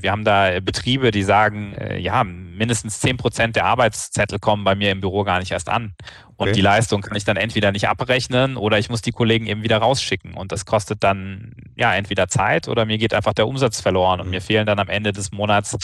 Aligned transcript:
Wir 0.00 0.12
haben 0.12 0.24
da 0.24 0.60
Betriebe, 0.60 1.10
die 1.10 1.24
sagen, 1.24 1.74
äh, 1.74 1.98
ja, 1.98 2.22
mindestens 2.22 3.00
zehn 3.00 3.16
Prozent 3.16 3.56
der 3.56 3.64
Arbeitszettel 3.64 4.38
kommen 4.38 4.62
bei 4.62 4.76
mir 4.76 4.92
im 4.92 5.00
Büro 5.00 5.24
gar 5.24 5.40
nicht 5.40 5.50
erst 5.50 5.68
an. 5.68 5.94
Und 6.36 6.46
okay. 6.46 6.52
die 6.52 6.60
Leistung 6.60 7.00
kann 7.00 7.16
ich 7.16 7.24
dann 7.24 7.36
entweder 7.36 7.72
nicht 7.72 7.88
abrechnen 7.88 8.56
oder 8.56 8.78
ich 8.78 8.90
muss 8.90 9.02
die 9.02 9.10
Kollegen 9.10 9.46
eben 9.46 9.64
wieder 9.64 9.78
rausschicken. 9.78 10.34
Und 10.34 10.52
das 10.52 10.66
kostet 10.66 11.02
dann 11.02 11.52
ja 11.74 11.92
entweder 11.94 12.28
Zeit 12.28 12.68
oder 12.68 12.84
mir 12.84 12.98
geht 12.98 13.12
einfach 13.12 13.34
der 13.34 13.48
Umsatz 13.48 13.80
verloren 13.80 14.20
und 14.20 14.26
mhm. 14.26 14.30
mir 14.30 14.40
fehlen 14.40 14.66
dann 14.66 14.78
am 14.78 14.88
Ende 14.88 15.10
des 15.10 15.32
Monats 15.32 15.76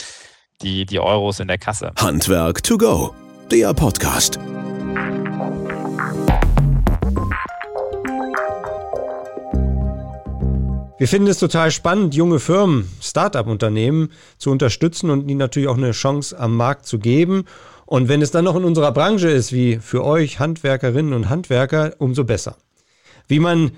die, 0.61 0.85
die 0.85 0.99
Euros 0.99 1.41
in 1.41 1.49
der 1.49 1.57
Kasse. 1.57 1.91
Handwerk 1.99 2.63
to 2.63 2.77
go, 2.77 3.13
der 3.51 3.73
Podcast. 3.73 4.39
Wir 11.05 11.09
finden 11.09 11.27
es 11.27 11.37
total 11.37 11.69
spannend, 11.69 12.15
junge 12.15 12.39
Firmen, 12.39 12.89
Start-up-Unternehmen 12.99 14.09
zu 14.39 14.49
unterstützen 14.49 15.11
und 15.11 15.29
ihnen 15.29 15.37
natürlich 15.37 15.69
auch 15.69 15.77
eine 15.77 15.91
Chance 15.91 16.35
am 16.39 16.57
Markt 16.57 16.87
zu 16.87 16.97
geben. 16.97 17.45
Und 17.85 18.09
wenn 18.09 18.23
es 18.23 18.31
dann 18.31 18.45
noch 18.45 18.55
in 18.55 18.63
unserer 18.63 18.91
Branche 18.91 19.29
ist, 19.29 19.53
wie 19.53 19.77
für 19.77 20.03
euch 20.03 20.39
Handwerkerinnen 20.39 21.13
und 21.13 21.29
Handwerker, 21.29 21.93
umso 21.99 22.23
besser. 22.23 22.57
Wie 23.27 23.37
man 23.37 23.73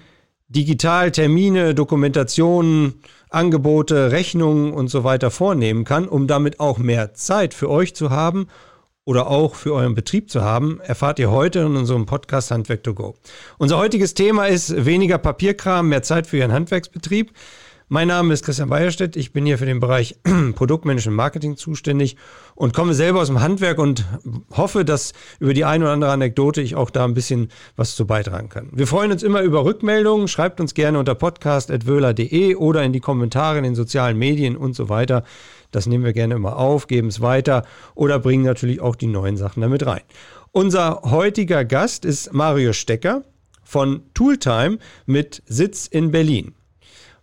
digital 0.47 1.11
Termine, 1.11 1.75
Dokumentationen, 1.75 3.01
Angebote, 3.29 4.13
Rechnungen 4.13 4.71
und 4.71 4.87
so 4.87 5.03
weiter 5.03 5.29
vornehmen 5.29 5.83
kann, 5.83 6.07
um 6.07 6.27
damit 6.27 6.61
auch 6.61 6.77
mehr 6.77 7.13
Zeit 7.13 7.53
für 7.53 7.69
euch 7.69 7.93
zu 7.93 8.09
haben 8.09 8.47
oder 9.07 9.27
auch 9.27 9.55
für 9.55 9.73
euren 9.73 9.95
Betrieb 9.95 10.29
zu 10.29 10.43
haben, 10.43 10.81
erfahrt 10.81 11.17
ihr 11.17 11.31
heute 11.31 11.59
in 11.59 11.77
unserem 11.77 12.05
Podcast 12.05 12.51
Handwerk 12.51 12.83
to 12.83 12.93
Go. 12.93 13.15
Unser 13.57 13.77
heutiges 13.77 14.15
Thema 14.15 14.47
ist 14.47 14.85
weniger 14.85 15.17
Papierkram, 15.17 15.87
mehr 15.87 16.03
Zeit 16.03 16.27
für 16.27 16.35
Ihren 16.35 16.51
Handwerksbetrieb. 16.51 17.31
Mein 17.89 18.09
Name 18.09 18.33
ist 18.33 18.43
Christian 18.43 18.67
Beierstedt. 18.67 19.15
Ich 19.15 19.31
bin 19.31 19.45
hier 19.45 19.57
für 19.57 19.65
den 19.65 19.79
Bereich 19.79 20.17
Produktmanagement 20.55 21.15
Marketing 21.15 21.55
zuständig 21.55 22.17
und 22.53 22.73
komme 22.73 22.93
selber 22.93 23.21
aus 23.21 23.27
dem 23.27 23.39
Handwerk 23.39 23.77
und 23.77 24.03
hoffe, 24.51 24.83
dass 24.83 25.13
über 25.39 25.53
die 25.53 25.63
eine 25.63 25.85
oder 25.85 25.93
andere 25.93 26.11
Anekdote 26.11 26.59
ich 26.59 26.75
auch 26.75 26.89
da 26.89 27.05
ein 27.05 27.13
bisschen 27.13 27.47
was 27.77 27.95
zu 27.95 28.05
beitragen 28.05 28.49
kann. 28.49 28.67
Wir 28.73 28.87
freuen 28.87 29.13
uns 29.13 29.23
immer 29.23 29.41
über 29.41 29.63
Rückmeldungen. 29.63 30.27
Schreibt 30.27 30.59
uns 30.59 30.73
gerne 30.73 30.99
unter 30.99 31.15
podcast.wöhler.de 31.15 32.55
oder 32.55 32.83
in 32.83 32.91
die 32.91 32.99
Kommentare 32.99 33.59
in 33.59 33.63
den 33.63 33.75
sozialen 33.75 34.17
Medien 34.17 34.57
und 34.57 34.75
so 34.75 34.89
weiter. 34.89 35.23
Das 35.71 35.85
nehmen 35.85 36.03
wir 36.03 36.11
gerne 36.11 36.35
immer 36.35 36.57
auf, 36.57 36.87
geben 36.87 37.07
es 37.07 37.21
weiter 37.21 37.63
oder 37.95 38.19
bringen 38.19 38.43
natürlich 38.43 38.81
auch 38.81 38.97
die 38.97 39.07
neuen 39.07 39.37
Sachen 39.37 39.61
damit 39.61 39.85
rein. 39.85 40.01
Unser 40.51 41.03
heutiger 41.05 41.63
Gast 41.63 42.03
ist 42.03 42.33
Mario 42.33 42.73
Stecker 42.73 43.23
von 43.63 44.01
Tooltime 44.13 44.77
mit 45.05 45.41
Sitz 45.45 45.87
in 45.87 46.11
Berlin. 46.11 46.56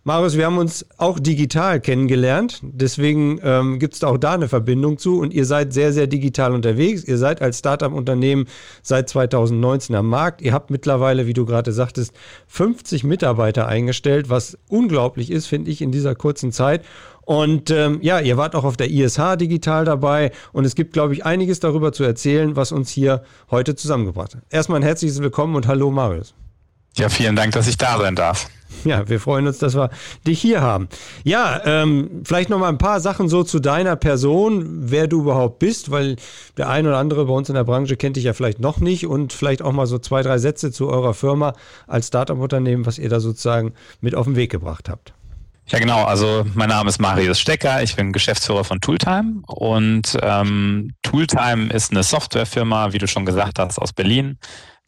Marius, 0.07 0.37
wir 0.37 0.45
haben 0.45 0.59
uns 0.59 0.85
auch 0.99 1.19
digital 1.19 1.79
kennengelernt, 1.79 2.59
deswegen 2.61 3.39
ähm, 3.41 3.79
gibt 3.79 3.95
es 3.95 4.03
auch 4.03 4.19
da 4.19 4.33
eine 4.33 4.47
Verbindung 4.47 4.99
zu 4.99 5.19
und 5.19 5.33
ihr 5.33 5.45
seid 5.45 5.73
sehr, 5.73 5.93
sehr 5.93 6.05
digital 6.05 6.53
unterwegs. 6.53 7.03
Ihr 7.03 7.17
seid 7.17 7.41
als 7.41 7.57
Startup-Unternehmen 7.57 8.45
seit 8.83 9.09
2019 9.09 9.95
am 9.95 10.07
Markt. 10.07 10.43
Ihr 10.43 10.53
habt 10.53 10.69
mittlerweile, 10.69 11.25
wie 11.25 11.33
du 11.33 11.47
gerade 11.47 11.71
sagtest, 11.71 12.13
50 12.49 13.03
Mitarbeiter 13.03 13.67
eingestellt, 13.67 14.29
was 14.29 14.59
unglaublich 14.69 15.31
ist, 15.31 15.47
finde 15.47 15.71
ich, 15.71 15.81
in 15.81 15.91
dieser 15.91 16.13
kurzen 16.13 16.51
Zeit. 16.51 16.85
Und 17.21 17.71
ähm, 17.71 17.97
ja, 18.03 18.19
ihr 18.19 18.37
wart 18.37 18.53
auch 18.53 18.63
auf 18.63 18.77
der 18.77 18.91
ISH 18.91 19.37
digital 19.37 19.85
dabei 19.85 20.31
und 20.53 20.65
es 20.65 20.75
gibt, 20.75 20.93
glaube 20.93 21.13
ich, 21.13 21.25
einiges 21.25 21.61
darüber 21.61 21.93
zu 21.93 22.03
erzählen, 22.03 22.55
was 22.55 22.71
uns 22.71 22.91
hier 22.91 23.23
heute 23.49 23.75
zusammengebracht 23.75 24.35
hat. 24.35 24.43
Erstmal 24.51 24.81
ein 24.81 24.83
herzliches 24.83 25.19
Willkommen 25.19 25.55
und 25.55 25.65
hallo 25.65 25.89
Marius. 25.89 26.35
Ja, 26.95 27.09
vielen 27.09 27.35
Dank, 27.35 27.53
dass 27.53 27.65
ich 27.65 27.77
da 27.77 27.97
sein 27.97 28.15
darf. 28.15 28.47
Ja, 28.83 29.07
wir 29.07 29.19
freuen 29.19 29.47
uns, 29.47 29.57
dass 29.57 29.75
wir 29.75 29.89
dich 30.27 30.39
hier 30.39 30.61
haben. 30.61 30.89
Ja, 31.23 31.61
ähm, 31.65 32.21
vielleicht 32.23 32.49
noch 32.49 32.59
mal 32.59 32.69
ein 32.69 32.77
paar 32.77 32.99
Sachen 32.99 33.29
so 33.29 33.43
zu 33.43 33.59
deiner 33.59 33.95
Person, 33.95 34.65
wer 34.89 35.07
du 35.07 35.21
überhaupt 35.21 35.59
bist, 35.59 35.91
weil 35.91 36.17
der 36.57 36.69
ein 36.69 36.85
oder 36.85 36.97
andere 36.97 37.25
bei 37.25 37.33
uns 37.33 37.49
in 37.49 37.55
der 37.55 37.63
Branche 37.63 37.97
kennt 37.97 38.15
dich 38.15 38.25
ja 38.25 38.33
vielleicht 38.33 38.59
noch 38.59 38.79
nicht 38.79 39.07
und 39.07 39.33
vielleicht 39.33 39.61
auch 39.61 39.71
mal 39.71 39.87
so 39.87 39.97
zwei, 39.97 40.21
drei 40.21 40.37
Sätze 40.37 40.71
zu 40.71 40.89
eurer 40.89 41.13
Firma 41.13 41.53
als 41.87 42.07
Startup-Unternehmen, 42.07 42.85
was 42.85 42.99
ihr 42.99 43.09
da 43.09 43.19
sozusagen 43.19 43.73
mit 44.01 44.15
auf 44.15 44.25
den 44.25 44.35
Weg 44.35 44.51
gebracht 44.51 44.89
habt. 44.89 45.13
Ja, 45.67 45.79
genau. 45.79 46.03
Also 46.03 46.45
mein 46.53 46.69
Name 46.69 46.89
ist 46.89 46.99
Marius 46.99 47.39
Stecker. 47.39 47.81
Ich 47.81 47.95
bin 47.95 48.11
Geschäftsführer 48.11 48.63
von 48.63 48.81
Tooltime 48.81 49.41
und 49.47 50.15
ähm, 50.21 50.91
Tooltime 51.01 51.73
ist 51.73 51.91
eine 51.91 52.03
Softwarefirma, 52.03 52.93
wie 52.93 52.99
du 52.99 53.07
schon 53.07 53.25
gesagt 53.25 53.57
hast, 53.57 53.79
aus 53.79 53.91
Berlin. 53.91 54.37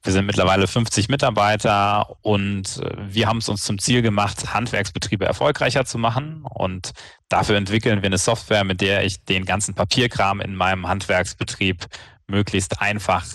Wir 0.08 0.14
sind 0.14 0.26
mittlerweile 0.26 0.68
50 0.68 1.10
Mitarbeiter 1.10 2.16
und 2.22 2.78
äh, 2.78 2.96
wir 2.98 3.28
haben 3.28 3.40
es 3.40 3.50
uns 3.50 3.66
zum 3.66 3.78
Ziel 3.78 4.02
gemacht, 4.02 4.54
Handwerksbetriebe 4.54 5.26
erfolgreicher 5.26 5.84
zu 5.84 5.98
machen. 5.98 6.46
Und 6.46 6.94
dafür 7.28 7.58
entwickeln 7.58 8.02
wir 8.02 8.06
eine 8.08 8.18
Software, 8.18 8.64
mit 8.64 8.80
der 8.80 9.04
ich 9.04 9.26
den 9.26 9.44
ganzen 9.44 9.76
Papierkram 9.76 10.40
in 10.40 10.56
meinem 10.56 10.88
Handwerksbetrieb 10.88 11.88
möglichst 12.26 12.82
einfach 12.82 13.26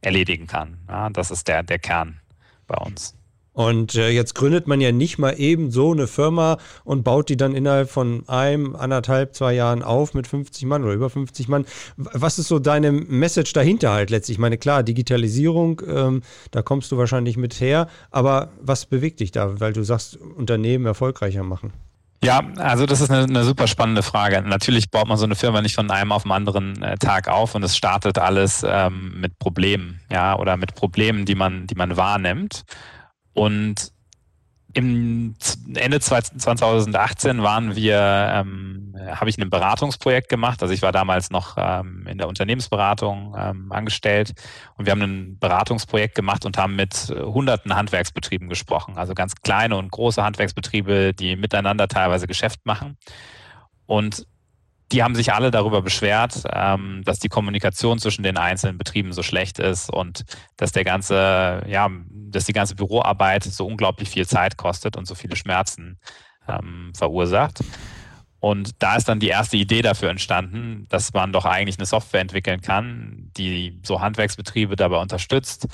erledigen 0.00 0.46
kann. 0.46 0.78
Ja, 0.88 1.10
das 1.10 1.32
ist 1.32 1.48
der, 1.48 1.64
der 1.64 1.80
Kern 1.80 2.20
bei 2.68 2.76
uns. 2.76 3.16
Und 3.52 3.94
äh, 3.96 4.08
jetzt 4.08 4.34
gründet 4.34 4.66
man 4.66 4.80
ja 4.80 4.92
nicht 4.92 5.18
mal 5.18 5.32
eben 5.38 5.70
so 5.70 5.92
eine 5.92 6.06
Firma 6.06 6.56
und 6.84 7.04
baut 7.04 7.28
die 7.28 7.36
dann 7.36 7.54
innerhalb 7.54 7.90
von 7.90 8.26
einem, 8.28 8.74
anderthalb, 8.74 9.34
zwei 9.34 9.52
Jahren 9.52 9.82
auf 9.82 10.14
mit 10.14 10.26
50 10.26 10.64
Mann 10.64 10.84
oder 10.84 10.94
über 10.94 11.10
50 11.10 11.48
Mann. 11.48 11.66
Was 11.96 12.38
ist 12.38 12.48
so 12.48 12.58
deine 12.58 12.92
Message 12.92 13.52
dahinter 13.52 13.92
halt 13.92 14.10
letztlich? 14.10 14.36
Ich 14.36 14.40
meine, 14.40 14.56
klar, 14.56 14.82
Digitalisierung, 14.82 15.82
ähm, 15.86 16.22
da 16.50 16.62
kommst 16.62 16.90
du 16.92 16.96
wahrscheinlich 16.96 17.36
mit 17.36 17.60
her, 17.60 17.88
aber 18.10 18.52
was 18.60 18.86
bewegt 18.86 19.20
dich 19.20 19.32
da, 19.32 19.60
weil 19.60 19.74
du 19.74 19.82
sagst, 19.82 20.16
Unternehmen 20.16 20.86
erfolgreicher 20.86 21.42
machen? 21.42 21.72
Ja, 22.24 22.40
also 22.56 22.86
das 22.86 23.00
ist 23.00 23.10
eine, 23.10 23.24
eine, 23.24 23.42
super 23.42 23.66
spannende 23.66 24.02
Frage. 24.02 24.42
Natürlich 24.42 24.90
baut 24.90 25.08
man 25.08 25.18
so 25.18 25.24
eine 25.24 25.34
Firma 25.34 25.60
nicht 25.60 25.74
von 25.74 25.90
einem 25.90 26.12
auf 26.12 26.22
den 26.22 26.30
anderen 26.30 26.80
äh, 26.80 26.96
Tag 26.96 27.26
auf 27.26 27.56
und 27.56 27.64
es 27.64 27.76
startet 27.76 28.16
alles 28.16 28.64
ähm, 28.66 29.20
mit 29.20 29.40
Problemen, 29.40 30.00
ja, 30.08 30.38
oder 30.38 30.56
mit 30.56 30.76
Problemen, 30.76 31.24
die 31.24 31.34
man, 31.34 31.66
die 31.66 31.74
man 31.74 31.96
wahrnimmt. 31.96 32.64
Und 33.34 33.92
im 34.74 35.34
Ende 35.74 36.00
2018 36.00 37.42
waren 37.42 37.76
wir, 37.76 37.98
ähm, 38.34 38.94
habe 39.14 39.28
ich 39.28 39.36
ein 39.36 39.50
Beratungsprojekt 39.50 40.30
gemacht. 40.30 40.62
Also 40.62 40.72
ich 40.72 40.80
war 40.80 40.92
damals 40.92 41.30
noch 41.30 41.56
ähm, 41.58 42.06
in 42.06 42.16
der 42.16 42.28
Unternehmensberatung 42.28 43.34
ähm, 43.38 43.70
angestellt 43.70 44.32
und 44.76 44.86
wir 44.86 44.92
haben 44.92 45.02
ein 45.02 45.38
Beratungsprojekt 45.38 46.14
gemacht 46.14 46.46
und 46.46 46.56
haben 46.56 46.74
mit 46.74 46.94
hunderten 47.10 47.76
Handwerksbetrieben 47.76 48.48
gesprochen. 48.48 48.96
Also 48.96 49.12
ganz 49.12 49.34
kleine 49.36 49.76
und 49.76 49.90
große 49.90 50.22
Handwerksbetriebe, 50.22 51.12
die 51.12 51.36
miteinander 51.36 51.86
teilweise 51.86 52.26
Geschäft 52.26 52.64
machen. 52.64 52.96
Und 53.84 54.26
die 54.92 55.02
haben 55.02 55.14
sich 55.14 55.32
alle 55.32 55.50
darüber 55.50 55.80
beschwert, 55.82 56.42
ähm, 56.52 57.02
dass 57.04 57.18
die 57.18 57.28
Kommunikation 57.28 57.98
zwischen 57.98 58.22
den 58.22 58.36
einzelnen 58.36 58.78
Betrieben 58.78 59.12
so 59.12 59.22
schlecht 59.22 59.58
ist 59.58 59.90
und 59.90 60.24
dass 60.56 60.72
der 60.72 60.84
ganze, 60.84 61.62
ja, 61.66 61.88
dass 62.10 62.44
die 62.44 62.52
ganze 62.52 62.74
Büroarbeit 62.74 63.44
so 63.44 63.66
unglaublich 63.66 64.10
viel 64.10 64.26
Zeit 64.26 64.56
kostet 64.56 64.96
und 64.96 65.06
so 65.06 65.14
viele 65.14 65.36
Schmerzen 65.36 65.98
ähm, 66.46 66.92
verursacht. 66.94 67.60
Und 68.38 68.82
da 68.82 68.96
ist 68.96 69.08
dann 69.08 69.20
die 69.20 69.28
erste 69.28 69.56
Idee 69.56 69.82
dafür 69.82 70.10
entstanden, 70.10 70.86
dass 70.88 71.12
man 71.12 71.32
doch 71.32 71.44
eigentlich 71.44 71.78
eine 71.78 71.86
Software 71.86 72.20
entwickeln 72.20 72.60
kann, 72.60 73.30
die 73.36 73.80
so 73.84 74.00
Handwerksbetriebe 74.00 74.74
dabei 74.76 75.00
unterstützt, 75.00 75.68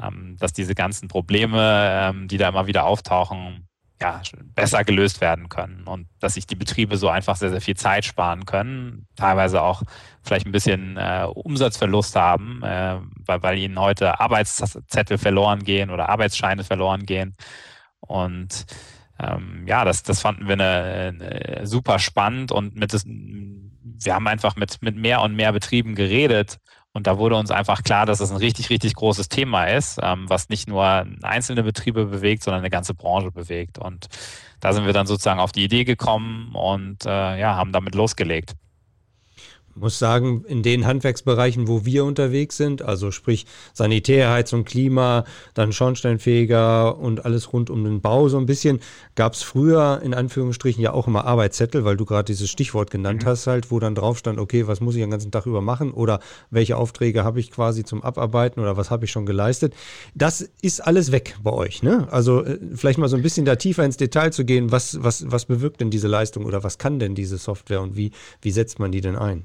ähm, 0.00 0.36
dass 0.38 0.52
diese 0.52 0.74
ganzen 0.74 1.08
Probleme, 1.08 1.88
ähm, 1.90 2.28
die 2.28 2.36
da 2.36 2.50
immer 2.50 2.66
wieder 2.66 2.84
auftauchen, 2.84 3.69
ja, 4.00 4.22
besser 4.54 4.82
gelöst 4.84 5.20
werden 5.20 5.48
können 5.48 5.84
und 5.84 6.08
dass 6.20 6.34
sich 6.34 6.46
die 6.46 6.54
Betriebe 6.54 6.96
so 6.96 7.08
einfach 7.08 7.36
sehr, 7.36 7.50
sehr 7.50 7.60
viel 7.60 7.76
Zeit 7.76 8.04
sparen 8.04 8.46
können, 8.46 9.06
teilweise 9.14 9.62
auch 9.62 9.82
vielleicht 10.22 10.46
ein 10.46 10.52
bisschen 10.52 10.96
äh, 10.96 11.26
Umsatzverlust 11.32 12.16
haben, 12.16 12.62
äh, 12.62 12.98
weil, 13.26 13.42
weil 13.42 13.58
ihnen 13.58 13.78
heute 13.78 14.18
Arbeitszettel 14.18 15.18
verloren 15.18 15.64
gehen 15.64 15.90
oder 15.90 16.08
Arbeitsscheine 16.08 16.64
verloren 16.64 17.04
gehen. 17.04 17.36
Und 18.00 18.64
ähm, 19.18 19.64
ja, 19.66 19.84
das, 19.84 20.02
das 20.02 20.20
fanden 20.20 20.46
wir 20.46 20.54
eine, 20.54 21.14
eine 21.20 21.66
super 21.66 21.98
spannend 21.98 22.52
und 22.52 22.76
mit 22.76 22.94
das, 22.94 23.04
wir 23.06 24.14
haben 24.14 24.28
einfach 24.28 24.56
mit, 24.56 24.80
mit 24.80 24.96
mehr 24.96 25.20
und 25.20 25.34
mehr 25.34 25.52
Betrieben 25.52 25.94
geredet 25.94 26.58
und 26.92 27.06
da 27.06 27.18
wurde 27.18 27.36
uns 27.36 27.50
einfach 27.50 27.82
klar, 27.82 28.04
dass 28.04 28.20
es 28.20 28.30
ein 28.30 28.36
richtig, 28.36 28.70
richtig 28.70 28.94
großes 28.94 29.28
Thema 29.28 29.66
ist, 29.66 29.98
ähm, 30.02 30.28
was 30.28 30.48
nicht 30.48 30.68
nur 30.68 31.06
einzelne 31.22 31.62
Betriebe 31.62 32.06
bewegt, 32.06 32.42
sondern 32.42 32.60
eine 32.60 32.70
ganze 32.70 32.94
Branche 32.94 33.30
bewegt. 33.30 33.78
Und 33.78 34.08
da 34.58 34.72
sind 34.72 34.86
wir 34.86 34.92
dann 34.92 35.06
sozusagen 35.06 35.40
auf 35.40 35.52
die 35.52 35.64
Idee 35.64 35.84
gekommen 35.84 36.52
und 36.54 37.06
äh, 37.06 37.38
ja, 37.38 37.54
haben 37.54 37.72
damit 37.72 37.94
losgelegt. 37.94 38.54
Muss 39.80 39.98
sagen, 39.98 40.44
in 40.46 40.62
den 40.62 40.86
Handwerksbereichen, 40.86 41.66
wo 41.66 41.84
wir 41.84 42.04
unterwegs 42.04 42.56
sind, 42.56 42.82
also 42.82 43.10
sprich 43.10 43.46
Sanitärheizung, 43.72 44.64
Klima, 44.64 45.24
dann 45.54 45.72
Schornsteinfeger 45.72 46.98
und 46.98 47.24
alles 47.24 47.52
rund 47.52 47.70
um 47.70 47.84
den 47.84 48.00
Bau 48.00 48.28
so 48.28 48.38
ein 48.38 48.46
bisschen, 48.46 48.80
gab 49.14 49.32
es 49.32 49.42
früher 49.42 50.00
in 50.02 50.14
Anführungsstrichen 50.14 50.82
ja 50.82 50.92
auch 50.92 51.06
immer 51.06 51.24
Arbeitszettel, 51.24 51.84
weil 51.84 51.96
du 51.96 52.04
gerade 52.04 52.24
dieses 52.24 52.50
Stichwort 52.50 52.90
genannt 52.90 53.24
mhm. 53.24 53.28
hast, 53.28 53.46
halt, 53.46 53.70
wo 53.70 53.78
dann 53.80 53.94
drauf 53.94 54.18
stand, 54.18 54.38
okay, 54.38 54.66
was 54.66 54.80
muss 54.80 54.94
ich 54.94 55.00
den 55.00 55.10
ganzen 55.10 55.30
Tag 55.30 55.46
über 55.46 55.60
machen 55.60 55.92
oder 55.92 56.20
welche 56.50 56.76
Aufträge 56.76 57.24
habe 57.24 57.40
ich 57.40 57.50
quasi 57.50 57.84
zum 57.84 58.02
Abarbeiten 58.02 58.60
oder 58.60 58.76
was 58.76 58.90
habe 58.90 59.04
ich 59.04 59.10
schon 59.10 59.26
geleistet. 59.26 59.74
Das 60.14 60.42
ist 60.62 60.80
alles 60.80 61.12
weg 61.12 61.36
bei 61.42 61.52
euch, 61.52 61.82
ne? 61.82 62.06
Also 62.10 62.44
äh, 62.44 62.58
vielleicht 62.74 62.98
mal 62.98 63.08
so 63.08 63.16
ein 63.16 63.22
bisschen 63.22 63.46
da 63.46 63.56
tiefer 63.56 63.84
ins 63.84 63.96
Detail 63.96 64.30
zu 64.32 64.44
gehen, 64.44 64.70
was, 64.70 65.02
was, 65.02 65.30
was 65.30 65.46
bewirkt 65.46 65.80
denn 65.80 65.90
diese 65.90 66.08
Leistung 66.08 66.44
oder 66.44 66.62
was 66.62 66.78
kann 66.78 66.98
denn 66.98 67.14
diese 67.14 67.38
Software 67.38 67.80
und 67.80 67.96
wie, 67.96 68.10
wie 68.42 68.50
setzt 68.50 68.78
man 68.78 68.92
die 68.92 69.00
denn 69.00 69.16
ein? 69.16 69.44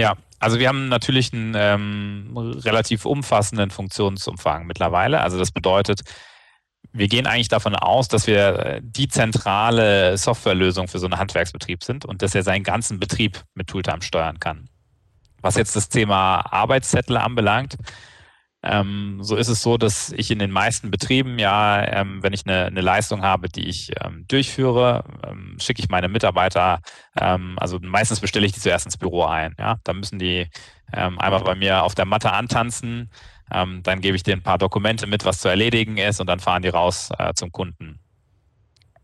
Ja, 0.00 0.16
also 0.38 0.58
wir 0.58 0.68
haben 0.68 0.88
natürlich 0.88 1.34
einen 1.34 1.54
ähm, 1.54 2.30
relativ 2.34 3.04
umfassenden 3.04 3.70
Funktionsumfang 3.70 4.66
mittlerweile. 4.66 5.20
Also 5.20 5.38
das 5.38 5.52
bedeutet, 5.52 6.00
wir 6.90 7.06
gehen 7.06 7.26
eigentlich 7.26 7.48
davon 7.48 7.76
aus, 7.76 8.08
dass 8.08 8.26
wir 8.26 8.58
äh, 8.58 8.80
die 8.82 9.08
zentrale 9.08 10.16
Softwarelösung 10.16 10.88
für 10.88 10.98
so 10.98 11.06
einen 11.06 11.18
Handwerksbetrieb 11.18 11.84
sind 11.84 12.06
und 12.06 12.22
dass 12.22 12.34
er 12.34 12.42
seinen 12.42 12.64
ganzen 12.64 12.98
Betrieb 12.98 13.42
mit 13.54 13.66
Tooltime 13.66 14.00
steuern 14.00 14.40
kann. 14.40 14.70
Was 15.42 15.56
jetzt 15.56 15.76
das 15.76 15.90
Thema 15.90 16.40
Arbeitszettel 16.50 17.18
anbelangt, 17.18 17.76
ähm, 18.62 19.18
so 19.22 19.36
ist 19.36 19.48
es 19.48 19.62
so, 19.62 19.78
dass 19.78 20.12
ich 20.12 20.30
in 20.30 20.38
den 20.38 20.50
meisten 20.50 20.90
Betrieben 20.90 21.38
ja, 21.38 21.82
ähm, 21.82 22.22
wenn 22.22 22.34
ich 22.34 22.46
eine, 22.46 22.66
eine, 22.66 22.82
Leistung 22.82 23.22
habe, 23.22 23.48
die 23.48 23.66
ich 23.66 23.90
ähm, 24.04 24.26
durchführe, 24.28 25.04
ähm, 25.26 25.56
schicke 25.58 25.80
ich 25.80 25.88
meine 25.88 26.08
Mitarbeiter, 26.08 26.82
ähm, 27.18 27.56
also 27.58 27.78
meistens 27.80 28.20
bestelle 28.20 28.44
ich 28.44 28.52
die 28.52 28.60
zuerst 28.60 28.84
ins 28.84 28.98
Büro 28.98 29.24
ein. 29.24 29.54
Ja, 29.58 29.78
da 29.84 29.94
müssen 29.94 30.18
die 30.18 30.46
ähm, 30.92 31.18
einmal 31.18 31.42
bei 31.42 31.54
mir 31.54 31.82
auf 31.84 31.94
der 31.94 32.04
Matte 32.04 32.32
antanzen, 32.32 33.10
dann 33.52 34.00
gebe 34.00 34.14
ich 34.14 34.22
denen 34.22 34.42
ein 34.42 34.44
paar 34.44 34.58
Dokumente 34.58 35.08
mit, 35.08 35.24
was 35.24 35.40
zu 35.40 35.48
erledigen 35.48 35.96
ist, 35.96 36.20
und 36.20 36.28
dann 36.28 36.38
fahren 36.38 36.62
die 36.62 36.68
raus 36.68 37.10
äh, 37.18 37.34
zum 37.34 37.50
Kunden. 37.50 37.98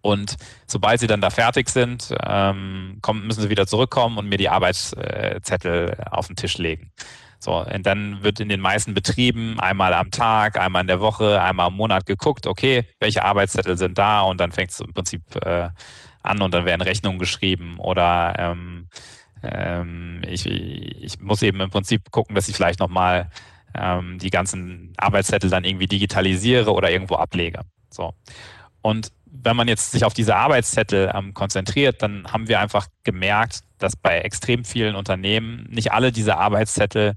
Und 0.02 0.36
sobald 0.68 1.00
sie 1.00 1.08
dann 1.08 1.20
da 1.20 1.30
fertig 1.30 1.68
sind, 1.68 2.14
kommen, 2.22 3.26
müssen 3.26 3.42
sie 3.42 3.50
wieder 3.50 3.66
zurückkommen 3.66 4.18
und 4.18 4.28
mir 4.28 4.38
die 4.38 4.48
Arbeitszettel 4.48 5.96
auf 6.12 6.28
den 6.28 6.36
Tisch 6.36 6.58
legen. 6.58 6.92
So, 7.38 7.64
und 7.64 7.86
dann 7.86 8.22
wird 8.22 8.40
in 8.40 8.48
den 8.48 8.60
meisten 8.60 8.94
Betrieben 8.94 9.60
einmal 9.60 9.94
am 9.94 10.10
Tag, 10.10 10.58
einmal 10.58 10.82
in 10.82 10.88
der 10.88 11.00
Woche, 11.00 11.40
einmal 11.40 11.68
im 11.68 11.74
Monat 11.74 12.06
geguckt, 12.06 12.46
okay, 12.46 12.84
welche 12.98 13.24
Arbeitszettel 13.24 13.76
sind 13.76 13.98
da 13.98 14.22
und 14.22 14.40
dann 14.40 14.52
fängt 14.52 14.70
es 14.70 14.80
im 14.80 14.92
Prinzip 14.92 15.22
äh, 15.44 15.68
an 16.22 16.42
und 16.42 16.52
dann 16.54 16.64
werden 16.64 16.82
Rechnungen 16.82 17.18
geschrieben 17.18 17.76
oder 17.78 18.34
ähm, 18.38 18.88
ähm, 19.42 20.22
ich, 20.26 20.46
ich 20.46 21.20
muss 21.20 21.42
eben 21.42 21.60
im 21.60 21.70
Prinzip 21.70 22.10
gucken, 22.10 22.34
dass 22.34 22.48
ich 22.48 22.56
vielleicht 22.56 22.80
nochmal 22.80 23.30
ähm, 23.74 24.18
die 24.18 24.30
ganzen 24.30 24.92
Arbeitszettel 24.96 25.50
dann 25.50 25.64
irgendwie 25.64 25.86
digitalisiere 25.86 26.72
oder 26.72 26.90
irgendwo 26.90 27.16
ablege. 27.16 27.60
So. 27.90 28.14
Und 28.86 29.10
wenn 29.24 29.56
man 29.56 29.66
jetzt 29.66 29.90
sich 29.90 30.04
auf 30.04 30.14
diese 30.14 30.36
Arbeitszettel 30.36 31.10
ähm, 31.12 31.34
konzentriert, 31.34 32.02
dann 32.02 32.32
haben 32.32 32.46
wir 32.46 32.60
einfach 32.60 32.86
gemerkt, 33.02 33.62
dass 33.78 33.96
bei 33.96 34.20
extrem 34.20 34.64
vielen 34.64 34.94
Unternehmen 34.94 35.66
nicht 35.68 35.90
alle 35.90 36.12
diese 36.12 36.36
Arbeitszettel 36.36 37.14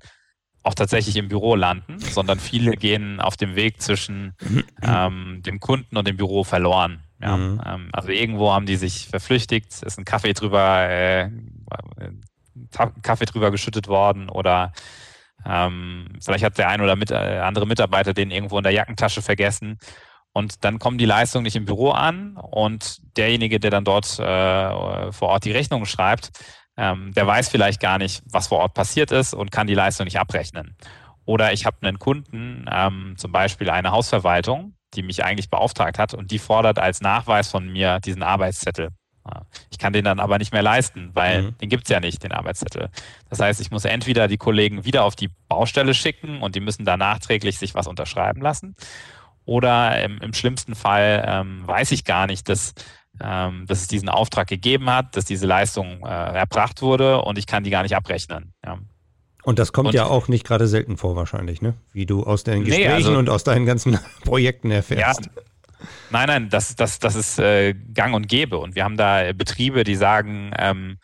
auch 0.64 0.74
tatsächlich 0.74 1.16
im 1.16 1.28
Büro 1.28 1.54
landen, 1.54 2.00
sondern 2.00 2.40
viele 2.40 2.72
gehen 2.72 3.22
auf 3.22 3.38
dem 3.38 3.56
Weg 3.56 3.84
zwischen 3.84 4.34
ähm, 4.82 5.44
dem 5.46 5.60
Kunden 5.60 5.96
und 5.96 6.08
dem 6.08 6.18
Büro 6.18 6.44
verloren. 6.44 7.04
Ja? 7.22 7.38
Mhm. 7.38 7.62
Ähm, 7.64 7.90
also 7.94 8.10
irgendwo 8.10 8.52
haben 8.52 8.66
die 8.66 8.76
sich 8.76 9.08
verflüchtigt, 9.08 9.84
ist 9.84 10.00
ein 10.00 10.06
Kaffee 10.06 10.34
drüber, 10.34 10.90
äh, 10.90 11.30
Kaffee 13.04 13.26
drüber 13.26 13.52
geschüttet 13.52 13.88
worden 13.88 14.28
oder 14.28 14.74
ähm, 15.46 16.08
vielleicht 16.20 16.44
hat 16.44 16.58
der 16.58 16.70
ein 16.70 16.82
oder 16.82 16.96
mit, 16.96 17.12
äh, 17.12 17.42
andere 17.44 17.68
Mitarbeiter 17.68 18.16
den 18.16 18.32
irgendwo 18.32 18.58
in 18.58 18.64
der 18.64 18.74
Jackentasche 18.74 19.22
vergessen 19.22 19.78
und 20.40 20.64
dann 20.64 20.80
kommen 20.80 20.98
die 20.98 21.06
Leistungen 21.06 21.44
nicht 21.44 21.58
im 21.58 21.66
Büro 21.66 21.92
an 21.92 22.38
und 22.38 23.02
derjenige, 23.18 23.60
der 23.60 23.72
dann 23.72 23.84
dort 23.84 24.18
äh, 24.20 25.12
vor 25.12 25.30
Ort 25.30 25.44
die 25.44 25.52
Rechnung 25.52 25.86
schreibt, 25.86 26.32
ähm, 26.78 27.12
der 27.14 27.28
weiß 27.28 27.50
vielleicht 27.50 27.82
gar 27.82 27.98
nicht, 27.98 28.24
was 28.26 28.48
vor 28.48 28.60
Ort 28.60 28.74
passiert 28.74 29.12
ist 29.12 29.34
und 29.34 29.52
kann 29.52 29.68
die 29.68 29.76
Leistung 29.76 30.06
nicht 30.06 30.18
abrechnen. 30.18 30.78
Oder 31.26 31.52
ich 31.52 31.66
habe 31.66 31.78
einen 31.82 32.00
Kunden, 32.00 32.66
ähm, 32.72 33.16
zum 33.18 33.34
Beispiel 33.34 33.70
eine 33.70 33.92
Hausverwaltung, 33.92 34.76
die 34.96 35.04
mich 35.04 35.26
eigentlich 35.26 35.50
beauftragt 35.50 36.00
hat 36.00 36.14
und 36.14 36.32
die 36.32 36.40
fordert 36.40 36.80
als 36.80 37.02
Nachweis 37.02 37.50
von 37.50 37.68
mir 37.68 38.00
diesen 38.00 38.24
Arbeitszettel. 38.24 38.90
Ich 39.70 39.78
kann 39.78 39.94
den 39.94 40.06
dann 40.06 40.20
aber 40.20 40.38
nicht 40.38 40.54
mehr 40.54 40.64
leisten, 40.64 41.12
weil 41.14 41.44
mhm. 41.44 41.58
den 41.58 41.70
gibt's 41.70 41.90
ja 41.90 42.00
nicht, 42.00 42.24
den 42.24 42.32
Arbeitszettel. 42.32 42.90
Das 43.30 43.40
heißt, 43.40 43.62
ich 43.62 43.72
muss 43.72 43.86
entweder 43.86 44.28
die 44.28 44.38
Kollegen 44.38 44.86
wieder 44.86 45.04
auf 45.04 45.16
die 45.16 45.30
Baustelle 45.48 45.94
schicken 45.94 46.42
und 46.42 46.56
die 46.56 46.62
müssen 46.62 46.86
da 46.86 46.98
nachträglich 46.98 47.60
sich 47.60 47.76
was 47.76 47.88
unterschreiben 47.88 48.42
lassen. 48.42 48.76
Oder 49.50 50.04
im, 50.04 50.20
im 50.20 50.32
schlimmsten 50.34 50.76
Fall 50.76 51.26
ähm, 51.28 51.64
weiß 51.66 51.92
ich 51.92 52.06
gar 52.06 52.28
nicht, 52.28 52.48
dass, 52.48 52.76
ähm, 53.20 53.66
dass 53.66 53.82
es 53.82 53.88
diesen 53.88 54.08
Auftrag 54.08 54.48
gegeben 54.48 54.92
hat, 54.92 55.18
dass 55.18 55.26
diese 55.26 55.48
Leistung 55.48 56.06
äh, 56.06 56.08
erbracht 56.08 56.84
wurde 56.84 57.24
und 57.24 57.40
ich 57.40 57.48
kann 57.48 57.64
die 57.64 57.72
gar 57.72 57.82
nicht 57.82 57.96
abrechnen. 57.96 58.54
Ja. 58.64 58.78
Und 59.42 59.58
das 59.58 59.74
kommt 59.74 59.88
und, 59.88 59.96
ja 59.96 60.06
auch 60.06 60.28
nicht 60.28 60.46
gerade 60.46 60.68
selten 60.68 60.98
vor 60.98 61.16
wahrscheinlich, 61.16 61.64
ne? 61.64 61.74
Wie 61.94 62.06
du 62.06 62.22
aus 62.26 62.44
deinen 62.44 62.64
Gesprächen 62.64 62.90
nee, 62.90 62.94
also, 62.94 63.18
und 63.18 63.28
aus 63.28 63.44
deinen 63.44 63.66
ganzen 63.66 63.98
Projekten 64.24 64.70
erfährst. 64.70 65.26
Ja, 65.26 65.42
nein, 66.12 66.28
nein, 66.28 66.50
das, 66.50 66.76
das, 66.76 67.00
das 67.00 67.16
ist 67.16 67.40
äh, 67.40 67.74
gang 67.74 68.14
und 68.14 68.28
gäbe. 68.28 68.60
Und 68.60 68.76
wir 68.76 68.84
haben 68.84 68.98
da 68.98 69.34
Betriebe, 69.34 69.84
die 69.84 69.96
sagen, 69.96 70.52
ähm, 70.60 71.00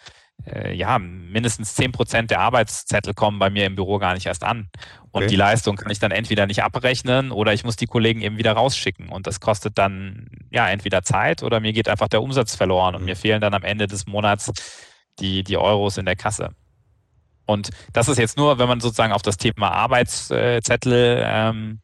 äh, 0.46 0.74
ja, 0.74 1.00
mindestens 1.00 1.76
10 1.76 1.92
Prozent 1.92 2.32
der 2.32 2.40
Arbeitszettel 2.40 3.14
kommen 3.14 3.40
bei 3.40 3.50
mir 3.50 3.66
im 3.66 3.76
Büro 3.76 3.98
gar 3.98 4.14
nicht 4.14 4.26
erst 4.26 4.44
an. 4.44 4.70
Und 5.12 5.24
okay. 5.24 5.28
die 5.28 5.36
Leistung 5.36 5.76
kann 5.76 5.92
ich 5.92 6.00
dann 6.00 6.12
entweder 6.12 6.46
nicht 6.46 6.64
abrechnen 6.64 7.32
oder 7.32 7.54
ich 7.54 7.64
muss 7.64 7.76
die 7.76 7.88
Kollegen 7.88 8.22
eben 8.22 8.38
wieder 8.38 8.54
rausschicken. 8.54 9.10
Und 9.10 9.28
das 9.28 9.40
kostet 9.40 9.78
dann 9.78 10.28
ja 10.52 10.70
entweder 10.70 11.04
Zeit 11.04 11.44
oder 11.44 11.60
mir 11.60 11.74
geht 11.74 11.90
einfach 11.90 12.08
der 12.08 12.22
Umsatz 12.22 12.56
verloren 12.56 12.96
und 12.96 13.02
mhm. 13.02 13.06
mir 13.06 13.16
fehlen 13.16 13.42
dann 13.42 13.54
am 13.54 13.64
Ende 13.64 13.88
des 13.88 14.06
Monats 14.08 14.52
die, 15.20 15.44
die 15.44 15.58
Euros 15.58 15.98
in 15.98 16.06
der 16.06 16.16
Kasse. 16.16 16.50
Und 17.46 17.70
das 17.94 18.10
ist 18.10 18.18
jetzt 18.18 18.38
nur, 18.38 18.58
wenn 18.58 18.68
man 18.68 18.80
sozusagen 18.80 19.14
auf 19.14 19.22
das 19.22 19.38
Thema 19.38 19.72
Arbeitszettel 19.72 21.24
ähm, 21.26 21.80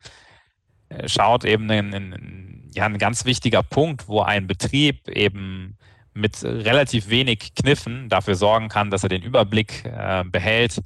schaut, 1.06 1.46
eben 1.46 1.70
ein, 1.70 1.94
ein, 1.94 2.70
ja, 2.74 2.86
ein 2.86 2.98
ganz 2.98 3.26
wichtiger 3.26 3.64
Punkt, 3.64 4.08
wo 4.08 4.22
ein 4.22 4.48
Betrieb 4.48 5.08
eben 5.08 5.78
mit 6.14 6.44
relativ 6.44 7.10
wenig 7.10 7.56
Kniffen 7.56 8.10
dafür 8.10 8.36
sorgen 8.36 8.70
kann, 8.70 8.92
dass 8.92 9.04
er 9.04 9.10
den 9.10 9.24
Überblick 9.24 9.86
äh, 9.86 10.24
behält, 10.26 10.82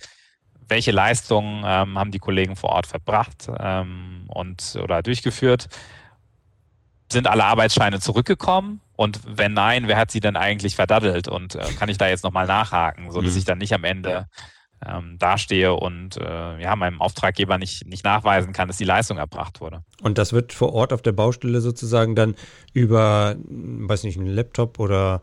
welche 0.67 0.91
Leistungen 0.91 1.63
ähm, 1.65 1.97
haben 1.97 2.11
die 2.11 2.19
Kollegen 2.19 2.55
vor 2.55 2.71
Ort 2.71 2.87
verbracht 2.87 3.47
ähm, 3.59 4.25
und 4.27 4.77
oder 4.81 5.01
durchgeführt. 5.03 5.67
Sind 7.11 7.27
alle 7.27 7.45
Arbeitsscheine 7.45 7.99
zurückgekommen? 7.99 8.81
Und 8.95 9.19
wenn 9.25 9.53
nein, 9.53 9.87
wer 9.87 9.97
hat 9.97 10.11
sie 10.11 10.21
denn 10.21 10.35
eigentlich 10.35 10.75
verdaddelt? 10.75 11.27
Und 11.27 11.55
äh, 11.55 11.65
kann 11.77 11.89
ich 11.89 11.97
da 11.97 12.07
jetzt 12.07 12.23
nochmal 12.23 12.47
nachhaken, 12.47 13.11
sodass 13.11 13.33
mhm. 13.33 13.37
ich 13.37 13.45
dann 13.45 13.57
nicht 13.57 13.73
am 13.73 13.83
Ende 13.83 14.27
ähm, 14.87 15.17
dastehe 15.19 15.73
und 15.73 16.17
äh, 16.17 16.61
ja, 16.61 16.75
meinem 16.75 17.01
Auftraggeber 17.01 17.57
nicht, 17.57 17.87
nicht 17.87 18.03
nachweisen 18.03 18.53
kann, 18.53 18.67
dass 18.67 18.77
die 18.77 18.85
Leistung 18.85 19.17
erbracht 19.17 19.61
wurde. 19.61 19.83
Und 20.01 20.17
das 20.17 20.33
wird 20.33 20.53
vor 20.53 20.73
Ort 20.73 20.93
auf 20.93 21.01
der 21.01 21.11
Baustelle 21.11 21.61
sozusagen 21.61 22.15
dann 22.15 22.35
über, 22.73 23.35
weiß 23.47 24.03
nicht, 24.03 24.17
einen 24.17 24.27
Laptop 24.27 24.79
oder 24.79 25.21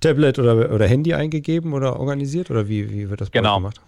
Tablet 0.00 0.38
oder, 0.38 0.72
oder 0.72 0.86
Handy 0.86 1.14
eingegeben 1.14 1.72
oder 1.72 1.98
organisiert? 1.98 2.50
Oder 2.50 2.68
wie, 2.68 2.90
wie 2.90 3.10
wird 3.10 3.20
das 3.20 3.30
genau. 3.30 3.56
gemacht? 3.56 3.80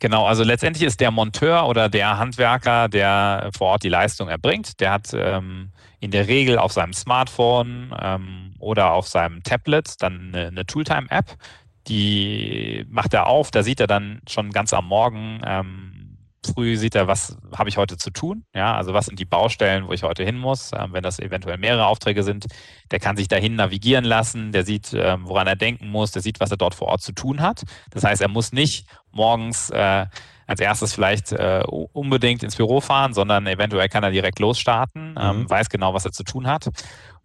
Genau, 0.00 0.26
also 0.26 0.42
letztendlich 0.42 0.86
ist 0.86 1.00
der 1.00 1.10
Monteur 1.10 1.66
oder 1.66 1.88
der 1.88 2.18
Handwerker, 2.18 2.88
der 2.88 3.50
vor 3.56 3.68
Ort 3.68 3.84
die 3.84 3.88
Leistung 3.88 4.28
erbringt, 4.28 4.80
der 4.80 4.90
hat 4.90 5.12
ähm, 5.14 5.70
in 6.00 6.10
der 6.10 6.28
Regel 6.28 6.58
auf 6.58 6.72
seinem 6.72 6.92
Smartphone 6.92 7.94
ähm, 7.98 8.54
oder 8.58 8.92
auf 8.92 9.08
seinem 9.08 9.42
Tablet 9.42 10.02
dann 10.02 10.32
eine, 10.34 10.48
eine 10.48 10.66
Tooltime-App, 10.66 11.36
die 11.86 12.86
macht 12.88 13.14
er 13.14 13.26
auf, 13.26 13.50
da 13.50 13.62
sieht 13.62 13.80
er 13.80 13.86
dann 13.86 14.20
schon 14.28 14.50
ganz 14.50 14.72
am 14.72 14.86
Morgen, 14.86 15.40
ähm, 15.44 16.04
früh 16.44 16.76
sieht 16.76 16.94
er, 16.94 17.06
was 17.06 17.36
habe 17.56 17.68
ich 17.68 17.76
heute 17.76 17.96
zu 17.96 18.10
tun, 18.10 18.44
ja, 18.54 18.74
also 18.74 18.92
was 18.92 19.06
sind 19.06 19.18
die 19.18 19.24
Baustellen, 19.24 19.86
wo 19.88 19.92
ich 19.92 20.02
heute 20.02 20.24
hin 20.24 20.36
muss, 20.36 20.72
ähm, 20.76 20.92
wenn 20.92 21.02
das 21.02 21.18
eventuell 21.18 21.58
mehrere 21.58 21.86
Aufträge 21.86 22.22
sind, 22.22 22.46
der 22.90 23.00
kann 23.00 23.16
sich 23.16 23.28
dahin 23.28 23.56
navigieren 23.56 24.04
lassen, 24.04 24.52
der 24.52 24.64
sieht, 24.64 24.92
ähm, 24.94 25.22
woran 25.24 25.46
er 25.46 25.56
denken 25.56 25.88
muss, 25.88 26.12
der 26.12 26.22
sieht, 26.22 26.40
was 26.40 26.50
er 26.50 26.56
dort 26.56 26.74
vor 26.74 26.88
Ort 26.88 27.02
zu 27.02 27.12
tun 27.12 27.40
hat. 27.40 27.62
Das 27.90 28.04
heißt, 28.04 28.20
er 28.20 28.28
muss 28.28 28.52
nicht 28.52 28.86
morgens 29.10 29.70
äh, 29.70 30.06
als 30.46 30.60
erstes 30.60 30.92
vielleicht 30.92 31.32
äh, 31.32 31.62
unbedingt 31.66 32.42
ins 32.42 32.56
Büro 32.56 32.80
fahren, 32.80 33.14
sondern 33.14 33.46
eventuell 33.46 33.88
kann 33.88 34.04
er 34.04 34.10
direkt 34.10 34.38
losstarten, 34.38 35.14
ähm, 35.18 35.40
mhm. 35.40 35.50
weiß 35.50 35.70
genau, 35.70 35.94
was 35.94 36.04
er 36.04 36.12
zu 36.12 36.24
tun 36.24 36.46
hat 36.46 36.68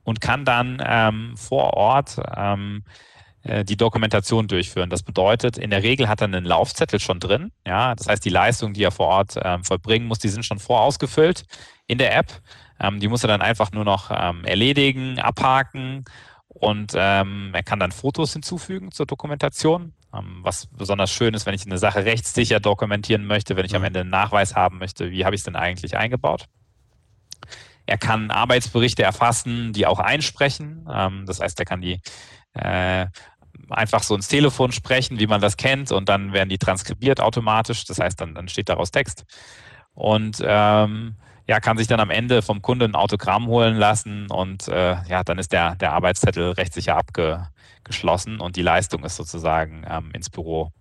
und 0.03 0.21
kann 0.21 0.45
dann 0.45 0.81
ähm, 0.85 1.35
vor 1.35 1.73
Ort 1.73 2.17
ähm, 2.35 2.83
äh, 2.85 3.18
die 3.43 3.77
Dokumentation 3.77 4.47
durchführen. 4.49 4.89
Das 4.89 5.01
bedeutet, 5.01 5.57
in 5.57 5.69
der 5.69 5.81
Regel 5.81 6.09
hat 6.09 6.19
er 6.19 6.25
einen 6.25 6.43
Laufzettel 6.43 6.99
schon 6.99 7.21
drin. 7.21 7.53
Ja, 7.65 7.95
das 7.95 8.07
heißt, 8.07 8.25
die 8.25 8.29
Leistungen, 8.29 8.73
die 8.73 8.83
er 8.83 8.91
vor 8.91 9.07
Ort 9.07 9.39
ähm, 9.41 9.63
vollbringen 9.63 10.07
muss, 10.07 10.19
die 10.19 10.27
sind 10.27 10.45
schon 10.45 10.59
vorausgefüllt 10.59 11.43
in 11.87 11.97
der 11.97 12.17
App. 12.17 12.41
Ähm, 12.81 12.99
die 12.99 13.07
muss 13.07 13.23
er 13.23 13.29
dann 13.29 13.41
einfach 13.41 13.71
nur 13.71 13.85
noch 13.85 14.11
ähm, 14.11 14.43
erledigen, 14.43 15.19
abhaken 15.19 16.03
und 16.47 16.93
ähm, 16.95 17.51
er 17.53 17.63
kann 17.63 17.79
dann 17.79 17.91
Fotos 17.91 18.33
hinzufügen 18.33 18.91
zur 18.91 19.05
Dokumentation. 19.05 19.93
Ähm, 20.13 20.39
was 20.41 20.67
besonders 20.67 21.11
schön 21.11 21.33
ist, 21.33 21.45
wenn 21.45 21.53
ich 21.53 21.65
eine 21.65 21.77
Sache 21.77 22.05
rechtssicher 22.05 22.59
dokumentieren 22.59 23.25
möchte, 23.25 23.55
wenn 23.55 23.65
ich 23.65 23.75
am 23.75 23.81
mhm. 23.81 23.87
Ende 23.87 23.99
einen 24.01 24.09
Nachweis 24.09 24.55
haben 24.55 24.79
möchte, 24.79 25.11
wie 25.11 25.25
habe 25.25 25.35
ich 25.35 25.41
es 25.41 25.45
denn 25.45 25.55
eigentlich 25.55 25.95
eingebaut. 25.95 26.45
Er 27.85 27.97
kann 27.97 28.29
Arbeitsberichte 28.29 29.03
erfassen, 29.03 29.73
die 29.73 29.85
auch 29.85 29.99
einsprechen. 29.99 30.87
Ähm, 30.91 31.25
das 31.25 31.39
heißt, 31.39 31.59
er 31.59 31.65
kann 31.65 31.81
die 31.81 32.01
äh, 32.53 33.07
einfach 33.69 34.03
so 34.03 34.15
ins 34.15 34.27
Telefon 34.27 34.71
sprechen, 34.71 35.19
wie 35.19 35.27
man 35.27 35.41
das 35.41 35.57
kennt, 35.57 35.91
und 35.91 36.09
dann 36.09 36.33
werden 36.33 36.49
die 36.49 36.57
transkribiert 36.57 37.21
automatisch. 37.21 37.85
Das 37.85 37.99
heißt, 37.99 38.19
dann, 38.19 38.35
dann 38.35 38.47
steht 38.47 38.69
daraus 38.69 38.91
Text. 38.91 39.25
Und 39.93 40.41
ähm, 40.43 41.15
ja, 41.47 41.59
kann 41.59 41.77
sich 41.77 41.87
dann 41.87 41.99
am 41.99 42.11
Ende 42.11 42.41
vom 42.41 42.61
Kunde 42.61 42.85
ein 42.85 42.95
Autogramm 42.95 43.47
holen 43.47 43.75
lassen 43.75 44.27
und 44.29 44.67
äh, 44.67 44.97
ja, 45.07 45.23
dann 45.23 45.39
ist 45.39 45.51
der, 45.51 45.75
der 45.75 45.93
Arbeitszettel 45.93 46.51
rechtssicher 46.51 46.95
abgeschlossen 46.95 48.39
und 48.39 48.55
die 48.55 48.61
Leistung 48.61 49.03
ist 49.03 49.15
sozusagen 49.15 49.83
ähm, 49.89 50.11
ins 50.13 50.29
Büro 50.29 50.71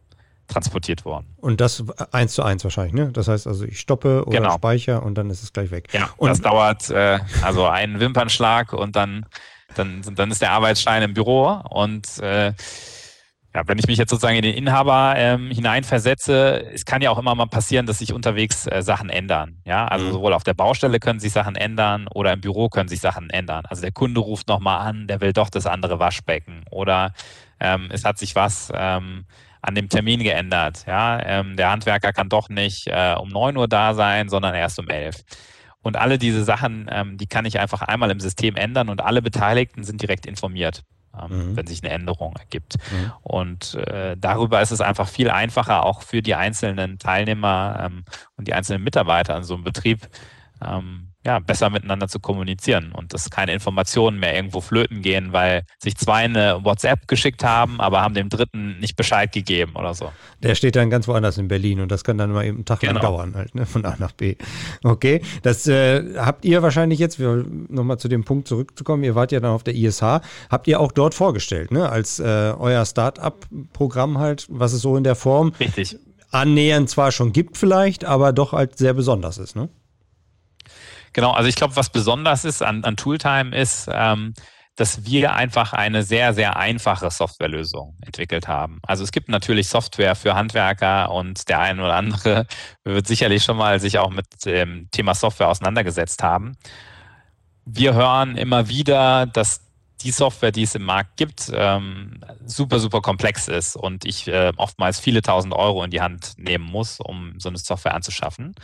transportiert 0.46 1.06
worden. 1.06 1.34
Und 1.38 1.60
das 1.60 1.82
eins 2.12 2.34
zu 2.34 2.42
eins 2.42 2.64
wahrscheinlich, 2.64 2.94
ne? 2.94 3.10
Das 3.12 3.28
heißt 3.28 3.46
also, 3.46 3.64
ich 3.64 3.80
stoppe 3.80 4.24
oder 4.26 4.40
genau. 4.40 4.54
speichere 4.54 5.00
und 5.00 5.16
dann 5.16 5.30
ist 5.30 5.42
es 5.42 5.52
gleich 5.52 5.70
weg. 5.70 5.88
Ja, 5.92 6.10
und 6.18 6.28
das 6.28 6.42
dauert 6.42 6.90
äh, 6.90 7.18
also 7.42 7.66
einen 7.66 7.98
Wimpernschlag 7.98 8.74
und 8.74 8.94
dann, 8.94 9.24
dann, 9.74 10.02
dann 10.14 10.30
ist 10.30 10.42
der 10.42 10.52
Arbeitsschein 10.52 11.02
im 11.02 11.14
Büro 11.14 11.62
und 11.70 12.18
äh, 12.18 12.52
ja, 13.54 13.62
wenn 13.66 13.78
ich 13.78 13.86
mich 13.86 13.98
jetzt 13.98 14.10
sozusagen 14.10 14.36
in 14.36 14.42
den 14.42 14.54
Inhaber 14.54 15.14
ähm, 15.16 15.50
hineinversetze, 15.50 16.64
es 16.72 16.84
kann 16.84 17.00
ja 17.00 17.10
auch 17.10 17.18
immer 17.18 17.34
mal 17.34 17.46
passieren, 17.46 17.86
dass 17.86 17.98
sich 17.98 18.12
unterwegs 18.12 18.66
äh, 18.66 18.82
Sachen 18.82 19.08
ändern. 19.08 19.56
Ja, 19.64 19.88
also 19.88 20.06
mhm. 20.06 20.12
sowohl 20.12 20.32
auf 20.34 20.44
der 20.44 20.54
Baustelle 20.54 21.00
können 21.00 21.18
sich 21.18 21.32
Sachen 21.32 21.56
ändern 21.56 22.06
oder 22.08 22.34
im 22.34 22.40
Büro 22.40 22.68
können 22.68 22.88
sich 22.88 23.00
Sachen 23.00 23.30
ändern. 23.30 23.64
Also 23.66 23.82
der 23.82 23.92
Kunde 23.92 24.20
ruft 24.20 24.48
nochmal 24.48 24.86
an, 24.86 25.06
der 25.06 25.20
will 25.20 25.32
doch 25.32 25.48
das 25.48 25.66
andere 25.66 25.98
Waschbecken 25.98 26.64
oder 26.70 27.14
ähm, 27.58 27.88
es 27.90 28.04
hat 28.04 28.18
sich 28.18 28.34
was 28.34 28.70
ähm, 28.74 29.24
an 29.62 29.74
dem 29.74 29.88
Termin 29.88 30.22
geändert. 30.22 30.84
Ja, 30.86 31.20
ähm, 31.24 31.56
der 31.56 31.70
Handwerker 31.70 32.12
kann 32.12 32.28
doch 32.28 32.50
nicht 32.50 32.86
äh, 32.86 33.16
um 33.18 33.30
neun 33.30 33.56
Uhr 33.56 33.66
da 33.66 33.94
sein, 33.94 34.28
sondern 34.28 34.54
erst 34.54 34.78
um 34.78 34.88
elf. 34.88 35.24
Und 35.82 35.96
alle 35.96 36.18
diese 36.18 36.44
Sachen, 36.44 36.86
ähm, 36.90 37.18
die 37.18 37.26
kann 37.26 37.44
ich 37.44 37.60
einfach 37.60 37.82
einmal 37.82 38.10
im 38.10 38.20
System 38.20 38.56
ändern 38.56 38.88
und 38.88 39.00
alle 39.00 39.22
Beteiligten 39.22 39.84
sind 39.84 40.02
direkt 40.02 40.26
informiert 40.26 40.84
ähm, 41.20 41.50
mhm. 41.50 41.56
wenn 41.56 41.66
sich 41.66 41.82
eine 41.82 41.92
Änderung 41.92 42.34
ergibt. 42.36 42.76
Mhm. 42.90 43.12
Und 43.22 43.74
äh, 43.74 44.16
darüber 44.16 44.60
ist 44.60 44.70
es 44.70 44.80
einfach 44.80 45.08
viel 45.08 45.30
einfacher, 45.30 45.84
auch 45.84 46.02
für 46.02 46.22
die 46.22 46.34
einzelnen 46.34 46.98
Teilnehmer 46.98 47.80
ähm, 47.84 48.04
und 48.36 48.48
die 48.48 48.54
einzelnen 48.54 48.82
Mitarbeiter 48.82 49.34
an 49.34 49.44
so 49.44 49.54
einem 49.54 49.64
Betrieb, 49.64 50.08
ähm, 50.64 51.07
ja, 51.28 51.40
besser 51.40 51.68
miteinander 51.68 52.08
zu 52.08 52.20
kommunizieren 52.20 52.92
und 52.92 53.12
dass 53.12 53.28
keine 53.28 53.52
Informationen 53.52 54.18
mehr 54.18 54.34
irgendwo 54.34 54.62
flöten 54.62 55.02
gehen, 55.02 55.34
weil 55.34 55.64
sich 55.78 55.94
zwei 55.98 56.24
eine 56.24 56.64
WhatsApp 56.64 57.06
geschickt 57.06 57.44
haben, 57.44 57.82
aber 57.82 58.00
haben 58.00 58.14
dem 58.14 58.30
dritten 58.30 58.78
nicht 58.78 58.96
Bescheid 58.96 59.30
gegeben 59.30 59.72
oder 59.76 59.92
so. 59.92 60.10
Der 60.42 60.54
steht 60.54 60.74
dann 60.74 60.88
ganz 60.88 61.06
woanders 61.06 61.36
in 61.36 61.46
Berlin 61.46 61.80
und 61.80 61.92
das 61.92 62.02
kann 62.02 62.16
dann 62.16 62.32
mal 62.32 62.46
eben 62.46 62.56
einen 62.56 62.64
Tag 62.64 62.80
genau. 62.80 62.94
lang 62.94 63.02
dauern, 63.02 63.34
halt, 63.34 63.54
ne? 63.54 63.66
von 63.66 63.84
A 63.84 63.96
nach 63.98 64.12
B. 64.12 64.36
Okay, 64.82 65.20
das 65.42 65.66
äh, 65.66 66.14
habt 66.16 66.46
ihr 66.46 66.62
wahrscheinlich 66.62 66.98
jetzt, 66.98 67.18
nochmal 67.18 67.98
zu 67.98 68.08
dem 68.08 68.24
Punkt 68.24 68.48
zurückzukommen, 68.48 69.04
ihr 69.04 69.14
wart 69.14 69.30
ja 69.30 69.40
dann 69.40 69.50
auf 69.50 69.64
der 69.64 69.74
ISH, 69.74 70.00
habt 70.48 70.66
ihr 70.66 70.80
auch 70.80 70.92
dort 70.92 71.12
vorgestellt, 71.12 71.72
ne? 71.72 71.90
als 71.90 72.20
äh, 72.20 72.54
euer 72.58 72.86
Start-up-Programm 72.86 74.16
halt, 74.16 74.46
was 74.48 74.72
es 74.72 74.80
so 74.80 74.96
in 74.96 75.04
der 75.04 75.14
Form 75.14 75.52
Richtig. 75.60 75.98
annähernd 76.30 76.88
zwar 76.88 77.12
schon 77.12 77.34
gibt 77.34 77.58
vielleicht, 77.58 78.06
aber 78.06 78.32
doch 78.32 78.52
halt 78.52 78.78
sehr 78.78 78.94
besonders 78.94 79.36
ist, 79.36 79.56
ne? 79.56 79.68
Genau, 81.18 81.32
also 81.32 81.48
ich 81.48 81.56
glaube, 81.56 81.74
was 81.74 81.90
besonders 81.90 82.44
ist 82.44 82.62
an, 82.62 82.84
an 82.84 82.96
Tooltime 82.96 83.52
ist, 83.52 83.88
ähm, 83.92 84.34
dass 84.76 85.04
wir 85.04 85.34
einfach 85.34 85.72
eine 85.72 86.04
sehr, 86.04 86.32
sehr 86.32 86.56
einfache 86.56 87.10
Softwarelösung 87.10 87.96
entwickelt 88.02 88.46
haben. 88.46 88.78
Also 88.86 89.02
es 89.02 89.10
gibt 89.10 89.28
natürlich 89.28 89.66
Software 89.66 90.14
für 90.14 90.36
Handwerker 90.36 91.10
und 91.10 91.48
der 91.48 91.58
eine 91.58 91.82
oder 91.82 91.96
andere 91.96 92.46
wird 92.84 93.08
sicherlich 93.08 93.42
schon 93.42 93.56
mal 93.56 93.80
sich 93.80 93.98
auch 93.98 94.10
mit 94.10 94.26
dem 94.44 94.88
Thema 94.92 95.12
Software 95.16 95.48
auseinandergesetzt 95.48 96.22
haben. 96.22 96.56
Wir 97.64 97.94
hören 97.94 98.36
immer 98.36 98.68
wieder, 98.68 99.26
dass 99.26 99.62
die 100.02 100.12
Software, 100.12 100.52
die 100.52 100.62
es 100.62 100.76
im 100.76 100.84
Markt 100.84 101.16
gibt, 101.16 101.50
ähm, 101.52 102.20
super, 102.46 102.78
super 102.78 103.00
komplex 103.00 103.48
ist 103.48 103.74
und 103.74 104.04
ich 104.04 104.28
äh, 104.28 104.52
oftmals 104.56 105.00
viele 105.00 105.22
tausend 105.22 105.52
Euro 105.52 105.82
in 105.82 105.90
die 105.90 106.00
Hand 106.00 106.34
nehmen 106.36 106.66
muss, 106.66 107.00
um 107.00 107.40
so 107.40 107.48
eine 107.48 107.58
Software 107.58 107.96
anzuschaffen. 107.96 108.54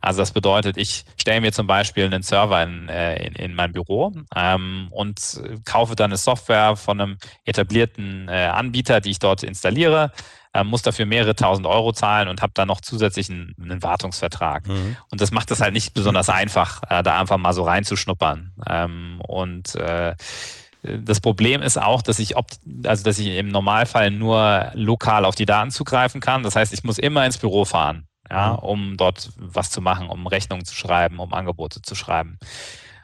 Also 0.00 0.20
das 0.20 0.30
bedeutet, 0.30 0.76
ich 0.76 1.04
stelle 1.20 1.40
mir 1.40 1.52
zum 1.52 1.66
Beispiel 1.66 2.04
einen 2.04 2.22
Server 2.22 2.62
in, 2.62 2.88
äh, 2.88 3.26
in, 3.26 3.34
in 3.34 3.54
mein 3.54 3.72
Büro 3.72 4.12
ähm, 4.34 4.88
und 4.90 5.42
kaufe 5.64 5.96
dann 5.96 6.10
eine 6.10 6.16
Software 6.16 6.76
von 6.76 7.00
einem 7.00 7.18
etablierten 7.44 8.28
äh, 8.28 8.46
Anbieter, 8.46 9.00
die 9.00 9.10
ich 9.10 9.18
dort 9.18 9.42
installiere, 9.42 10.12
äh, 10.54 10.62
muss 10.62 10.82
dafür 10.82 11.04
mehrere 11.04 11.34
tausend 11.34 11.66
Euro 11.66 11.92
zahlen 11.92 12.28
und 12.28 12.42
habe 12.42 12.52
dann 12.54 12.68
noch 12.68 12.80
zusätzlich 12.80 13.28
einen, 13.28 13.56
einen 13.60 13.82
Wartungsvertrag. 13.82 14.68
Mhm. 14.68 14.96
Und 15.10 15.20
das 15.20 15.32
macht 15.32 15.50
es 15.50 15.60
halt 15.60 15.72
nicht 15.72 15.94
besonders 15.94 16.28
einfach, 16.28 16.82
äh, 16.88 17.02
da 17.02 17.18
einfach 17.18 17.36
mal 17.36 17.52
so 17.52 17.64
reinzuschnuppern. 17.64 18.52
Ähm, 18.68 19.20
und 19.26 19.74
äh, 19.74 20.14
das 20.82 21.20
Problem 21.20 21.60
ist 21.60 21.76
auch, 21.76 22.02
dass 22.02 22.20
ich, 22.20 22.36
also 22.36 23.02
dass 23.02 23.18
ich 23.18 23.26
im 23.26 23.48
Normalfall 23.48 24.12
nur 24.12 24.70
lokal 24.74 25.24
auf 25.24 25.34
die 25.34 25.44
Daten 25.44 25.72
zugreifen 25.72 26.20
kann. 26.20 26.44
Das 26.44 26.54
heißt, 26.54 26.72
ich 26.72 26.84
muss 26.84 26.98
immer 26.98 27.26
ins 27.26 27.36
Büro 27.36 27.64
fahren 27.64 28.06
ja, 28.30 28.52
mhm. 28.52 28.58
um 28.58 28.96
dort 28.96 29.30
was 29.36 29.70
zu 29.70 29.80
machen, 29.80 30.08
um 30.08 30.26
Rechnungen 30.26 30.64
zu 30.64 30.74
schreiben, 30.74 31.18
um 31.18 31.32
Angebote 31.32 31.82
zu 31.82 31.94
schreiben. 31.94 32.38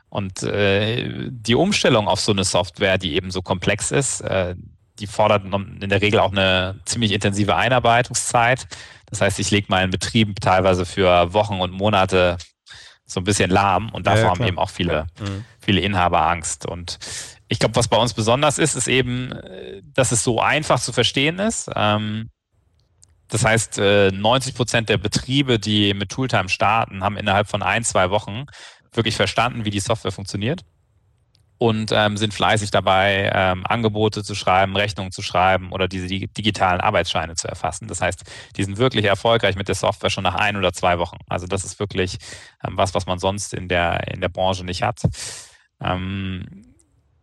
Und 0.09 0.43
äh, 0.45 1.29
die 1.31 1.57
Umstellung 1.57 2.07
auf 2.07 2.21
so 2.21 2.33
eine 2.33 2.45
Software, 2.45 2.99
die 2.99 3.15
eben 3.15 3.31
so 3.31 3.43
komplex 3.43 3.91
ist, 3.91 4.21
äh, 4.21 4.55
die 5.01 5.09
fordert 5.09 5.45
in 5.45 5.89
der 5.89 6.01
Regel 6.01 6.21
auch 6.21 6.31
eine 6.31 6.81
ziemlich 6.85 7.11
intensive 7.11 7.57
Einarbeitungszeit. 7.57 8.69
Das 9.07 9.21
heißt, 9.21 9.41
ich 9.41 9.51
lege 9.51 9.67
meinen 9.71 9.91
Betrieb 9.91 10.41
teilweise 10.41 10.87
für 10.87 11.33
Wochen 11.33 11.61
und 11.61 11.73
Monate 11.73 12.37
so 13.05 13.21
ein 13.21 13.25
bisschen 13.25 13.51
lahm 13.51 13.91
und 13.91 14.07
davor 14.07 14.19
ja, 14.19 14.25
ja, 14.25 14.31
haben 14.31 14.45
eben 14.45 14.59
auch 14.59 14.71
viele, 14.71 15.07
mhm. 15.21 15.45
viele 15.61 15.81
Inhaber 15.81 16.29
Angst. 16.29 16.65
Und 16.65 16.99
ich 17.49 17.59
glaube, 17.59 17.77
was 17.77 17.89
bei 17.89 17.97
uns 17.97 18.15
besonders 18.15 18.59
ist, 18.59 18.77
ist 18.77 18.89
eben, 18.89 19.33
äh, 19.33 19.83
dass 19.85 20.13
es 20.13 20.25
so 20.25 20.41
einfach 20.41 20.81
zu 20.81 20.93
verstehen 20.93 21.39
ist. 21.39 21.71
Ähm, 21.75 22.31
das 23.29 23.45
heißt, 23.45 23.79
90 23.79 24.53
äh, 24.53 24.57
Prozent 24.57 24.89
der 24.89 24.99
Betriebe, 24.99 25.59
die 25.59 25.95
mit 25.95 26.11
Tooltime 26.11 26.49
starten, 26.49 27.03
haben 27.03 27.17
innerhalb 27.17 27.49
von 27.49 27.63
ein, 27.63 27.85
zwei 27.85 28.11
Wochen 28.11 28.47
wirklich 28.93 29.17
verstanden, 29.17 29.65
wie 29.65 29.71
die 29.71 29.81
Software 29.81 30.13
funktioniert 30.13 30.65
und 31.59 31.93
ähm, 31.93 32.17
sind 32.17 32.35
fleißig 32.35 32.71
dabei, 32.71 33.31
ähm, 33.33 33.65
Angebote 33.67 34.23
zu 34.23 34.35
schreiben, 34.35 34.77
Rechnungen 34.77 35.13
zu 35.13 35.23
schreiben 35.23 35.73
oder 35.73 35.89
diese 35.89 36.09
digitalen 36.09 36.81
Arbeitsscheine 36.81 37.37
zu 37.37 37.49
erfassen. 37.49 37.87
Das 37.87 38.01
heißt, 38.01 38.25
die 38.57 38.65
sind 38.65 38.77
wirklich 38.77 39.05
erfolgreich 39.05 39.57
mit 39.57 39.69
der 39.69 39.75
Software 39.75 40.11
schon 40.11 40.25
nach 40.25 40.35
ein 40.35 40.57
oder 40.57 40.73
zwei 40.73 40.99
Wochen. 40.99 41.19
Also 41.29 41.47
das 41.47 41.65
ist 41.65 41.79
wirklich 41.79 42.19
ähm, 42.67 42.77
was, 42.77 42.95
was 42.95 43.07
man 43.07 43.19
sonst 43.19 43.55
in 43.55 43.69
der, 43.69 44.09
in 44.13 44.21
der 44.21 44.29
Branche 44.29 44.65
nicht 44.65 44.83
hat. 44.83 45.01
Ähm, 45.81 46.75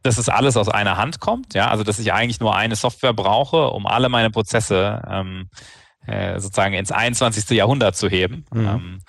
dass 0.03 0.17
es 0.17 0.29
alles 0.29 0.57
aus 0.57 0.67
einer 0.67 0.97
Hand 0.97 1.19
kommt, 1.19 1.53
ja, 1.53 1.69
also 1.69 1.83
dass 1.83 1.99
ich 1.99 2.11
eigentlich 2.11 2.39
nur 2.39 2.55
eine 2.55 2.75
Software 2.75 3.13
brauche, 3.13 3.69
um 3.69 3.85
alle 3.85 4.09
meine 4.09 4.31
Prozesse 4.31 4.99
ähm, 5.07 5.49
äh, 6.07 6.39
sozusagen 6.39 6.73
ins 6.73 6.91
21. 6.91 7.49
Jahrhundert 7.51 7.95
zu 7.95 8.09
heben. 8.09 8.45
Mhm. 8.51 8.67
Ähm, 8.67 8.99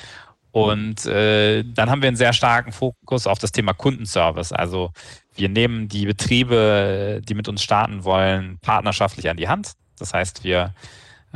und 0.51 1.07
äh, 1.07 1.65
dann 1.65 1.91
haben 1.91 2.03
wir 2.03 2.09
einen 2.09 2.17
sehr 2.17 2.35
starken 2.35 2.73
Fokus 2.73 3.27
auf 3.27 3.39
das 3.39 3.53
Thema 3.53 3.73
Kundenservice. 3.73 4.53
Also 4.53 4.93
wir 5.35 5.49
nehmen 5.49 5.89
die 5.89 6.05
Betriebe, 6.05 7.23
die 7.27 7.35
mit 7.35 7.49
uns 7.49 7.63
starten 7.63 8.05
wollen, 8.05 8.59
partnerschaftlich 8.61 9.31
an 9.31 9.39
die 9.39 9.49
Hand. 9.49 9.73
Das 9.99 10.13
heißt, 10.13 10.45
wir 10.45 10.75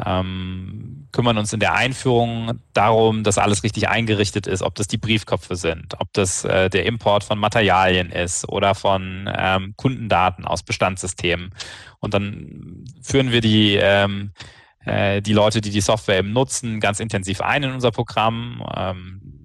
ähm, 0.05 1.09
kümmern 1.13 1.39
uns 1.39 1.53
in 1.55 1.61
der 1.61 1.75
Einführung 1.75 2.61
darum, 2.75 3.25
dass 3.25 3.39
alles 3.39 3.63
richtig 3.63 3.89
eingerichtet 3.89 4.47
ist, 4.47 4.63
ob 4.63 4.75
das 4.75 4.89
die 4.89 4.99
Briefköpfe 4.99 5.57
sind, 5.57 5.99
ob 5.99 6.13
das 6.13 6.45
äh, 6.45 6.69
der 6.69 6.85
Import 6.85 7.25
von 7.25 7.39
Materialien 7.39 8.11
ist 8.11 8.47
oder 8.49 8.75
von 8.75 9.31
ähm, 9.35 9.73
Kundendaten 9.77 10.45
aus 10.45 10.63
Bestandssystemen. 10.63 11.51
Und 12.01 12.13
dann 12.13 12.85
führen 13.01 13.33
wir 13.33 13.41
die 13.41 13.77
ähm, 13.77 14.33
äh, 14.87 15.21
die 15.21 15.33
Leute, 15.33 15.61
die 15.61 15.71
die 15.71 15.81
Software 15.81 16.19
eben 16.19 16.33
nutzen, 16.33 16.81
ganz 16.81 17.00
intensiv 17.00 17.40
ein 17.40 17.62
in 17.62 17.73
unser 17.73 17.90
Programm, 17.90 18.64
ähm, 18.75 19.37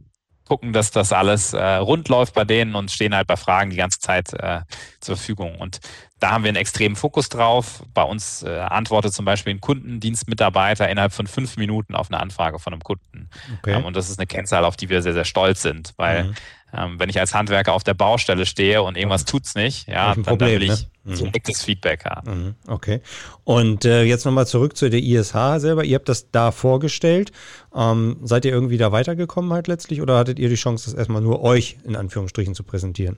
gucken, 0.52 0.74
dass 0.74 0.92
das 0.92 1.14
alles 1.14 1.54
äh, 1.54 1.76
rund 1.76 2.10
läuft 2.10 2.34
bei 2.34 2.44
denen 2.44 2.76
und 2.76 2.92
stehen 2.92 3.16
halt 3.16 3.26
bei 3.26 3.38
Fragen 3.38 3.70
die 3.70 3.78
ganze 3.78 4.00
Zeit 4.00 4.34
äh, 4.34 4.60
zur 5.00 5.16
Verfügung. 5.16 5.56
Und 5.56 5.80
da 6.20 6.32
haben 6.32 6.44
wir 6.44 6.50
einen 6.50 6.58
extremen 6.58 6.98
Fokus 6.98 7.30
drauf. 7.30 7.84
Bei 7.94 8.04
uns 8.04 8.44
äh, 8.44 8.60
antwortet 8.60 9.14
zum 9.14 9.24
Beispiel 9.24 9.54
ein 9.54 9.62
Kundendienstmitarbeiter 9.62 10.90
innerhalb 10.90 11.14
von 11.14 11.26
fünf 11.26 11.56
Minuten 11.56 11.96
auf 11.96 12.12
eine 12.12 12.20
Anfrage 12.20 12.60
von 12.60 12.74
einem 12.74 12.84
Kunden. 12.84 13.30
Okay. 13.60 13.76
Ähm, 13.76 13.86
und 13.86 13.96
das 13.96 14.10
ist 14.10 14.20
eine 14.20 14.28
Kennzahl, 14.28 14.66
auf 14.66 14.76
die 14.76 14.90
wir 14.90 15.02
sehr, 15.02 15.14
sehr 15.14 15.24
stolz 15.24 15.62
sind, 15.62 15.94
weil 15.96 16.26
mhm. 16.26 16.34
Ähm, 16.74 17.00
wenn 17.00 17.10
ich 17.10 17.20
als 17.20 17.34
Handwerker 17.34 17.74
auf 17.74 17.84
der 17.84 17.94
Baustelle 17.94 18.46
stehe 18.46 18.82
und 18.82 18.98
irgendwas 18.98 19.26
tut's 19.26 19.56
nicht, 19.56 19.88
ja, 19.88 20.14
dann, 20.14 20.24
Problem, 20.24 20.60
dann 20.60 20.62
will 20.62 20.64
ich 20.64 20.88
ne? 21.04 21.16
direktes 21.16 21.62
mhm. 21.62 21.66
Feedback 21.66 22.06
haben. 22.06 22.32
Mhm. 22.32 22.56
Okay. 22.68 23.02
Und 23.44 23.86
äh, 23.86 24.04
jetzt 24.04 24.26
nochmal 24.26 24.48
zurück 24.48 24.78
zu 24.78 24.90
der 24.90 25.02
ISH 25.02 25.34
selber. 25.58 25.84
Ihr 25.84 25.96
habt 25.96 26.10
das 26.10 26.32
da 26.32 26.52
vorgestellt. 26.52 27.32
Ähm, 27.76 28.18
seid 28.24 28.46
ihr 28.46 28.52
irgendwie 28.52 28.78
da 28.78 28.92
weitergekommen 28.92 29.52
halt 29.52 29.68
letztlich 29.68 30.02
oder 30.02 30.18
hattet 30.18 30.40
ihr 30.40 30.50
die 30.50 30.56
Chance, 30.56 30.86
das 30.86 30.94
erstmal 30.94 31.22
nur 31.22 31.42
euch 31.42 31.78
in 31.84 31.96
Anführungsstrichen 31.96 32.56
zu 32.56 32.64
präsentieren? 32.64 33.18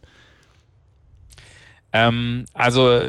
Ähm, 1.92 2.46
also 2.54 3.02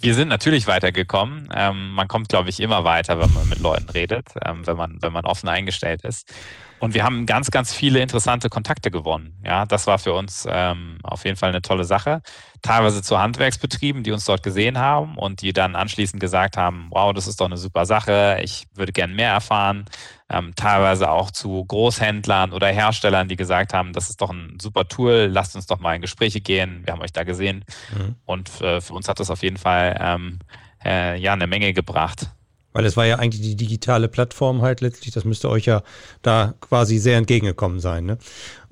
wir 0.00 0.14
sind 0.14 0.28
natürlich 0.28 0.66
weitergekommen. 0.66 1.48
Ähm, 1.52 1.92
man 1.92 2.06
kommt, 2.06 2.28
glaube 2.28 2.50
ich, 2.50 2.60
immer 2.60 2.84
weiter, 2.84 3.18
wenn 3.18 3.32
man 3.34 3.48
mit 3.48 3.58
Leuten 3.58 3.88
redet, 3.90 4.28
ähm, 4.44 4.66
wenn 4.66 4.76
man 4.76 4.98
wenn 5.00 5.12
man 5.12 5.24
offen 5.24 5.48
eingestellt 5.48 6.02
ist. 6.02 6.32
Und 6.80 6.94
wir 6.94 7.04
haben 7.04 7.26
ganz, 7.26 7.50
ganz 7.50 7.74
viele 7.74 8.00
interessante 8.00 8.48
Kontakte 8.48 8.90
gewonnen. 8.90 9.36
Ja, 9.44 9.66
das 9.66 9.86
war 9.86 9.98
für 9.98 10.12
uns 10.12 10.46
ähm, 10.48 10.98
auf 11.02 11.24
jeden 11.24 11.36
Fall 11.36 11.48
eine 11.48 11.62
tolle 11.62 11.84
Sache. 11.84 12.22
Teilweise 12.62 13.02
zu 13.02 13.18
Handwerksbetrieben, 13.18 14.02
die 14.02 14.12
uns 14.12 14.24
dort 14.24 14.42
gesehen 14.42 14.78
haben 14.78 15.16
und 15.16 15.42
die 15.42 15.52
dann 15.52 15.76
anschließend 15.76 16.20
gesagt 16.20 16.56
haben, 16.56 16.88
wow, 16.90 17.12
das 17.12 17.26
ist 17.26 17.40
doch 17.40 17.46
eine 17.46 17.56
super 17.56 17.86
Sache, 17.86 18.40
ich 18.42 18.66
würde 18.74 18.92
gern 18.92 19.14
mehr 19.14 19.32
erfahren. 19.32 19.86
Ähm, 20.30 20.52
teilweise 20.54 21.10
auch 21.10 21.30
zu 21.30 21.64
Großhändlern 21.64 22.52
oder 22.52 22.68
Herstellern, 22.68 23.28
die 23.28 23.36
gesagt 23.36 23.72
haben, 23.72 23.92
das 23.92 24.10
ist 24.10 24.20
doch 24.20 24.30
ein 24.30 24.58
super 24.60 24.86
Tool, 24.86 25.28
lasst 25.30 25.56
uns 25.56 25.66
doch 25.66 25.78
mal 25.78 25.94
in 25.94 26.02
Gespräche 26.02 26.40
gehen. 26.40 26.82
Wir 26.84 26.92
haben 26.92 27.02
euch 27.02 27.12
da 27.12 27.24
gesehen. 27.24 27.64
Mhm. 27.96 28.16
Und 28.26 28.60
äh, 28.60 28.80
für 28.80 28.92
uns 28.92 29.08
hat 29.08 29.20
das 29.20 29.30
auf 29.30 29.42
jeden 29.42 29.56
Fall 29.56 29.98
ähm, 30.00 30.38
äh, 30.84 31.18
ja 31.18 31.32
eine 31.32 31.46
Menge 31.46 31.72
gebracht. 31.72 32.30
Weil 32.78 32.86
es 32.86 32.96
war 32.96 33.06
ja 33.06 33.16
eigentlich 33.16 33.42
die 33.42 33.56
digitale 33.56 34.06
Plattform 34.06 34.62
halt 34.62 34.82
letztlich, 34.82 35.12
das 35.12 35.24
müsste 35.24 35.50
euch 35.50 35.66
ja 35.66 35.82
da 36.22 36.54
quasi 36.60 36.98
sehr 36.98 37.16
entgegengekommen 37.16 37.80
sein. 37.80 38.04
Ne? 38.04 38.18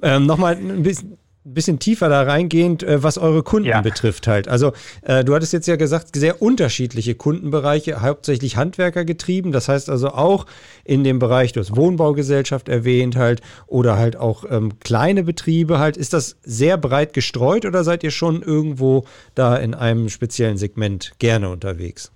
Ähm, 0.00 0.26
Nochmal 0.26 0.54
ein 0.54 0.84
bisschen, 0.84 1.18
bisschen 1.42 1.80
tiefer 1.80 2.08
da 2.08 2.22
reingehend, 2.22 2.84
äh, 2.84 3.02
was 3.02 3.18
eure 3.18 3.42
Kunden 3.42 3.70
ja. 3.70 3.80
betrifft 3.80 4.28
halt. 4.28 4.46
Also 4.46 4.74
äh, 5.02 5.24
du 5.24 5.34
hattest 5.34 5.52
jetzt 5.52 5.66
ja 5.66 5.74
gesagt, 5.74 6.14
sehr 6.14 6.40
unterschiedliche 6.40 7.16
Kundenbereiche, 7.16 8.00
hauptsächlich 8.00 8.56
Handwerker 8.56 9.04
getrieben. 9.04 9.50
Das 9.50 9.68
heißt 9.68 9.90
also 9.90 10.10
auch 10.10 10.46
in 10.84 11.02
dem 11.02 11.18
Bereich, 11.18 11.50
du 11.50 11.58
hast 11.58 11.74
Wohnbaugesellschaft 11.74 12.68
erwähnt 12.68 13.16
halt 13.16 13.40
oder 13.66 13.98
halt 13.98 14.14
auch 14.14 14.44
ähm, 14.48 14.78
kleine 14.78 15.24
Betriebe 15.24 15.80
halt. 15.80 15.96
Ist 15.96 16.12
das 16.12 16.36
sehr 16.44 16.76
breit 16.76 17.12
gestreut 17.12 17.64
oder 17.64 17.82
seid 17.82 18.04
ihr 18.04 18.12
schon 18.12 18.40
irgendwo 18.40 19.04
da 19.34 19.56
in 19.56 19.74
einem 19.74 20.10
speziellen 20.10 20.58
Segment 20.58 21.14
gerne 21.18 21.48
unterwegs? 21.48 22.12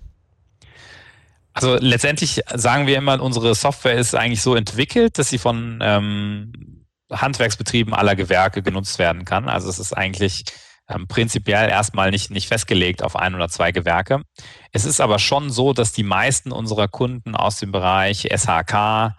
Also 1.53 1.77
letztendlich 1.79 2.41
sagen 2.53 2.87
wir 2.87 2.97
immer, 2.97 3.21
unsere 3.21 3.53
Software 3.55 3.95
ist 3.95 4.15
eigentlich 4.15 4.41
so 4.41 4.55
entwickelt, 4.55 5.17
dass 5.17 5.29
sie 5.29 5.37
von 5.37 5.79
ähm, 5.81 6.85
Handwerksbetrieben 7.11 7.93
aller 7.93 8.15
Gewerke 8.15 8.61
genutzt 8.61 8.99
werden 8.99 9.25
kann. 9.25 9.49
Also 9.49 9.69
es 9.69 9.79
ist 9.79 9.93
eigentlich 9.93 10.45
ähm, 10.87 11.07
prinzipiell 11.07 11.69
erstmal 11.69 12.11
nicht, 12.11 12.31
nicht 12.31 12.47
festgelegt 12.47 13.03
auf 13.03 13.15
ein 13.15 13.35
oder 13.35 13.49
zwei 13.49 13.71
Gewerke. 13.71 14.21
Es 14.71 14.85
ist 14.85 15.01
aber 15.01 15.19
schon 15.19 15.49
so, 15.49 15.73
dass 15.73 15.91
die 15.91 16.03
meisten 16.03 16.51
unserer 16.51 16.87
Kunden 16.87 17.35
aus 17.35 17.57
dem 17.59 17.71
Bereich 17.71 18.29
SHK 18.33 19.15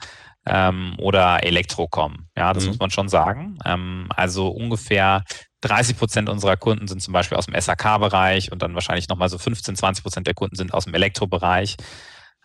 ähm, 0.47 0.95
oder 0.99 1.45
Elektro 1.45 1.89
kommen. 1.89 2.29
Ja, 2.37 2.53
das 2.53 2.65
mhm. 2.65 2.71
muss 2.71 2.79
man 2.79 2.91
schon 2.91 3.09
sagen. 3.09 3.59
Ähm, 3.65 4.09
also 4.15 4.49
ungefähr 4.49 5.25
30 5.62 5.97
Prozent 5.97 6.29
unserer 6.29 6.57
Kunden 6.57 6.89
sind 6.89 7.01
zum 7.01 7.12
Beispiel 7.12 7.39
aus 7.39 7.47
dem 7.47 7.55
SHK-Bereich 7.55 8.51
und 8.51 8.62
dann 8.62 8.75
wahrscheinlich 8.75 9.09
nochmal 9.09 9.29
so 9.29 9.39
15, 9.39 9.77
20 9.77 10.03
Prozent 10.03 10.27
der 10.27 10.35
Kunden 10.35 10.57
sind 10.57 10.75
aus 10.75 10.85
dem 10.85 10.95
Elektrobereich. 10.95 11.77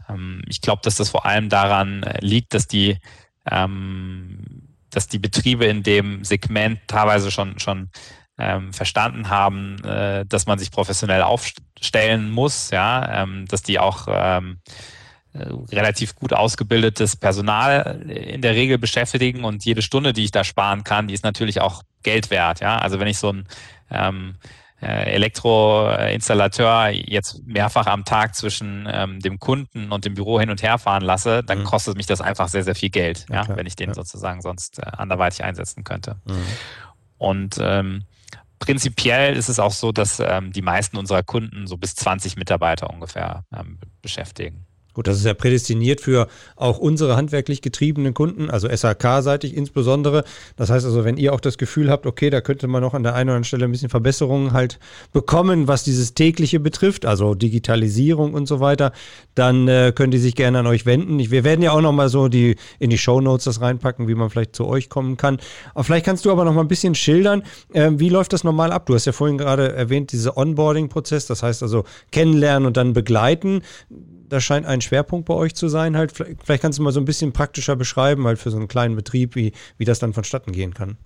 Ähm, 0.10 0.42
ich 0.48 0.62
glaube, 0.62 0.82
dass 0.84 0.96
das 0.96 1.10
vor 1.10 1.26
allem 1.26 1.50
daran 1.50 2.04
äh, 2.04 2.20
liegt, 2.22 2.54
dass 2.54 2.68
die, 2.68 2.98
ähm, 3.50 4.40
dass 4.90 5.08
die 5.08 5.20
Betriebe 5.20 5.66
in 5.66 5.84
dem 5.84 6.24
Segment 6.24 6.80
teilweise 6.88 7.32
schon, 7.32 7.60
schon 7.60 7.90
ähm, 8.38 8.74
verstanden 8.74 9.30
haben, 9.30 9.84
äh, 9.84 10.26
dass 10.26 10.46
man 10.46 10.60
sich 10.60 10.72
professionell 10.72 11.24
aufstellen 11.24 12.30
muss, 12.30 12.70
ja, 12.72 13.26
dass 13.48 13.64
die 13.64 13.80
auch 13.80 14.08
äh, 14.08 14.42
relativ 15.34 16.16
gut 16.16 16.34
ausgebildetes 16.34 17.16
Personal 17.16 18.02
in 18.10 18.42
der 18.42 18.56
Regel 18.56 18.78
beschäftigen 18.78 19.44
und 19.44 19.66
jede 19.66 19.82
Stunde, 19.82 20.14
die 20.14 20.24
ich 20.24 20.32
da 20.32 20.44
sparen 20.44 20.84
kann, 20.84 21.08
die 21.08 21.14
ist 21.14 21.24
natürlich 21.24 21.62
auch 21.62 21.84
Geld 22.02 22.30
wert, 22.30 22.60
ja. 22.60 22.78
Also 22.78 23.00
wenn 23.00 23.08
ich 23.08 23.20
so 23.20 23.34
ein 23.34 24.38
Elektroinstallateur 24.86 26.90
jetzt 26.90 27.42
mehrfach 27.48 27.88
am 27.88 28.06
Tag 28.06 28.36
zwischen 28.36 28.88
ähm, 28.92 29.20
dem 29.20 29.40
Kunden 29.40 29.92
und 29.92 30.06
dem 30.06 30.14
Büro 30.14 30.40
hin 30.40 30.52
und 30.52 30.62
her 30.62 30.78
fahren 30.78 31.02
lasse, 31.02 31.44
dann 31.44 31.60
mhm. 31.60 31.64
kostet 31.64 31.98
mich 31.98 32.06
das 32.06 32.22
einfach 32.22 32.48
sehr, 32.48 32.64
sehr 32.64 32.76
viel 32.76 32.92
Geld, 32.92 33.26
ja, 33.30 33.44
ja 33.44 33.58
wenn 33.58 33.66
ich 33.66 33.76
den 33.76 33.90
ja. 33.90 33.96
sozusagen 33.96 34.42
sonst 34.42 34.78
äh, 34.78 34.84
anderweitig 34.86 35.44
einsetzen 35.44 35.84
könnte. 35.84 36.18
Mhm. 36.26 36.46
Und 37.18 37.58
ähm, 37.60 38.04
prinzipiell 38.60 39.36
ist 39.36 39.50
es 39.50 39.60
auch 39.60 39.72
so, 39.72 39.92
dass 39.92 40.20
ähm, 40.20 40.52
die 40.52 40.62
meisten 40.62 40.98
unserer 40.98 41.24
Kunden 41.24 41.66
so 41.66 41.78
bis 41.78 41.96
20 41.96 42.36
Mitarbeiter 42.36 42.92
ungefähr 42.92 43.46
ähm, 43.56 43.80
beschäftigen. 44.04 44.67
Gut, 44.98 45.06
das 45.06 45.18
ist 45.18 45.26
ja 45.26 45.36
prädestiniert 45.36 46.02
für 46.02 46.28
auch 46.56 46.80
unsere 46.80 47.16
handwerklich 47.16 47.62
getriebenen 47.62 48.16
Kunden, 48.16 48.50
also 48.50 48.68
SAK-seitig 48.68 49.56
insbesondere. 49.56 50.24
Das 50.56 50.72
heißt 50.72 50.88
also, 50.88 51.06
wenn 51.06 51.18
ihr 51.18 51.36
auch 51.36 51.40
das 51.40 51.60
Gefühl 51.60 51.92
habt, 51.92 52.08
okay, 52.08 52.32
da 52.32 52.42
könnte 52.42 52.66
man 52.66 52.82
noch 52.82 52.96
an 52.96 53.04
der 53.04 53.14
einen 53.14 53.30
oder 53.30 53.36
anderen 53.36 53.44
Stelle 53.44 53.66
ein 53.66 53.72
bisschen 53.72 53.90
Verbesserungen 53.90 54.54
halt 54.54 54.80
bekommen, 55.14 55.68
was 55.68 55.84
dieses 55.84 56.16
tägliche 56.16 56.60
betrifft, 56.60 57.06
also 57.06 57.36
Digitalisierung 57.36 58.34
und 58.34 58.48
so 58.48 58.60
weiter, 58.60 58.92
dann 59.36 59.68
äh, 59.68 59.94
könnt 59.94 60.16
ihr 60.16 60.20
sich 60.20 60.34
gerne 60.34 60.58
an 60.58 60.66
euch 60.66 60.88
wenden. 60.88 61.20
Ich, 61.20 61.30
wir 61.30 61.44
werden 61.44 61.62
ja 61.62 61.74
auch 61.74 61.82
noch 61.82 61.94
mal 61.94 62.10
so 62.10 62.28
die 62.28 62.56
in 62.80 62.90
die 62.90 62.98
Show 62.98 63.22
Notes 63.22 63.44
das 63.44 63.62
reinpacken, 63.62 64.08
wie 64.08 64.16
man 64.16 64.32
vielleicht 64.32 64.56
zu 64.56 64.66
euch 64.66 64.90
kommen 64.90 65.16
kann. 65.16 65.38
Aber 65.76 65.84
vielleicht 65.84 66.08
kannst 66.08 66.26
du 66.26 66.32
aber 66.32 66.44
noch 66.44 66.56
mal 66.56 66.62
ein 66.62 66.68
bisschen 66.68 66.96
schildern, 66.96 67.44
äh, 67.72 67.92
wie 67.98 68.10
läuft 68.10 68.34
das 68.34 68.44
normal 68.44 68.72
ab? 68.72 68.88
Du 68.88 68.96
hast 68.96 69.06
ja 69.06 69.12
vorhin 69.12 69.38
gerade 69.38 69.74
erwähnt, 69.74 70.12
diese 70.12 70.38
Onboarding-Prozess, 70.38 71.28
das 71.28 71.44
heißt 71.44 71.62
also 71.62 71.84
kennenlernen 72.12 72.66
und 72.66 72.78
dann 72.78 72.94
begleiten 72.94 73.62
das 74.30 74.44
scheint 74.44 74.66
ein 74.66 74.82
Schwerpunkt 74.82 75.28
bei 75.28 75.34
euch 75.34 75.56
zu 75.56 75.68
sein. 75.68 75.98
Halt, 75.98 76.12
vielleicht 76.12 76.62
kannst 76.62 76.80
du 76.80 76.84
mal 76.84 76.92
so 76.92 77.00
ein 77.00 77.06
bisschen 77.06 77.34
praktischer 77.34 77.76
beschreiben, 77.76 78.26
halt 78.28 78.40
für 78.40 78.52
so 78.52 78.58
einen 78.58 78.68
kleinen 78.68 78.96
Betrieb, 78.96 79.36
wie, 79.36 79.54
wie 79.78 79.86
das 79.86 80.00
dann 80.00 80.14
vonstatten 80.14 80.52
gehen 80.52 80.74
kann. 80.74 80.98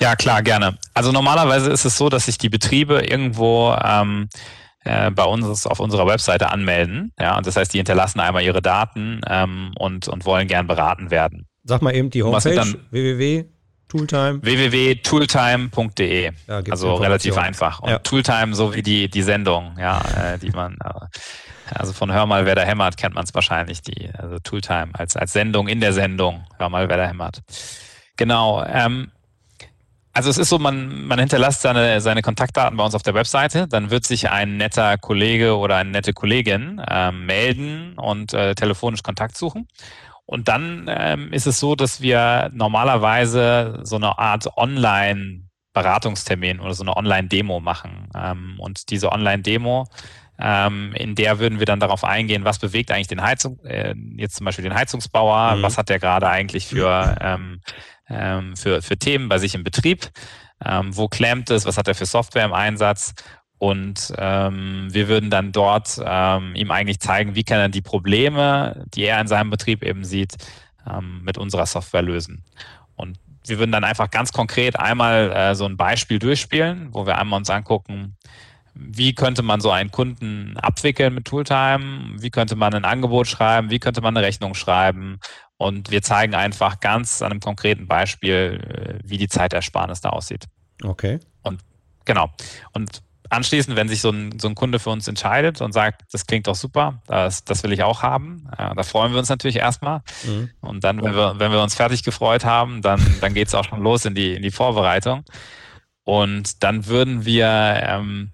Ja, 0.00 0.16
klar, 0.16 0.42
gerne. 0.42 0.78
Also 0.94 1.12
normalerweise 1.12 1.70
ist 1.70 1.84
es 1.84 1.96
so, 1.96 2.08
dass 2.08 2.26
sich 2.26 2.38
die 2.38 2.48
Betriebe 2.48 3.02
irgendwo 3.02 3.76
ähm, 3.84 4.28
äh, 4.84 5.10
bei 5.10 5.24
uns 5.24 5.66
auf 5.66 5.80
unserer 5.80 6.06
Webseite 6.06 6.50
anmelden. 6.50 7.12
Ja, 7.18 7.36
und 7.36 7.46
das 7.46 7.56
heißt, 7.56 7.72
die 7.72 7.78
hinterlassen 7.78 8.20
einmal 8.20 8.42
ihre 8.42 8.62
Daten 8.62 9.20
ähm, 9.28 9.72
und, 9.78 10.08
und 10.08 10.24
wollen 10.24 10.48
gern 10.48 10.66
beraten 10.66 11.10
werden. 11.10 11.46
Sag 11.64 11.82
mal 11.82 11.94
eben 11.94 12.10
die 12.10 12.22
Homepage 12.22 12.74
www. 12.90 13.44
Tooltime. 13.88 14.42
www.tooltime.de. 14.42 16.32
also 16.48 16.94
relativ 16.94 17.36
einfach. 17.36 17.80
Und 17.80 17.90
ja. 17.90 17.98
Tooltime 17.98 18.54
so 18.54 18.74
wie 18.74 18.82
die, 18.82 19.10
die 19.10 19.20
Sendung, 19.20 19.76
ja, 19.78 20.00
äh, 20.00 20.38
die 20.38 20.48
man, 20.48 20.78
äh, 20.82 20.92
also 21.74 21.92
von 21.92 22.12
Hör 22.12 22.26
mal, 22.26 22.46
wer 22.46 22.54
da 22.54 22.62
hämmert, 22.62 22.96
kennt 22.96 23.14
man 23.14 23.24
es 23.24 23.34
wahrscheinlich, 23.34 23.82
die, 23.82 24.10
also 24.16 24.38
Tooltime 24.38 24.90
als, 24.94 25.16
als 25.16 25.32
Sendung 25.32 25.68
in 25.68 25.80
der 25.80 25.92
Sendung. 25.92 26.44
Hör 26.58 26.68
mal, 26.68 26.88
wer 26.88 26.96
da 26.96 27.06
hämmert. 27.06 27.42
Genau. 28.16 28.64
Ähm, 28.64 29.10
also 30.12 30.28
es 30.28 30.36
ist 30.36 30.50
so, 30.50 30.58
man, 30.58 31.06
man 31.06 31.18
hinterlässt 31.18 31.62
seine, 31.62 32.00
seine 32.00 32.20
Kontaktdaten 32.20 32.76
bei 32.76 32.84
uns 32.84 32.94
auf 32.94 33.02
der 33.02 33.14
Webseite, 33.14 33.66
dann 33.66 33.90
wird 33.90 34.04
sich 34.04 34.30
ein 34.30 34.58
netter 34.58 34.98
Kollege 34.98 35.56
oder 35.56 35.76
eine 35.76 35.90
nette 35.90 36.12
Kollegin 36.12 36.82
ähm, 36.86 37.24
melden 37.24 37.94
und 37.96 38.34
äh, 38.34 38.54
telefonisch 38.54 39.02
Kontakt 39.02 39.38
suchen. 39.38 39.68
Und 40.26 40.48
dann 40.48 40.86
ähm, 40.88 41.32
ist 41.32 41.46
es 41.46 41.58
so, 41.58 41.74
dass 41.74 42.00
wir 42.00 42.50
normalerweise 42.52 43.80
so 43.84 43.96
eine 43.96 44.18
Art 44.18 44.56
Online 44.56 45.42
Beratungstermin 45.72 46.60
oder 46.60 46.74
so 46.74 46.84
eine 46.84 46.96
Online-Demo 46.96 47.60
machen. 47.60 48.08
Ähm, 48.14 48.56
und 48.58 48.90
diese 48.90 49.10
Online-Demo 49.10 49.88
ähm, 50.42 50.92
in 50.94 51.14
der 51.14 51.38
würden 51.38 51.60
wir 51.60 51.66
dann 51.66 51.78
darauf 51.78 52.02
eingehen, 52.02 52.44
was 52.44 52.58
bewegt 52.58 52.90
eigentlich 52.90 53.06
den 53.06 53.22
Heizung, 53.22 53.64
äh, 53.64 53.94
jetzt 54.16 54.36
zum 54.36 54.44
Beispiel 54.44 54.64
den 54.64 54.74
Heizungsbauer, 54.74 55.56
mhm. 55.56 55.62
was 55.62 55.78
hat 55.78 55.88
der 55.88 56.00
gerade 56.00 56.28
eigentlich 56.28 56.66
für, 56.66 57.16
ähm, 57.20 57.60
ähm, 58.08 58.56
für, 58.56 58.82
für 58.82 58.96
Themen 58.96 59.28
bei 59.28 59.38
sich 59.38 59.54
im 59.54 59.62
Betrieb, 59.62 60.10
ähm, 60.64 60.96
wo 60.96 61.06
klemmt 61.06 61.50
es, 61.50 61.64
was 61.64 61.78
hat 61.78 61.86
er 61.86 61.94
für 61.94 62.06
Software 62.06 62.44
im 62.44 62.52
Einsatz? 62.52 63.14
Und 63.58 64.12
ähm, 64.18 64.88
wir 64.90 65.06
würden 65.06 65.30
dann 65.30 65.52
dort 65.52 66.00
ähm, 66.04 66.56
ihm 66.56 66.72
eigentlich 66.72 66.98
zeigen, 66.98 67.36
wie 67.36 67.44
kann 67.44 67.60
er 67.60 67.68
die 67.68 67.80
Probleme, 67.80 68.84
die 68.92 69.04
er 69.04 69.20
in 69.20 69.28
seinem 69.28 69.50
Betrieb 69.50 69.84
eben 69.84 70.02
sieht, 70.02 70.34
ähm, 70.90 71.22
mit 71.22 71.38
unserer 71.38 71.66
Software 71.66 72.02
lösen. 72.02 72.44
Und 72.96 73.20
wir 73.46 73.60
würden 73.60 73.70
dann 73.70 73.84
einfach 73.84 74.10
ganz 74.10 74.32
konkret 74.32 74.76
einmal 74.80 75.30
äh, 75.30 75.54
so 75.54 75.66
ein 75.66 75.76
Beispiel 75.76 76.18
durchspielen, 76.18 76.88
wo 76.90 77.06
wir 77.06 77.18
einmal 77.18 77.38
uns 77.38 77.50
angucken, 77.50 78.16
wie 78.74 79.14
könnte 79.14 79.42
man 79.42 79.60
so 79.60 79.70
einen 79.70 79.90
Kunden 79.90 80.56
abwickeln 80.56 81.14
mit 81.14 81.26
Tooltime, 81.26 82.14
wie 82.18 82.30
könnte 82.30 82.56
man 82.56 82.74
ein 82.74 82.84
Angebot 82.84 83.26
schreiben, 83.26 83.70
wie 83.70 83.78
könnte 83.78 84.00
man 84.00 84.16
eine 84.16 84.26
Rechnung 84.26 84.54
schreiben. 84.54 85.18
Und 85.56 85.90
wir 85.90 86.02
zeigen 86.02 86.34
einfach 86.34 86.80
ganz 86.80 87.22
an 87.22 87.30
einem 87.30 87.40
konkreten 87.40 87.86
Beispiel, 87.86 88.98
äh, 89.02 89.08
wie 89.08 89.18
die 89.18 89.28
Zeitersparnis 89.28 90.00
da 90.00 90.10
aussieht. 90.10 90.46
Okay. 90.82 91.20
Und 91.42 91.60
genau. 92.04 92.30
Und 92.72 93.02
anschließend, 93.32 93.76
wenn 93.76 93.88
sich 93.88 94.00
so 94.00 94.10
ein, 94.10 94.38
so 94.38 94.48
ein 94.48 94.54
Kunde 94.54 94.78
für 94.78 94.90
uns 94.90 95.08
entscheidet 95.08 95.60
und 95.60 95.72
sagt, 95.72 96.02
das 96.12 96.26
klingt 96.26 96.46
doch 96.46 96.54
super, 96.54 97.02
das, 97.06 97.44
das 97.44 97.62
will 97.62 97.72
ich 97.72 97.82
auch 97.82 98.02
haben, 98.02 98.48
äh, 98.56 98.74
da 98.74 98.82
freuen 98.82 99.12
wir 99.12 99.18
uns 99.18 99.28
natürlich 99.28 99.56
erstmal. 99.56 100.02
Mhm. 100.24 100.50
Und 100.60 100.84
dann, 100.84 101.02
wenn 101.02 101.14
wir, 101.14 101.38
wenn 101.38 101.52
wir 101.52 101.62
uns 101.62 101.74
fertig 101.74 102.02
gefreut 102.02 102.44
haben, 102.44 102.82
dann, 102.82 103.00
dann 103.20 103.34
geht 103.34 103.48
es 103.48 103.54
auch 103.54 103.64
schon 103.64 103.82
los 103.82 104.04
in 104.04 104.14
die, 104.14 104.34
in 104.34 104.42
die 104.42 104.50
Vorbereitung. 104.50 105.24
Und 106.04 106.62
dann 106.62 106.86
würden 106.86 107.24
wir 107.24 107.46
ähm, 107.46 108.31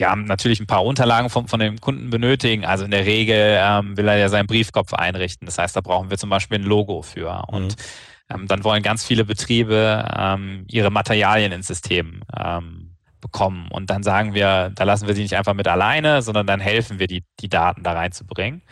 ja, 0.00 0.16
natürlich 0.16 0.60
ein 0.60 0.66
paar 0.66 0.84
Unterlagen 0.84 1.30
von, 1.30 1.46
von 1.46 1.60
dem 1.60 1.80
Kunden 1.80 2.10
benötigen. 2.10 2.64
Also 2.64 2.84
in 2.84 2.90
der 2.90 3.06
Regel 3.06 3.58
ähm, 3.60 3.96
will 3.96 4.08
er 4.08 4.16
ja 4.16 4.28
seinen 4.28 4.46
Briefkopf 4.46 4.92
einrichten. 4.94 5.46
Das 5.46 5.58
heißt, 5.58 5.76
da 5.76 5.80
brauchen 5.80 6.10
wir 6.10 6.18
zum 6.18 6.30
Beispiel 6.30 6.58
ein 6.58 6.64
Logo 6.64 7.02
für. 7.02 7.44
Und 7.48 7.76
mhm. 7.76 8.34
ähm, 8.34 8.46
dann 8.48 8.64
wollen 8.64 8.82
ganz 8.82 9.04
viele 9.04 9.24
Betriebe 9.24 10.08
ähm, 10.16 10.64
ihre 10.68 10.90
Materialien 10.90 11.52
ins 11.52 11.68
System 11.68 12.22
ähm, 12.36 12.96
bekommen. 13.20 13.68
Und 13.70 13.90
dann 13.90 14.02
sagen 14.02 14.34
wir, 14.34 14.72
da 14.74 14.84
lassen 14.84 15.06
wir 15.06 15.14
sie 15.14 15.22
nicht 15.22 15.36
einfach 15.36 15.54
mit 15.54 15.68
alleine, 15.68 16.22
sondern 16.22 16.46
dann 16.46 16.60
helfen 16.60 16.98
wir, 16.98 17.06
die, 17.06 17.22
die 17.38 17.48
Daten 17.48 17.82
da 17.82 17.92
reinzubringen 17.92 18.62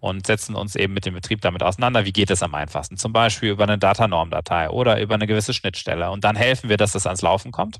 und 0.00 0.26
setzen 0.26 0.54
uns 0.54 0.74
eben 0.76 0.94
mit 0.94 1.04
dem 1.04 1.14
Betrieb 1.14 1.42
damit 1.42 1.62
auseinander. 1.62 2.06
Wie 2.06 2.12
geht 2.12 2.30
es 2.30 2.42
am 2.42 2.54
einfachsten? 2.54 2.96
Zum 2.96 3.12
Beispiel 3.12 3.50
über 3.50 3.64
eine 3.64 3.78
Datanorm-Datei 3.78 4.70
oder 4.70 5.00
über 5.00 5.14
eine 5.14 5.26
gewisse 5.26 5.52
Schnittstelle. 5.52 6.10
Und 6.10 6.24
dann 6.24 6.36
helfen 6.36 6.70
wir, 6.70 6.78
dass 6.78 6.92
das 6.92 7.06
ans 7.06 7.22
Laufen 7.22 7.52
kommt. 7.52 7.78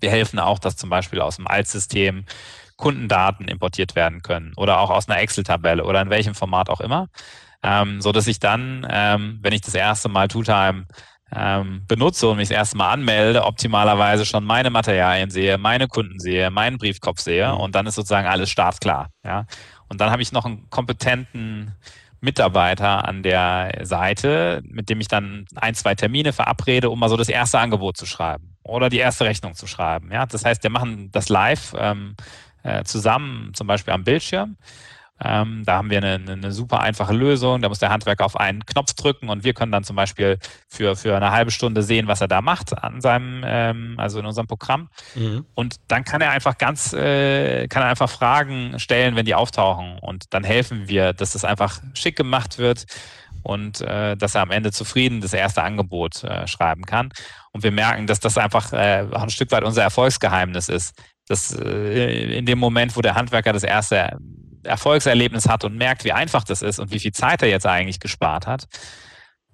Wir 0.00 0.10
helfen 0.10 0.38
auch, 0.38 0.58
dass 0.58 0.76
zum 0.76 0.90
Beispiel 0.90 1.20
aus 1.20 1.36
dem 1.36 1.46
Altsystem 1.46 2.24
Kundendaten 2.76 3.48
importiert 3.48 3.94
werden 3.94 4.22
können 4.22 4.52
oder 4.56 4.80
auch 4.80 4.90
aus 4.90 5.08
einer 5.08 5.20
Excel-Tabelle 5.20 5.84
oder 5.84 6.02
in 6.02 6.10
welchem 6.10 6.34
Format 6.34 6.68
auch 6.68 6.80
immer, 6.80 7.08
ähm, 7.62 8.00
so 8.00 8.12
dass 8.12 8.26
ich 8.26 8.40
dann, 8.40 8.86
ähm, 8.90 9.38
wenn 9.42 9.52
ich 9.52 9.60
das 9.60 9.74
erste 9.74 10.08
Mal 10.08 10.28
Two-Time 10.28 10.86
ähm, 11.34 11.84
benutze 11.86 12.28
und 12.28 12.36
mich 12.36 12.48
das 12.48 12.56
erste 12.56 12.76
Mal 12.76 12.90
anmelde, 12.90 13.44
optimalerweise 13.44 14.26
schon 14.26 14.44
meine 14.44 14.70
Materialien 14.70 15.30
sehe, 15.30 15.58
meine 15.58 15.88
Kunden 15.88 16.18
sehe, 16.18 16.50
meinen 16.50 16.78
Briefkopf 16.78 17.20
sehe 17.20 17.52
mhm. 17.52 17.60
und 17.60 17.74
dann 17.74 17.86
ist 17.86 17.94
sozusagen 17.94 18.28
alles 18.28 18.50
startklar. 18.50 19.10
Ja? 19.24 19.46
Und 19.88 20.00
dann 20.00 20.10
habe 20.10 20.22
ich 20.22 20.32
noch 20.32 20.44
einen 20.44 20.68
kompetenten 20.70 21.74
Mitarbeiter 22.20 23.06
an 23.06 23.22
der 23.22 23.80
Seite, 23.82 24.62
mit 24.66 24.88
dem 24.88 25.00
ich 25.00 25.08
dann 25.08 25.46
ein, 25.54 25.74
zwei 25.74 25.94
Termine 25.94 26.32
verabrede, 26.32 26.90
um 26.90 26.98
mal 26.98 27.08
so 27.08 27.16
das 27.16 27.28
erste 27.28 27.58
Angebot 27.58 27.96
zu 27.96 28.06
schreiben 28.06 28.53
oder 28.64 28.88
die 28.88 28.98
erste 28.98 29.24
Rechnung 29.24 29.54
zu 29.54 29.66
schreiben. 29.66 30.10
Ja, 30.10 30.26
das 30.26 30.44
heißt, 30.44 30.62
wir 30.62 30.70
machen 30.70 31.10
das 31.12 31.28
live 31.28 31.74
ähm, 31.78 32.16
äh, 32.62 32.82
zusammen, 32.84 33.52
zum 33.54 33.66
Beispiel 33.66 33.94
am 33.94 34.04
Bildschirm. 34.04 34.56
Ähm, 35.22 35.62
da 35.64 35.76
haben 35.76 35.90
wir 35.90 35.98
eine, 35.98 36.32
eine, 36.32 36.50
super 36.50 36.80
einfache 36.80 37.14
Lösung. 37.14 37.62
Da 37.62 37.68
muss 37.68 37.78
der 37.78 37.90
Handwerker 37.90 38.24
auf 38.24 38.36
einen 38.36 38.66
Knopf 38.66 38.94
drücken 38.94 39.28
und 39.28 39.44
wir 39.44 39.54
können 39.54 39.70
dann 39.70 39.84
zum 39.84 39.94
Beispiel 39.94 40.38
für, 40.68 40.96
für 40.96 41.14
eine 41.14 41.30
halbe 41.30 41.52
Stunde 41.52 41.84
sehen, 41.84 42.08
was 42.08 42.20
er 42.20 42.26
da 42.26 42.42
macht 42.42 42.76
an 42.76 43.00
seinem, 43.00 43.42
ähm, 43.46 43.94
also 43.96 44.18
in 44.18 44.26
unserem 44.26 44.48
Programm. 44.48 44.88
Mhm. 45.14 45.46
Und 45.54 45.76
dann 45.86 46.02
kann 46.02 46.20
er 46.20 46.32
einfach 46.32 46.58
ganz, 46.58 46.92
äh, 46.94 47.68
kann 47.68 47.84
er 47.84 47.90
einfach 47.90 48.10
Fragen 48.10 48.78
stellen, 48.80 49.14
wenn 49.14 49.24
die 49.24 49.36
auftauchen. 49.36 49.98
Und 50.00 50.34
dann 50.34 50.42
helfen 50.42 50.88
wir, 50.88 51.12
dass 51.12 51.32
das 51.32 51.44
einfach 51.44 51.80
schick 51.94 52.16
gemacht 52.16 52.58
wird 52.58 52.84
und 53.44 53.80
äh, 53.82 54.16
dass 54.16 54.34
er 54.34 54.42
am 54.42 54.50
Ende 54.50 54.72
zufrieden 54.72 55.20
das 55.20 55.32
erste 55.32 55.62
Angebot 55.62 56.24
äh, 56.24 56.46
schreiben 56.48 56.84
kann. 56.84 57.10
Und 57.52 57.62
wir 57.62 57.70
merken, 57.70 58.06
dass 58.06 58.18
das 58.18 58.38
einfach 58.38 58.72
äh, 58.72 59.06
auch 59.12 59.22
ein 59.22 59.30
Stück 59.30 59.52
weit 59.52 59.62
unser 59.62 59.82
Erfolgsgeheimnis 59.82 60.68
ist. 60.68 60.94
Dass 61.28 61.54
äh, 61.54 62.36
in 62.36 62.46
dem 62.46 62.58
Moment, 62.58 62.96
wo 62.96 63.02
der 63.02 63.14
Handwerker 63.14 63.52
das 63.52 63.62
erste 63.62 64.18
Erfolgserlebnis 64.64 65.48
hat 65.48 65.62
und 65.64 65.76
merkt, 65.76 66.04
wie 66.04 66.12
einfach 66.12 66.42
das 66.42 66.62
ist 66.62 66.78
und 66.78 66.90
wie 66.90 66.98
viel 66.98 67.12
Zeit 67.12 67.42
er 67.42 67.48
jetzt 67.48 67.66
eigentlich 67.66 68.00
gespart 68.00 68.46
hat, 68.46 68.66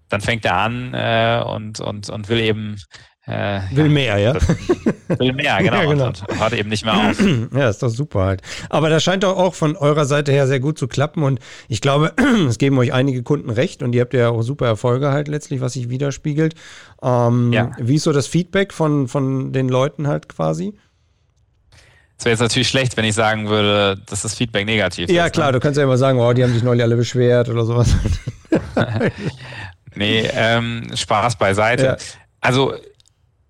dann 0.09 0.21
fängt 0.21 0.45
er 0.45 0.55
an 0.55 0.95
äh, 0.95 1.43
und, 1.45 1.81
und, 1.81 2.09
und 2.09 2.29
will 2.29 2.41
eben 2.41 2.81
äh, 3.27 3.61
will 3.73 3.87
ja, 3.87 3.93
mehr, 3.93 4.19
ja? 4.19 4.35
Will 5.19 5.33
mehr, 5.33 5.59
genau. 5.59 5.77
ja, 5.83 5.85
genau. 5.85 6.09
Und, 6.09 6.29
und 6.29 6.41
hört 6.41 6.53
eben 6.55 6.71
nicht 6.71 6.85
mehr 6.85 6.95
auf. 6.95 7.19
Ja, 7.55 7.69
ist 7.69 7.83
doch 7.83 7.89
super 7.89 8.25
halt. 8.25 8.43
Aber 8.71 8.89
das 8.89 9.03
scheint 9.03 9.25
doch 9.25 9.37
auch 9.37 9.55
von 9.55 9.77
eurer 9.77 10.05
Seite 10.05 10.33
her 10.33 10.47
sehr 10.47 10.61
gut 10.61 10.79
zu 10.79 10.89
klappen 10.89 11.23
und 11.23 11.39
ich 11.69 11.81
glaube, 11.81 12.15
es 12.49 12.59
geben 12.59 12.79
euch 12.79 12.93
einige 12.93 13.23
Kunden 13.23 13.51
recht 13.51 13.83
und 13.83 13.95
ihr 13.95 14.01
habt 14.01 14.15
ja 14.15 14.31
auch 14.31 14.43
super 14.43 14.67
Erfolge 14.67 15.11
halt 15.11 15.29
letztlich, 15.29 15.61
was 15.61 15.75
sich 15.75 15.91
widerspiegelt. 15.91 16.55
Ähm, 17.03 17.53
ja. 17.53 17.73
Wie 17.79 17.97
ist 17.97 18.05
so 18.05 18.13
das 18.13 18.27
Feedback 18.27 18.73
von, 18.73 19.07
von 19.07 19.53
den 19.53 19.69
Leuten 19.69 20.09
halt 20.09 20.29
quasi? 20.29 20.75
Es 22.19 22.25
wäre 22.25 22.33
jetzt 22.33 22.41
natürlich 22.41 22.69
schlecht, 22.69 22.97
wenn 22.97 23.05
ich 23.05 23.15
sagen 23.15 23.49
würde, 23.49 24.01
dass 24.07 24.23
das 24.23 24.35
Feedback 24.35 24.67
negativ 24.67 25.09
ja, 25.09 25.13
ist. 25.13 25.17
Ja, 25.17 25.31
klar, 25.31 25.47
ne? 25.49 25.53
du 25.53 25.61
kannst 25.61 25.79
ja 25.79 25.85
immer 25.85 25.99
sagen, 25.99 26.19
oh, 26.19 26.33
die 26.33 26.43
haben 26.43 26.53
sich 26.53 26.63
neulich 26.63 26.83
alle 26.83 26.97
beschwert 26.97 27.49
oder 27.49 27.65
sowas. 27.65 27.95
nee, 29.95 30.29
ähm, 30.35 30.87
Spaß 30.95 31.37
beiseite. 31.37 31.85
Ja. 31.85 31.97
Also 32.41 32.75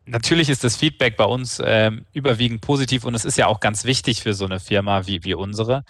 natürlich 0.07 0.49
ist 0.49 0.65
das 0.65 0.77
Feedback 0.77 1.17
bei 1.17 1.25
uns 1.25 1.61
ähm, 1.65 2.07
überwiegend 2.13 2.61
positiv 2.61 3.05
und 3.05 3.15
es 3.15 3.25
ist 3.25 3.39
ja 3.39 3.47
auch 3.47 3.61
ganz 3.61 3.85
wichtig 3.85 4.23
für 4.23 4.35
so 4.35 4.45
eine 4.45 4.61
Firma 4.61 5.07
wie, 5.07 5.25
wie 5.25 5.35
unsere 5.35 5.85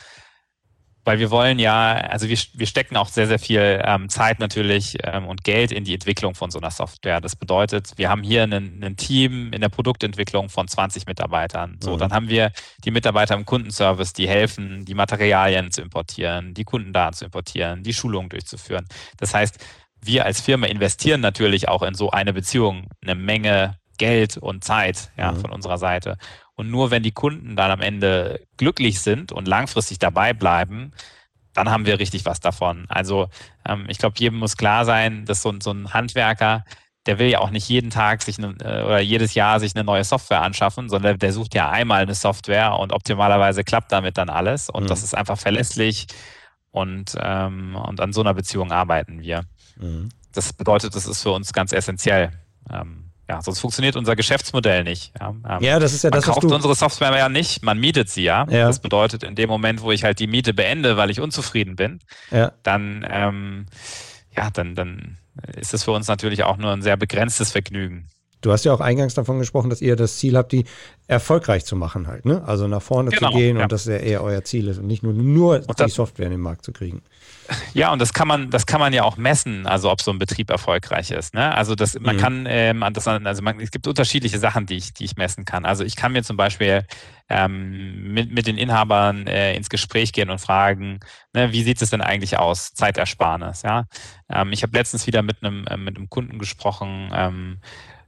weil 1.04 1.18
wir 1.18 1.30
wollen 1.30 1.58
ja, 1.58 1.92
also 1.92 2.28
wir, 2.28 2.38
wir 2.54 2.66
stecken 2.66 2.96
auch 2.96 3.08
sehr, 3.08 3.26
sehr 3.26 3.38
viel 3.38 3.82
ähm, 3.84 4.08
Zeit 4.08 4.38
natürlich 4.38 4.98
ähm, 5.02 5.26
und 5.26 5.44
Geld 5.44 5.72
in 5.72 5.84
die 5.84 5.94
Entwicklung 5.94 6.34
von 6.34 6.50
so 6.50 6.58
einer 6.58 6.70
Software. 6.70 7.20
Das 7.20 7.36
bedeutet, 7.36 7.92
wir 7.96 8.08
haben 8.08 8.22
hier 8.22 8.44
ein 8.44 8.96
Team 8.96 9.52
in 9.52 9.60
der 9.60 9.70
Produktentwicklung 9.70 10.50
von 10.50 10.68
20 10.68 11.06
Mitarbeitern. 11.06 11.78
So, 11.82 11.94
mhm. 11.94 11.98
dann 11.98 12.12
haben 12.12 12.28
wir 12.28 12.52
die 12.84 12.90
Mitarbeiter 12.90 13.34
im 13.34 13.46
Kundenservice, 13.46 14.12
die 14.12 14.28
helfen, 14.28 14.84
die 14.84 14.94
Materialien 14.94 15.70
zu 15.70 15.80
importieren, 15.82 16.54
die 16.54 16.64
Kundendaten 16.64 17.16
zu 17.16 17.24
importieren, 17.24 17.82
die 17.82 17.94
Schulungen 17.94 18.28
durchzuführen. 18.28 18.86
Das 19.16 19.32
heißt, 19.32 19.58
wir 20.02 20.24
als 20.24 20.40
Firma 20.40 20.66
investieren 20.66 21.20
natürlich 21.20 21.68
auch 21.68 21.82
in 21.82 21.94
so 21.94 22.10
eine 22.10 22.32
Beziehung 22.32 22.88
eine 23.02 23.14
Menge 23.14 23.79
Geld 24.00 24.38
und 24.38 24.64
Zeit 24.64 25.12
ja, 25.16 25.30
mhm. 25.30 25.40
von 25.42 25.52
unserer 25.52 25.76
Seite. 25.76 26.16
Und 26.54 26.70
nur 26.70 26.90
wenn 26.90 27.02
die 27.02 27.12
Kunden 27.12 27.54
dann 27.54 27.70
am 27.70 27.82
Ende 27.82 28.40
glücklich 28.56 29.00
sind 29.00 29.30
und 29.30 29.46
langfristig 29.46 29.98
dabei 29.98 30.32
bleiben, 30.32 30.92
dann 31.52 31.70
haben 31.70 31.84
wir 31.84 31.98
richtig 31.98 32.24
was 32.24 32.40
davon. 32.40 32.86
Also 32.88 33.28
ähm, 33.66 33.84
ich 33.88 33.98
glaube, 33.98 34.14
jedem 34.18 34.38
muss 34.38 34.56
klar 34.56 34.86
sein, 34.86 35.26
dass 35.26 35.42
so, 35.42 35.52
so, 35.60 35.70
ein 35.72 35.92
Handwerker, 35.92 36.64
der 37.04 37.18
will 37.18 37.28
ja 37.28 37.40
auch 37.40 37.50
nicht 37.50 37.68
jeden 37.68 37.90
Tag 37.90 38.22
sich 38.22 38.38
eine, 38.38 38.54
äh, 38.60 38.84
oder 38.84 39.00
jedes 39.00 39.34
Jahr 39.34 39.60
sich 39.60 39.74
eine 39.74 39.84
neue 39.84 40.04
Software 40.04 40.40
anschaffen, 40.40 40.88
sondern 40.88 41.18
der 41.18 41.32
sucht 41.34 41.54
ja 41.54 41.68
einmal 41.68 42.02
eine 42.02 42.14
Software 42.14 42.78
und 42.78 42.92
optimalerweise 42.92 43.64
klappt 43.64 43.92
damit 43.92 44.16
dann 44.16 44.30
alles. 44.30 44.70
Und 44.70 44.84
mhm. 44.84 44.88
das 44.88 45.02
ist 45.02 45.14
einfach 45.14 45.38
verlässlich 45.38 46.06
und, 46.70 47.16
ähm, 47.20 47.76
und 47.76 48.00
an 48.00 48.14
so 48.14 48.22
einer 48.22 48.32
Beziehung 48.32 48.72
arbeiten 48.72 49.20
wir. 49.20 49.44
Mhm. 49.76 50.08
Das 50.32 50.54
bedeutet, 50.54 50.94
das 50.94 51.06
ist 51.06 51.22
für 51.22 51.32
uns 51.32 51.52
ganz 51.52 51.72
essentiell. 51.72 52.30
Ähm, 52.72 53.09
ja, 53.30 53.40
sonst 53.42 53.60
funktioniert 53.60 53.94
unser 53.94 54.16
Geschäftsmodell 54.16 54.82
nicht. 54.82 55.12
Ja, 55.20 55.28
ähm, 55.28 55.62
ja 55.62 55.78
das 55.78 55.92
ist 55.92 56.02
ja 56.02 56.10
man 56.10 56.18
das, 56.18 56.24
kauft 56.26 56.44
unsere 56.44 56.74
Software 56.74 57.16
ja 57.16 57.28
nicht, 57.28 57.62
man 57.62 57.78
mietet 57.78 58.08
sie 58.08 58.24
ja. 58.24 58.44
ja. 58.50 58.66
Das 58.66 58.80
bedeutet, 58.80 59.22
in 59.22 59.36
dem 59.36 59.48
Moment, 59.48 59.82
wo 59.82 59.92
ich 59.92 60.02
halt 60.02 60.18
die 60.18 60.26
Miete 60.26 60.52
beende, 60.52 60.96
weil 60.96 61.10
ich 61.10 61.20
unzufrieden 61.20 61.76
bin, 61.76 62.00
ja. 62.32 62.52
dann, 62.64 63.06
ähm, 63.08 63.66
ja, 64.36 64.50
dann, 64.50 64.74
dann 64.74 65.18
ist 65.56 65.72
das 65.72 65.84
für 65.84 65.92
uns 65.92 66.08
natürlich 66.08 66.42
auch 66.42 66.56
nur 66.56 66.72
ein 66.72 66.82
sehr 66.82 66.96
begrenztes 66.96 67.52
Vergnügen. 67.52 68.08
Du 68.40 68.52
hast 68.52 68.64
ja 68.64 68.72
auch 68.72 68.80
eingangs 68.80 69.14
davon 69.14 69.38
gesprochen, 69.38 69.70
dass 69.70 69.82
ihr 69.82 69.96
das 69.96 70.16
Ziel 70.16 70.36
habt, 70.36 70.52
die 70.52 70.64
erfolgreich 71.06 71.64
zu 71.64 71.76
machen 71.76 72.06
halt, 72.06 72.24
ne? 72.24 72.42
Also 72.46 72.68
nach 72.68 72.82
vorne 72.82 73.10
genau, 73.10 73.30
zu 73.30 73.36
gehen 73.36 73.56
ja. 73.56 73.64
und 73.64 73.72
dass 73.72 73.84
ja 73.84 73.96
eher 73.96 74.22
euer 74.22 74.44
Ziel 74.44 74.68
ist 74.68 74.78
und 74.78 74.86
nicht 74.86 75.02
nur, 75.02 75.12
nur 75.12 75.60
die 75.60 75.90
Software 75.90 76.26
in 76.26 76.32
den 76.32 76.40
Markt 76.40 76.64
zu 76.64 76.72
kriegen. 76.72 77.02
Ja, 77.74 77.92
und 77.92 78.00
das 78.00 78.12
kann 78.12 78.28
man, 78.28 78.50
das 78.50 78.64
kann 78.64 78.78
man 78.78 78.92
ja 78.92 79.02
auch 79.02 79.16
messen, 79.16 79.66
also 79.66 79.90
ob 79.90 80.00
so 80.02 80.12
ein 80.12 80.20
Betrieb 80.20 80.50
erfolgreich 80.50 81.10
ist. 81.10 81.34
Ne? 81.34 81.52
Also 81.52 81.74
das, 81.74 81.98
man 81.98 82.14
mhm. 82.14 82.20
kann, 82.20 82.46
ähm, 82.48 82.84
das, 82.92 83.08
also 83.08 83.42
man, 83.42 83.58
es 83.58 83.72
gibt 83.72 83.88
unterschiedliche 83.88 84.38
Sachen, 84.38 84.66
die 84.66 84.76
ich, 84.76 84.92
die 84.94 85.04
ich 85.04 85.16
messen 85.16 85.44
kann. 85.44 85.64
Also 85.64 85.84
ich 85.84 85.96
kann 85.96 86.12
mir 86.12 86.22
zum 86.22 86.36
Beispiel 86.36 86.84
ähm, 87.28 88.12
mit, 88.12 88.32
mit 88.32 88.46
den 88.46 88.58
Inhabern 88.58 89.26
äh, 89.26 89.54
ins 89.54 89.68
Gespräch 89.68 90.12
gehen 90.12 90.30
und 90.30 90.40
fragen, 90.40 91.00
ne, 91.32 91.52
wie 91.52 91.62
sieht 91.62 91.80
es 91.80 91.90
denn 91.90 92.00
eigentlich 92.00 92.38
aus, 92.38 92.74
Zeitersparnis? 92.74 93.62
Ja, 93.62 93.86
ähm, 94.28 94.52
ich 94.52 94.62
habe 94.62 94.76
letztens 94.76 95.06
wieder 95.06 95.22
mit 95.22 95.42
einem 95.42 95.66
äh, 95.66 95.76
mit 95.76 95.96
einem 95.96 96.10
Kunden 96.10 96.38
gesprochen, 96.38 97.10
ähm, 97.14 97.58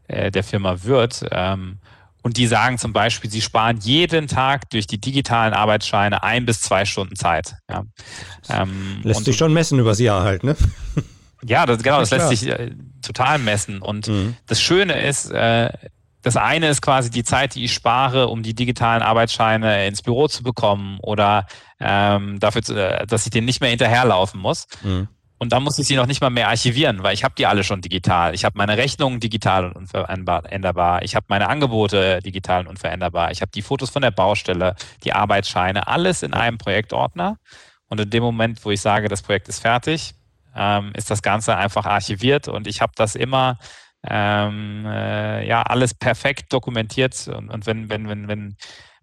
äh, 0.09 0.31
der 0.31 0.45
Firma 0.45 0.83
Wirt. 0.85 1.25
Ähm, 1.31 1.79
und 2.23 2.37
die 2.37 2.47
sagen 2.47 2.79
zum 2.79 2.93
Beispiel, 2.93 3.31
sie 3.31 3.41
sparen 3.41 3.79
jeden 3.79 4.29
Tag 4.29 4.71
durch 4.71 4.87
die 4.87 5.01
digitalen 5.01 5.55
Arbeitsscheine 5.55 6.23
ein 6.23 6.47
bis 6.47 6.61
zwei 6.61 6.85
Stunden 6.85 7.17
Zeit. 7.17 7.55
Ja. 7.69 7.85
Ähm, 8.49 9.01
lässt 9.03 9.25
sich 9.25 9.37
schon 9.37 9.53
messen 9.53 9.79
übers 9.79 9.99
Jahr 9.99 10.23
halt, 10.23 10.45
ne? 10.45 10.57
Ja, 11.45 11.67
das, 11.67 11.83
genau, 11.83 11.99
das 11.99 12.11
ja, 12.11 12.19
lässt 12.19 12.29
sich 12.29 12.49
äh, 12.49 12.71
total 13.03 13.38
messen. 13.38 13.83
Und 13.83 14.07
mhm. 14.07 14.37
das 14.47 14.62
Schöne 14.62 15.03
ist, 15.03 15.31
äh, 15.31 15.71
das 16.23 16.37
eine 16.37 16.69
ist 16.69 16.83
quasi 16.83 17.11
die 17.11 17.25
Zeit, 17.25 17.57
die 17.57 17.65
ich 17.65 17.73
spare, 17.73 18.29
um 18.29 18.45
die 18.45 18.55
digitalen 18.55 19.03
Arbeitsscheine 19.03 19.87
ins 19.87 20.03
Büro 20.03 20.29
zu 20.29 20.45
bekommen 20.45 20.99
oder 21.03 21.47
ähm, 21.81 22.38
dafür, 22.38 22.62
zu, 22.62 22.75
äh, 22.75 23.07
dass 23.07 23.27
ich 23.27 23.31
denen 23.31 23.47
nicht 23.47 23.61
mehr 23.61 23.71
hinterherlaufen 23.71 24.41
muss. 24.41 24.67
Mhm. 24.83 25.09
Und 25.43 25.53
dann 25.53 25.65
muss 25.65 25.77
ich 25.77 25.89
sie 25.89 25.97
noch 25.97 26.07
nicht 26.07 26.21
mal 26.21 26.31
mehr 26.31 26.51
archivieren, 26.51 27.03
weil 27.03 27.15
ich 27.15 27.25
habe 27.25 27.35
die 27.37 27.47
alle 27.47 27.65
schon 27.65 27.81
digital. 27.81 28.33
Ich 28.33 28.45
habe 28.45 28.57
meine 28.57 28.77
Rechnungen 28.77 29.19
digital 29.19 29.73
und 29.73 29.77
unveränderbar. 29.77 31.03
Ich 31.03 31.17
habe 31.17 31.27
meine 31.29 31.49
Angebote 31.49 32.21
digital 32.21 32.61
und 32.61 32.69
unveränderbar. 32.69 33.33
Ich 33.33 33.41
habe 33.41 33.51
die 33.51 33.63
Fotos 33.63 33.91
von 33.91 34.03
der 34.03 34.13
Baustelle, 34.13 34.77
die 35.03 35.13
Arbeitsscheine, 35.13 35.89
alles 35.89 36.23
in 36.23 36.33
einem 36.33 36.59
Projektordner. 36.59 37.39
Und 37.89 37.99
in 38.01 38.11
dem 38.11 38.23
Moment, 38.23 38.65
wo 38.65 38.71
ich 38.71 38.81
sage, 38.81 39.09
das 39.09 39.23
Projekt 39.23 39.49
ist 39.49 39.59
fertig, 39.59 40.15
ähm, 40.55 40.93
ist 40.95 41.11
das 41.11 41.23
Ganze 41.23 41.57
einfach 41.57 41.87
archiviert 41.87 42.47
und 42.47 42.69
ich 42.69 42.81
habe 42.81 42.93
das 42.95 43.17
immer 43.17 43.59
ähm, 44.09 44.87
äh, 44.87 45.45
ja 45.45 45.63
alles 45.63 45.93
perfekt 45.93 46.53
dokumentiert. 46.53 47.27
Und, 47.27 47.51
und 47.51 47.67
wenn, 47.67 47.91
wenn, 47.91 48.09
wenn, 48.09 48.29
wenn 48.29 48.57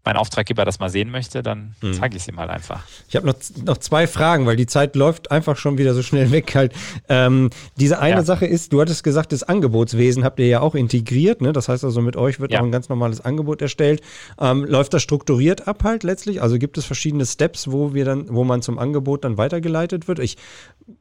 mein 0.05 0.15
Auftraggeber 0.15 0.65
das 0.65 0.79
mal 0.79 0.89
sehen 0.89 1.11
möchte, 1.11 1.43
dann 1.43 1.75
hm. 1.81 1.93
zeige 1.93 2.15
ich 2.15 2.23
es 2.23 2.27
ihm 2.27 2.39
halt 2.39 2.49
einfach. 2.49 2.83
Ich 3.07 3.15
habe 3.15 3.27
noch, 3.27 3.35
noch 3.65 3.77
zwei 3.77 4.07
Fragen, 4.07 4.45
weil 4.45 4.55
die 4.55 4.65
Zeit 4.65 4.95
läuft 4.95 5.31
einfach 5.31 5.57
schon 5.57 5.77
wieder 5.77 5.93
so 5.93 6.01
schnell 6.01 6.31
weg 6.31 6.55
halt. 6.55 6.73
Ähm, 7.09 7.49
diese 7.77 7.99
eine 7.99 8.17
ja. 8.17 8.23
Sache 8.23 8.45
ist, 8.45 8.71
du 8.73 8.81
hattest 8.81 9.03
gesagt, 9.03 9.31
das 9.31 9.43
Angebotswesen 9.43 10.23
habt 10.23 10.39
ihr 10.39 10.47
ja 10.47 10.61
auch 10.61 10.75
integriert, 10.75 11.41
ne? 11.41 11.53
Das 11.53 11.67
heißt 11.67 11.83
also, 11.83 12.01
mit 12.01 12.15
euch 12.15 12.39
wird 12.39 12.53
ja. 12.53 12.59
auch 12.59 12.63
ein 12.63 12.71
ganz 12.71 12.89
normales 12.89 13.21
Angebot 13.21 13.61
erstellt. 13.61 14.01
Ähm, 14.39 14.63
läuft 14.63 14.93
das 14.93 15.03
strukturiert 15.03 15.67
ab 15.67 15.83
halt 15.83 16.03
letztlich? 16.03 16.41
Also 16.41 16.57
gibt 16.57 16.77
es 16.77 16.85
verschiedene 16.85 17.25
Steps, 17.25 17.71
wo 17.71 17.93
wir 17.93 18.05
dann, 18.05 18.27
wo 18.29 18.43
man 18.43 18.61
zum 18.61 18.79
Angebot 18.79 19.23
dann 19.25 19.37
weitergeleitet 19.37 20.07
wird? 20.07 20.19
Ich 20.19 20.37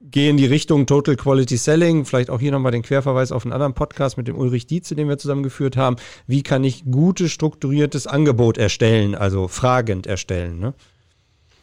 gehe 0.03 0.31
in 0.31 0.37
die 0.37 0.47
Richtung 0.47 0.87
Total 0.87 1.17
Quality 1.17 1.57
Selling, 1.57 2.05
vielleicht 2.05 2.31
auch 2.31 2.41
hier 2.41 2.53
nochmal 2.53 2.73
den 2.73 2.83
Querverweis 2.83 3.33
auf 3.33 3.45
einen 3.45 3.53
anderen 3.53 3.75
Podcast 3.75 4.17
mit 4.17 4.29
dem 4.29 4.37
Ulrich 4.37 4.67
Dietze, 4.67 4.95
den 4.95 5.09
wir 5.09 5.19
zusammengeführt 5.19 5.77
haben. 5.77 5.97
Wie 6.27 6.43
kann 6.43 6.65
ich 6.65 6.85
gutes, 6.91 7.31
strukturiertes 7.31 8.07
Angebot 8.07 8.59
erstellen, 8.59 8.88
also 9.15 9.49
fragend 9.49 10.07
erstellen? 10.07 10.59
Ne? 10.59 10.75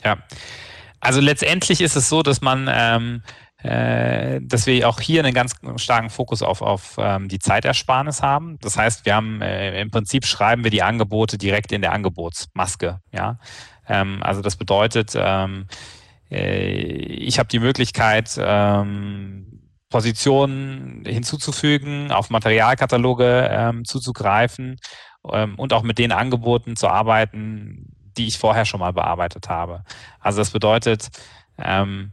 Ja, 0.03 0.17
also 0.99 1.21
letztendlich 1.21 1.81
ist 1.81 1.95
es 1.95 2.09
so, 2.09 2.23
dass 2.23 2.41
man 2.41 2.69
ähm, 2.71 3.21
äh, 3.65 4.41
dass 4.43 4.67
wir 4.67 4.87
auch 4.87 4.99
hier 4.99 5.23
einen 5.23 5.33
ganz 5.33 5.55
starken 5.77 6.11
Fokus 6.11 6.43
auf, 6.43 6.61
auf 6.61 6.95
ähm, 6.99 7.27
die 7.29 7.39
Zeitersparnis 7.39 8.21
haben. 8.21 8.59
Das 8.61 8.77
heißt, 8.77 9.05
wir 9.05 9.15
haben 9.15 9.41
äh, 9.41 9.81
im 9.81 9.89
Prinzip 9.89 10.25
schreiben 10.25 10.63
wir 10.63 10.71
die 10.71 10.83
Angebote 10.83 11.37
direkt 11.39 11.71
in 11.71 11.81
der 11.81 11.91
Angebotsmaske. 11.93 12.99
Ja, 13.11 13.39
ähm, 13.87 14.21
also 14.21 14.41
das 14.41 14.55
bedeutet, 14.55 15.13
ähm, 15.15 15.65
äh, 16.29 16.73
ich 16.73 17.39
habe 17.39 17.47
die 17.47 17.59
Möglichkeit, 17.59 18.37
ähm, 18.39 19.71
Positionen 19.89 21.03
hinzuzufügen, 21.05 22.11
auf 22.11 22.29
Materialkataloge 22.29 23.49
ähm, 23.51 23.85
zuzugreifen 23.85 24.77
ähm, 25.31 25.55
und 25.55 25.73
auch 25.73 25.83
mit 25.83 25.97
den 25.97 26.11
Angeboten 26.11 26.75
zu 26.75 26.87
arbeiten, 26.87 27.91
die 28.17 28.27
ich 28.27 28.37
vorher 28.37 28.65
schon 28.65 28.79
mal 28.79 28.93
bearbeitet 28.93 29.49
habe. 29.49 29.83
Also 30.19 30.39
das 30.39 30.51
bedeutet, 30.51 31.09
ähm, 31.57 32.11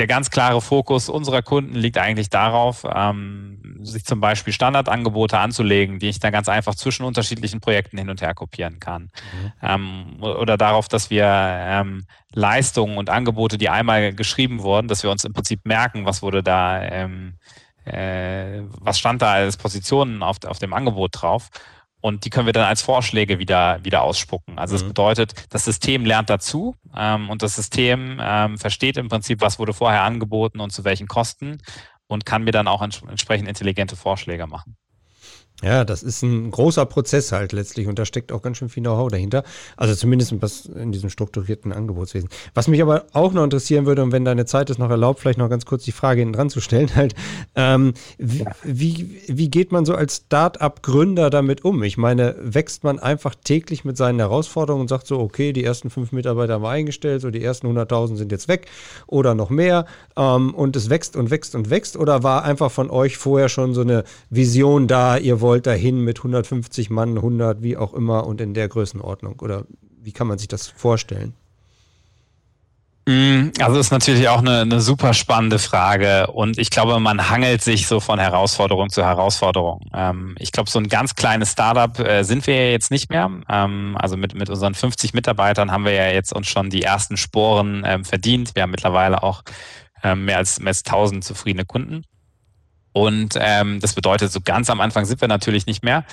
der 0.00 0.06
ganz 0.06 0.30
klare 0.30 0.62
Fokus 0.62 1.10
unserer 1.10 1.42
Kunden 1.42 1.74
liegt 1.74 1.98
eigentlich 1.98 2.30
darauf, 2.30 2.86
ähm, 2.90 3.80
sich 3.82 4.02
zum 4.06 4.18
Beispiel 4.18 4.50
Standardangebote 4.52 5.38
anzulegen, 5.38 5.98
die 5.98 6.08
ich 6.08 6.20
dann 6.20 6.32
ganz 6.32 6.48
einfach 6.48 6.74
zwischen 6.74 7.04
unterschiedlichen 7.04 7.60
Projekten 7.60 7.98
hin 7.98 8.08
und 8.08 8.22
her 8.22 8.32
kopieren 8.32 8.80
kann. 8.80 9.10
Mhm. 9.12 9.52
Ähm, 9.62 10.22
oder 10.22 10.56
darauf, 10.56 10.88
dass 10.88 11.10
wir 11.10 11.26
ähm, 11.26 12.06
Leistungen 12.32 12.96
und 12.96 13.10
Angebote, 13.10 13.58
die 13.58 13.68
einmal 13.68 14.14
geschrieben 14.14 14.62
wurden, 14.62 14.88
dass 14.88 15.02
wir 15.02 15.10
uns 15.10 15.24
im 15.24 15.34
Prinzip 15.34 15.66
merken, 15.66 16.06
was 16.06 16.22
wurde 16.22 16.42
da, 16.42 16.82
ähm, 16.82 17.34
äh, 17.84 18.62
was 18.80 18.98
stand 18.98 19.20
da 19.20 19.32
als 19.32 19.58
Positionen 19.58 20.22
auf, 20.22 20.38
auf 20.46 20.58
dem 20.58 20.72
Angebot 20.72 21.20
drauf 21.20 21.50
und 22.00 22.24
die 22.24 22.30
können 22.30 22.46
wir 22.46 22.52
dann 22.52 22.64
als 22.64 22.82
Vorschläge 22.82 23.38
wieder, 23.38 23.82
wieder 23.84 24.02
ausspucken. 24.02 24.58
Also 24.58 24.74
das 24.74 24.84
mhm. 24.84 24.88
bedeutet, 24.88 25.34
das 25.50 25.64
System 25.64 26.04
lernt 26.04 26.30
dazu 26.30 26.74
ähm, 26.96 27.30
und 27.30 27.42
das 27.42 27.56
System 27.56 28.18
ähm, 28.20 28.58
versteht 28.58 28.96
im 28.96 29.08
Prinzip, 29.08 29.40
was 29.40 29.58
wurde 29.58 29.72
vorher 29.72 30.02
angeboten 30.02 30.60
und 30.60 30.70
zu 30.70 30.84
welchen 30.84 31.08
Kosten 31.08 31.58
und 32.06 32.26
kann 32.26 32.44
mir 32.44 32.52
dann 32.52 32.68
auch 32.68 32.82
ents 32.82 33.02
entsprechend 33.08 33.48
intelligente 33.48 33.96
Vorschläge 33.96 34.46
machen. 34.46 34.76
Ja, 35.62 35.84
das 35.84 36.02
ist 36.02 36.22
ein 36.22 36.50
großer 36.50 36.86
Prozess 36.86 37.32
halt 37.32 37.52
letztlich 37.52 37.86
und 37.86 37.98
da 37.98 38.06
steckt 38.06 38.32
auch 38.32 38.40
ganz 38.40 38.56
schön 38.56 38.70
viel 38.70 38.82
Know-how 38.82 39.10
dahinter. 39.10 39.44
Also 39.76 39.94
zumindest 39.94 40.32
in 40.74 40.92
diesem 40.92 41.10
strukturierten 41.10 41.72
Angebotswesen. 41.72 42.30
Was 42.54 42.66
mich 42.66 42.80
aber 42.80 43.04
auch 43.12 43.32
noch 43.32 43.44
interessieren 43.44 43.84
würde, 43.84 44.02
und 44.02 44.12
wenn 44.12 44.24
deine 44.24 44.46
Zeit 44.46 44.70
es 44.70 44.78
noch 44.78 44.88
erlaubt, 44.88 45.20
vielleicht 45.20 45.38
noch 45.38 45.50
ganz 45.50 45.66
kurz 45.66 45.84
die 45.84 45.92
Frage 45.92 46.20
hinten 46.20 46.32
dran 46.32 46.48
zu 46.48 46.60
stellen, 46.60 46.94
halt, 46.94 47.14
ähm, 47.56 47.92
wie, 48.16 48.44
wie, 48.62 49.20
wie 49.26 49.50
geht 49.50 49.70
man 49.70 49.84
so 49.84 49.94
als 49.94 50.22
Start-up-Gründer 50.26 51.28
damit 51.28 51.62
um? 51.62 51.82
Ich 51.82 51.98
meine, 51.98 52.36
wächst 52.40 52.82
man 52.82 52.98
einfach 52.98 53.34
täglich 53.34 53.84
mit 53.84 53.98
seinen 53.98 54.18
Herausforderungen 54.18 54.82
und 54.82 54.88
sagt 54.88 55.06
so, 55.06 55.20
okay, 55.20 55.52
die 55.52 55.64
ersten 55.64 55.90
fünf 55.90 56.12
Mitarbeiter 56.12 56.54
haben 56.54 56.62
wir 56.62 56.70
eingestellt, 56.70 57.20
so 57.20 57.30
die 57.30 57.44
ersten 57.44 57.66
100.000 57.66 58.16
sind 58.16 58.32
jetzt 58.32 58.48
weg 58.48 58.66
oder 59.06 59.34
noch 59.34 59.50
mehr 59.50 59.84
ähm, 60.16 60.54
und 60.54 60.74
es 60.74 60.88
wächst 60.88 61.16
und 61.16 61.30
wächst 61.30 61.54
und 61.54 61.68
wächst 61.68 61.98
oder 61.98 62.22
war 62.22 62.44
einfach 62.44 62.70
von 62.70 62.88
euch 62.88 63.18
vorher 63.18 63.50
schon 63.50 63.74
so 63.74 63.82
eine 63.82 64.04
Vision 64.30 64.86
da, 64.86 65.18
ihr 65.18 65.42
wollt 65.42 65.49
wollt 65.50 65.66
dahin 65.66 65.98
mit 66.04 66.18
150 66.18 66.90
Mann, 66.90 67.16
100, 67.16 67.60
wie 67.60 67.76
auch 67.76 67.92
immer 67.92 68.24
und 68.24 68.40
in 68.40 68.54
der 68.54 68.68
Größenordnung? 68.68 69.40
Oder 69.40 69.64
wie 70.00 70.12
kann 70.12 70.28
man 70.28 70.38
sich 70.38 70.46
das 70.46 70.68
vorstellen? 70.68 71.34
Mm, 73.04 73.48
also 73.58 73.80
ist 73.80 73.90
natürlich 73.90 74.28
auch 74.28 74.38
eine, 74.38 74.60
eine 74.60 74.80
super 74.80 75.12
spannende 75.12 75.58
Frage 75.58 76.28
und 76.28 76.56
ich 76.56 76.70
glaube, 76.70 77.00
man 77.00 77.30
hangelt 77.30 77.62
sich 77.62 77.88
so 77.88 77.98
von 77.98 78.20
Herausforderung 78.20 78.90
zu 78.90 79.04
Herausforderung. 79.04 79.80
Ähm, 79.92 80.36
ich 80.38 80.52
glaube, 80.52 80.70
so 80.70 80.78
ein 80.78 80.86
ganz 80.86 81.16
kleines 81.16 81.50
Startup 81.50 81.98
äh, 81.98 82.22
sind 82.22 82.46
wir 82.46 82.54
ja 82.54 82.70
jetzt 82.70 82.92
nicht 82.92 83.10
mehr. 83.10 83.28
Ähm, 83.48 83.96
also 83.98 84.16
mit, 84.16 84.36
mit 84.36 84.50
unseren 84.50 84.74
50 84.74 85.14
Mitarbeitern 85.14 85.72
haben 85.72 85.84
wir 85.84 85.94
ja 85.94 86.10
jetzt 86.10 86.32
uns 86.32 86.46
schon 86.46 86.70
die 86.70 86.84
ersten 86.84 87.16
Sporen 87.16 87.82
ähm, 87.84 88.04
verdient. 88.04 88.54
Wir 88.54 88.62
haben 88.62 88.70
mittlerweile 88.70 89.24
auch 89.24 89.42
ähm, 90.04 90.26
mehr, 90.26 90.36
als, 90.36 90.60
mehr 90.60 90.68
als 90.68 90.84
1000 90.84 91.24
zufriedene 91.24 91.64
Kunden. 91.64 92.04
Und 92.92 93.38
ähm, 93.38 93.80
das 93.80 93.94
bedeutet, 93.94 94.32
so 94.32 94.40
ganz 94.44 94.70
am 94.70 94.80
Anfang 94.80 95.04
sind 95.04 95.20
wir 95.20 95.28
natürlich 95.28 95.66
nicht 95.66 95.84
mehr. 95.84 96.04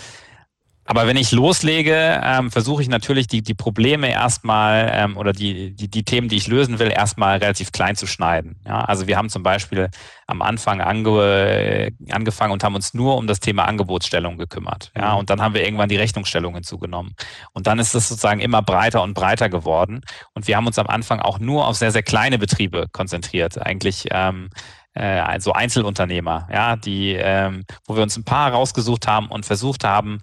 Aber 0.90 1.06
wenn 1.06 1.18
ich 1.18 1.34
loslege, 1.34 2.22
ähm, 2.24 2.50
versuche 2.50 2.82
ich 2.82 2.88
natürlich 2.88 3.28
die, 3.28 3.42
die 3.42 3.54
Probleme 3.54 4.10
erstmal 4.10 4.90
ähm, 4.94 5.18
oder 5.18 5.34
die, 5.34 5.76
die, 5.76 5.90
die 5.90 6.04
Themen, 6.04 6.30
die 6.30 6.38
ich 6.38 6.48
lösen 6.48 6.80
will, 6.80 6.90
erstmal 6.90 7.40
relativ 7.40 7.74
klein 7.74 7.98
zu 7.98 8.08
schneiden. 8.08 8.62
Ja, 8.66 8.80
also 8.86 9.06
wir 9.06 9.18
haben 9.18 9.28
zum 9.28 9.44
Beispiel 9.44 9.90
am 10.28 10.42
Anfang 10.42 10.80
ange, 10.80 11.92
angefangen 12.10 12.54
und 12.54 12.64
haben 12.64 12.76
uns 12.76 12.94
nur 12.94 13.18
um 13.18 13.28
das 13.28 13.42
Thema 13.42 13.66
Angebotsstellung 13.66 14.38
gekümmert. 14.38 14.94
Ja, 14.98 15.14
mhm. 15.14 15.20
und 15.20 15.30
dann 15.30 15.42
haben 15.42 15.54
wir 15.54 15.66
irgendwann 15.66 15.90
die 15.90 15.98
Rechnungsstellung 15.98 16.54
hinzugenommen. 16.54 17.16
Und 17.52 17.68
dann 17.68 17.80
ist 17.80 17.94
es 17.94 18.08
sozusagen 18.08 18.40
immer 18.40 18.62
breiter 18.62 19.04
und 19.04 19.14
breiter 19.14 19.50
geworden. 19.50 20.02
Und 20.36 20.48
wir 20.48 20.56
haben 20.56 20.68
uns 20.68 20.80
am 20.80 20.88
Anfang 20.88 21.20
auch 21.20 21.38
nur 21.38 21.68
auf 21.68 21.76
sehr, 21.76 21.92
sehr 21.92 22.04
kleine 22.04 22.40
Betriebe 22.40 22.88
konzentriert. 22.94 23.62
Eigentlich 23.62 24.06
ähm, 24.12 24.50
äh, 24.87 24.87
also 25.00 25.54
Einzelunternehmer, 25.54 26.48
ja, 26.52 26.76
die, 26.76 27.14
ähm, 27.14 27.66
wo 27.86 27.96
wir 27.96 28.04
uns 28.04 28.18
ein 28.18 28.24
paar 28.24 28.52
rausgesucht 28.52 29.08
haben 29.08 29.28
und 29.28 29.46
versucht 29.46 29.84
haben, 29.84 30.22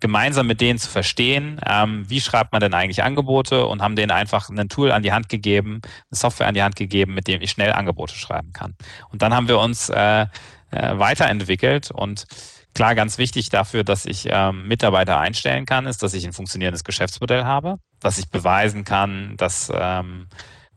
gemeinsam 0.00 0.46
mit 0.46 0.60
denen 0.60 0.78
zu 0.78 0.90
verstehen, 0.90 1.60
ähm, 1.66 2.04
wie 2.08 2.20
schreibt 2.20 2.52
man 2.52 2.60
denn 2.60 2.74
eigentlich 2.74 3.02
Angebote 3.02 3.66
und 3.66 3.82
haben 3.82 3.96
denen 3.96 4.10
einfach 4.10 4.48
ein 4.50 4.68
Tool 4.68 4.92
an 4.92 5.02
die 5.02 5.12
Hand 5.12 5.28
gegeben, 5.28 5.80
eine 5.82 6.18
Software 6.18 6.48
an 6.48 6.54
die 6.54 6.62
Hand 6.62 6.76
gegeben, 6.76 7.14
mit 7.14 7.28
dem 7.28 7.40
ich 7.40 7.50
schnell 7.50 7.72
Angebote 7.72 8.14
schreiben 8.14 8.52
kann. 8.52 8.74
Und 9.10 9.22
dann 9.22 9.32
haben 9.32 9.48
wir 9.48 9.58
uns 9.58 9.88
äh, 9.88 10.26
äh, 10.70 10.98
weiterentwickelt 10.98 11.90
und 11.90 12.26
klar, 12.74 12.94
ganz 12.94 13.16
wichtig 13.16 13.48
dafür, 13.48 13.84
dass 13.84 14.04
ich 14.04 14.28
ähm, 14.30 14.68
Mitarbeiter 14.68 15.18
einstellen 15.18 15.64
kann, 15.64 15.86
ist, 15.86 16.02
dass 16.02 16.12
ich 16.12 16.26
ein 16.26 16.34
funktionierendes 16.34 16.84
Geschäftsmodell 16.84 17.44
habe, 17.44 17.78
dass 18.00 18.18
ich 18.18 18.28
beweisen 18.28 18.84
kann, 18.84 19.36
dass 19.38 19.72
ähm, 19.74 20.28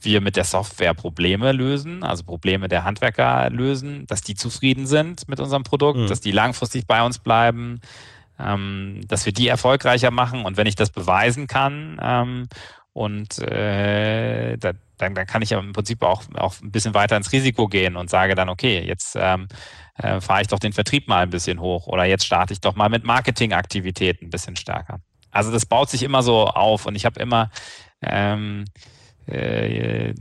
wir 0.01 0.21
mit 0.21 0.35
der 0.35 0.43
Software 0.43 0.93
Probleme 0.93 1.51
lösen, 1.51 2.03
also 2.03 2.23
Probleme 2.23 2.67
der 2.67 2.83
Handwerker 2.83 3.49
lösen, 3.49 4.05
dass 4.07 4.21
die 4.21 4.35
zufrieden 4.35 4.87
sind 4.87 5.27
mit 5.27 5.39
unserem 5.39 5.63
Produkt, 5.63 5.99
mhm. 5.99 6.07
dass 6.07 6.21
die 6.21 6.31
langfristig 6.31 6.87
bei 6.87 7.03
uns 7.03 7.19
bleiben, 7.19 7.81
ähm, 8.39 9.01
dass 9.07 9.25
wir 9.25 9.33
die 9.33 9.47
erfolgreicher 9.47 10.11
machen. 10.11 10.45
Und 10.45 10.57
wenn 10.57 10.67
ich 10.67 10.75
das 10.75 10.89
beweisen 10.89 11.47
kann 11.47 11.99
ähm, 12.01 12.47
und 12.93 13.39
äh, 13.39 14.57
da, 14.57 14.73
dann, 14.97 15.15
dann 15.15 15.25
kann 15.25 15.41
ich 15.41 15.51
ja 15.51 15.59
im 15.59 15.73
Prinzip 15.73 16.03
auch, 16.03 16.23
auch 16.35 16.59
ein 16.61 16.71
bisschen 16.71 16.93
weiter 16.93 17.17
ins 17.17 17.31
Risiko 17.31 17.67
gehen 17.67 17.95
und 17.95 18.09
sage 18.09 18.35
dann, 18.35 18.49
okay, 18.49 18.83
jetzt 18.85 19.17
ähm, 19.19 19.47
äh, 19.95 20.21
fahre 20.21 20.41
ich 20.41 20.47
doch 20.47 20.59
den 20.59 20.73
Vertrieb 20.73 21.07
mal 21.07 21.23
ein 21.23 21.29
bisschen 21.29 21.59
hoch 21.59 21.87
oder 21.87 22.05
jetzt 22.05 22.25
starte 22.25 22.53
ich 22.53 22.61
doch 22.61 22.75
mal 22.75 22.89
mit 22.89 23.03
Marketingaktivitäten 23.03 24.27
ein 24.27 24.31
bisschen 24.31 24.55
stärker. 24.55 24.99
Also 25.31 25.51
das 25.51 25.65
baut 25.65 25.89
sich 25.89 26.03
immer 26.03 26.23
so 26.23 26.47
auf 26.47 26.85
und 26.85 26.95
ich 26.95 27.05
habe 27.05 27.19
immer 27.19 27.51
ähm, 28.01 28.65
äh, 29.29 30.13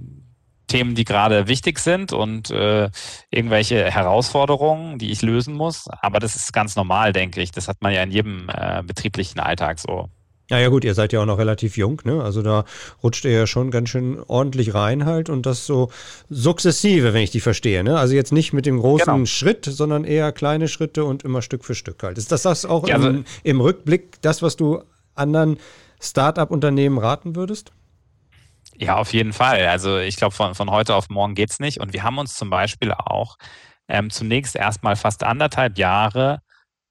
Themen, 0.68 0.94
die 0.94 1.04
gerade 1.04 1.48
wichtig 1.48 1.78
sind 1.78 2.12
und 2.12 2.50
äh, 2.50 2.90
irgendwelche 3.30 3.90
Herausforderungen, 3.90 4.98
die 4.98 5.10
ich 5.10 5.22
lösen 5.22 5.54
muss. 5.54 5.88
Aber 6.02 6.20
das 6.20 6.36
ist 6.36 6.52
ganz 6.52 6.76
normal, 6.76 7.12
denke 7.12 7.40
ich. 7.40 7.50
Das 7.50 7.68
hat 7.68 7.78
man 7.80 7.92
ja 7.92 8.02
in 8.02 8.10
jedem 8.10 8.48
äh, 8.48 8.82
betrieblichen 8.82 9.40
Alltag 9.40 9.78
so. 9.78 10.08
Ja, 10.50 10.58
ja 10.58 10.68
gut, 10.68 10.84
ihr 10.84 10.94
seid 10.94 11.12
ja 11.12 11.20
auch 11.20 11.26
noch 11.26 11.36
relativ 11.36 11.76
jung, 11.76 12.00
ne? 12.04 12.22
Also 12.22 12.40
da 12.40 12.64
rutscht 13.02 13.24
ihr 13.26 13.32
ja 13.32 13.46
schon 13.46 13.70
ganz 13.70 13.90
schön 13.90 14.18
ordentlich 14.28 14.72
rein 14.72 15.04
halt 15.04 15.28
und 15.28 15.44
das 15.44 15.66
so 15.66 15.90
sukzessive, 16.30 17.12
wenn 17.12 17.22
ich 17.22 17.30
die 17.30 17.40
verstehe, 17.40 17.84
ne? 17.84 17.98
Also 17.98 18.14
jetzt 18.14 18.32
nicht 18.32 18.54
mit 18.54 18.64
dem 18.64 18.80
großen 18.80 19.12
genau. 19.12 19.26
Schritt, 19.26 19.66
sondern 19.66 20.04
eher 20.04 20.32
kleine 20.32 20.68
Schritte 20.68 21.04
und 21.04 21.22
immer 21.22 21.42
Stück 21.42 21.64
für 21.64 21.74
Stück 21.74 22.02
halt. 22.02 22.16
Ist 22.16 22.32
das 22.32 22.42
das 22.42 22.64
auch 22.64 22.88
ja, 22.88 22.94
also, 22.94 23.08
im, 23.08 23.24
im 23.42 23.60
Rückblick 23.60 24.22
das, 24.22 24.40
was 24.40 24.56
du 24.56 24.82
anderen 25.14 25.58
Start-up-Unternehmen 26.00 26.96
raten 26.96 27.36
würdest? 27.36 27.72
Ja, 28.80 28.96
auf 28.96 29.12
jeden 29.12 29.32
Fall. 29.32 29.66
Also 29.66 29.98
ich 29.98 30.16
glaube, 30.16 30.34
von, 30.34 30.54
von 30.54 30.70
heute 30.70 30.94
auf 30.94 31.08
morgen 31.08 31.34
geht's 31.34 31.58
nicht. 31.58 31.80
Und 31.80 31.92
wir 31.92 32.04
haben 32.04 32.18
uns 32.18 32.34
zum 32.34 32.48
Beispiel 32.48 32.92
auch 32.92 33.36
ähm, 33.88 34.10
zunächst 34.10 34.54
erstmal 34.54 34.96
fast 34.96 35.24
anderthalb 35.24 35.78
Jahre 35.78 36.40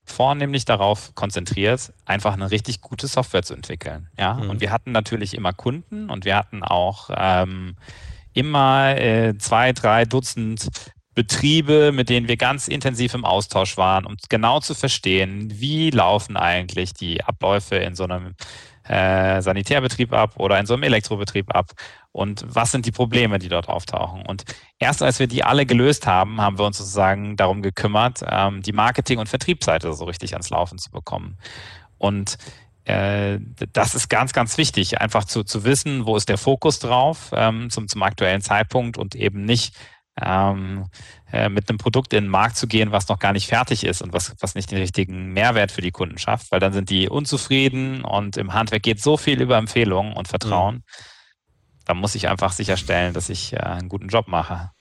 vornehmlich 0.04 0.66
darauf 0.66 1.14
konzentriert, 1.16 1.94
einfach 2.06 2.34
eine 2.34 2.50
richtig 2.50 2.82
gute 2.82 3.08
Software 3.08 3.44
zu 3.44 3.54
entwickeln. 3.54 4.10
Ja, 4.18 4.36
mhm. 4.36 4.50
und 4.50 4.62
wir 4.62 4.72
hatten 4.72 4.92
natürlich 4.92 5.34
immer 5.34 5.54
Kunden 5.54 6.10
und 6.10 6.26
wir 6.26 6.36
hatten 6.38 6.64
auch 6.64 7.10
ähm, 7.14 7.76
immer 8.34 8.98
äh, 8.98 9.38
zwei, 9.38 9.74
drei 9.74 10.06
Dutzend 10.06 10.70
Betriebe, 11.14 11.92
mit 11.92 12.10
denen 12.10 12.28
wir 12.28 12.38
ganz 12.38 12.68
intensiv 12.68 13.16
im 13.16 13.26
Austausch 13.26 13.76
waren, 13.76 14.06
um 14.06 14.16
genau 14.30 14.60
zu 14.60 14.76
verstehen, 14.76 15.52
wie 15.52 15.90
laufen 15.90 16.38
eigentlich 16.38 16.94
die 16.94 17.24
Abläufe 17.24 17.76
in 17.76 17.96
so 17.96 18.04
einem 18.04 18.36
äh, 18.88 19.42
Sanitärbetrieb 19.42 20.14
ab 20.14 20.36
oder 20.38 20.60
in 20.60 20.66
so 20.66 20.74
einem 20.74 20.84
Elektrobetrieb 20.84 21.54
ab? 21.56 21.72
Und 22.12 22.46
was 22.48 22.72
sind 22.72 22.86
die 22.86 22.92
Probleme, 22.92 23.40
die 23.40 23.50
dort 23.50 23.70
auftauchen? 23.70 24.26
Und 24.26 24.44
erst 24.80 25.04
als 25.04 25.20
wir 25.20 25.28
die 25.28 25.44
alle 25.44 25.66
gelöst 25.66 26.08
haben, 26.08 26.42
haben 26.42 26.58
wir 26.58 26.66
uns 26.66 26.78
sozusagen 26.78 27.36
darum 27.36 27.62
gekümmert, 27.62 28.22
ähm, 28.28 28.62
die 28.62 28.74
Marketing- 28.74 29.20
und 29.20 29.30
Vertriebsseite 29.30 29.94
so 29.94 30.06
richtig 30.06 30.34
ans 30.34 30.50
Laufen 30.50 30.78
zu 30.78 30.90
bekommen. 30.90 31.38
Und 31.98 32.38
äh, 32.86 33.40
das 33.74 33.96
ist 33.96 34.10
ganz, 34.10 34.32
ganz 34.32 34.58
wichtig, 34.58 35.02
einfach 35.02 35.26
zu, 35.26 35.44
zu 35.44 35.66
wissen, 35.66 36.06
wo 36.06 36.16
ist 36.16 36.30
der 36.30 36.38
Fokus 36.38 36.80
drauf 36.80 37.32
ähm, 37.34 37.70
zum, 37.70 37.88
zum 37.88 38.02
aktuellen 38.02 38.42
Zeitpunkt 38.42 38.98
und 38.98 39.14
eben 39.14 39.44
nicht 39.44 39.76
ähm, 40.22 40.86
äh, 41.32 41.50
mit 41.50 41.70
einem 41.70 41.78
Produkt 41.78 42.14
in 42.14 42.26
den 42.26 42.32
Markt 42.32 42.58
zu 42.58 42.68
gehen, 42.68 42.92
was 42.92 43.08
noch 43.08 43.20
gar 43.20 43.34
nicht 43.34 43.48
fertig 43.48 43.86
ist 43.86 44.02
und 44.02 44.14
was, 44.14 44.36
was 44.40 44.56
nicht 44.56 44.72
den 44.72 44.80
richtigen 44.80 45.34
Mehrwert 45.34 45.72
für 45.72 45.82
die 45.82 45.92
Kunden 45.92 46.18
schafft, 46.18 46.52
weil 46.52 46.60
dann 46.60 46.74
sind 46.74 46.90
die 46.90 47.10
unzufrieden 47.10 48.04
und 48.04 48.38
im 48.38 48.54
Handwerk 48.54 48.84
geht 48.84 49.02
so 49.02 49.18
viel 49.18 49.42
über 49.42 49.58
Empfehlungen 49.58 50.14
und 50.14 50.28
Vertrauen. 50.28 50.76
Mhm. 50.76 50.84
Da 51.86 51.94
muss 51.94 52.16
ich 52.16 52.28
einfach 52.28 52.52
sicherstellen, 52.52 53.14
dass 53.14 53.30
ich 53.30 53.54
äh, 53.54 53.58
einen 53.58 53.90
guten 53.90 54.10
Job 54.10 54.28
mache. 54.28 54.72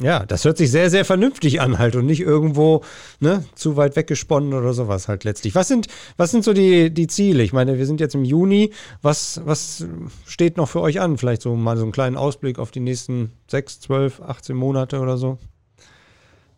Ja, 0.00 0.26
das 0.26 0.44
hört 0.44 0.58
sich 0.58 0.70
sehr, 0.70 0.90
sehr 0.90 1.04
vernünftig 1.04 1.60
an 1.60 1.78
halt 1.78 1.96
und 1.96 2.06
nicht 2.06 2.20
irgendwo 2.20 2.82
ne, 3.20 3.44
zu 3.54 3.76
weit 3.76 3.96
weggesponnen 3.96 4.54
oder 4.54 4.72
sowas 4.74 5.08
halt 5.08 5.24
letztlich. 5.24 5.54
Was 5.54 5.68
sind, 5.68 5.88
was 6.16 6.30
sind 6.30 6.44
so 6.44 6.52
die, 6.52 6.92
die 6.92 7.06
Ziele? 7.06 7.42
Ich 7.42 7.52
meine, 7.52 7.78
wir 7.78 7.86
sind 7.86 8.00
jetzt 8.00 8.14
im 8.14 8.24
Juni. 8.24 8.72
Was, 9.02 9.40
was 9.44 9.86
steht 10.26 10.56
noch 10.56 10.68
für 10.68 10.80
euch 10.80 11.00
an? 11.00 11.18
Vielleicht 11.18 11.42
so 11.42 11.54
mal 11.56 11.76
so 11.76 11.82
einen 11.82 11.92
kleinen 11.92 12.16
Ausblick 12.16 12.58
auf 12.58 12.70
die 12.70 12.80
nächsten 12.80 13.32
sechs, 13.50 13.80
zwölf, 13.80 14.20
18 14.20 14.54
Monate 14.56 15.00
oder 15.00 15.16
so? 15.16 15.38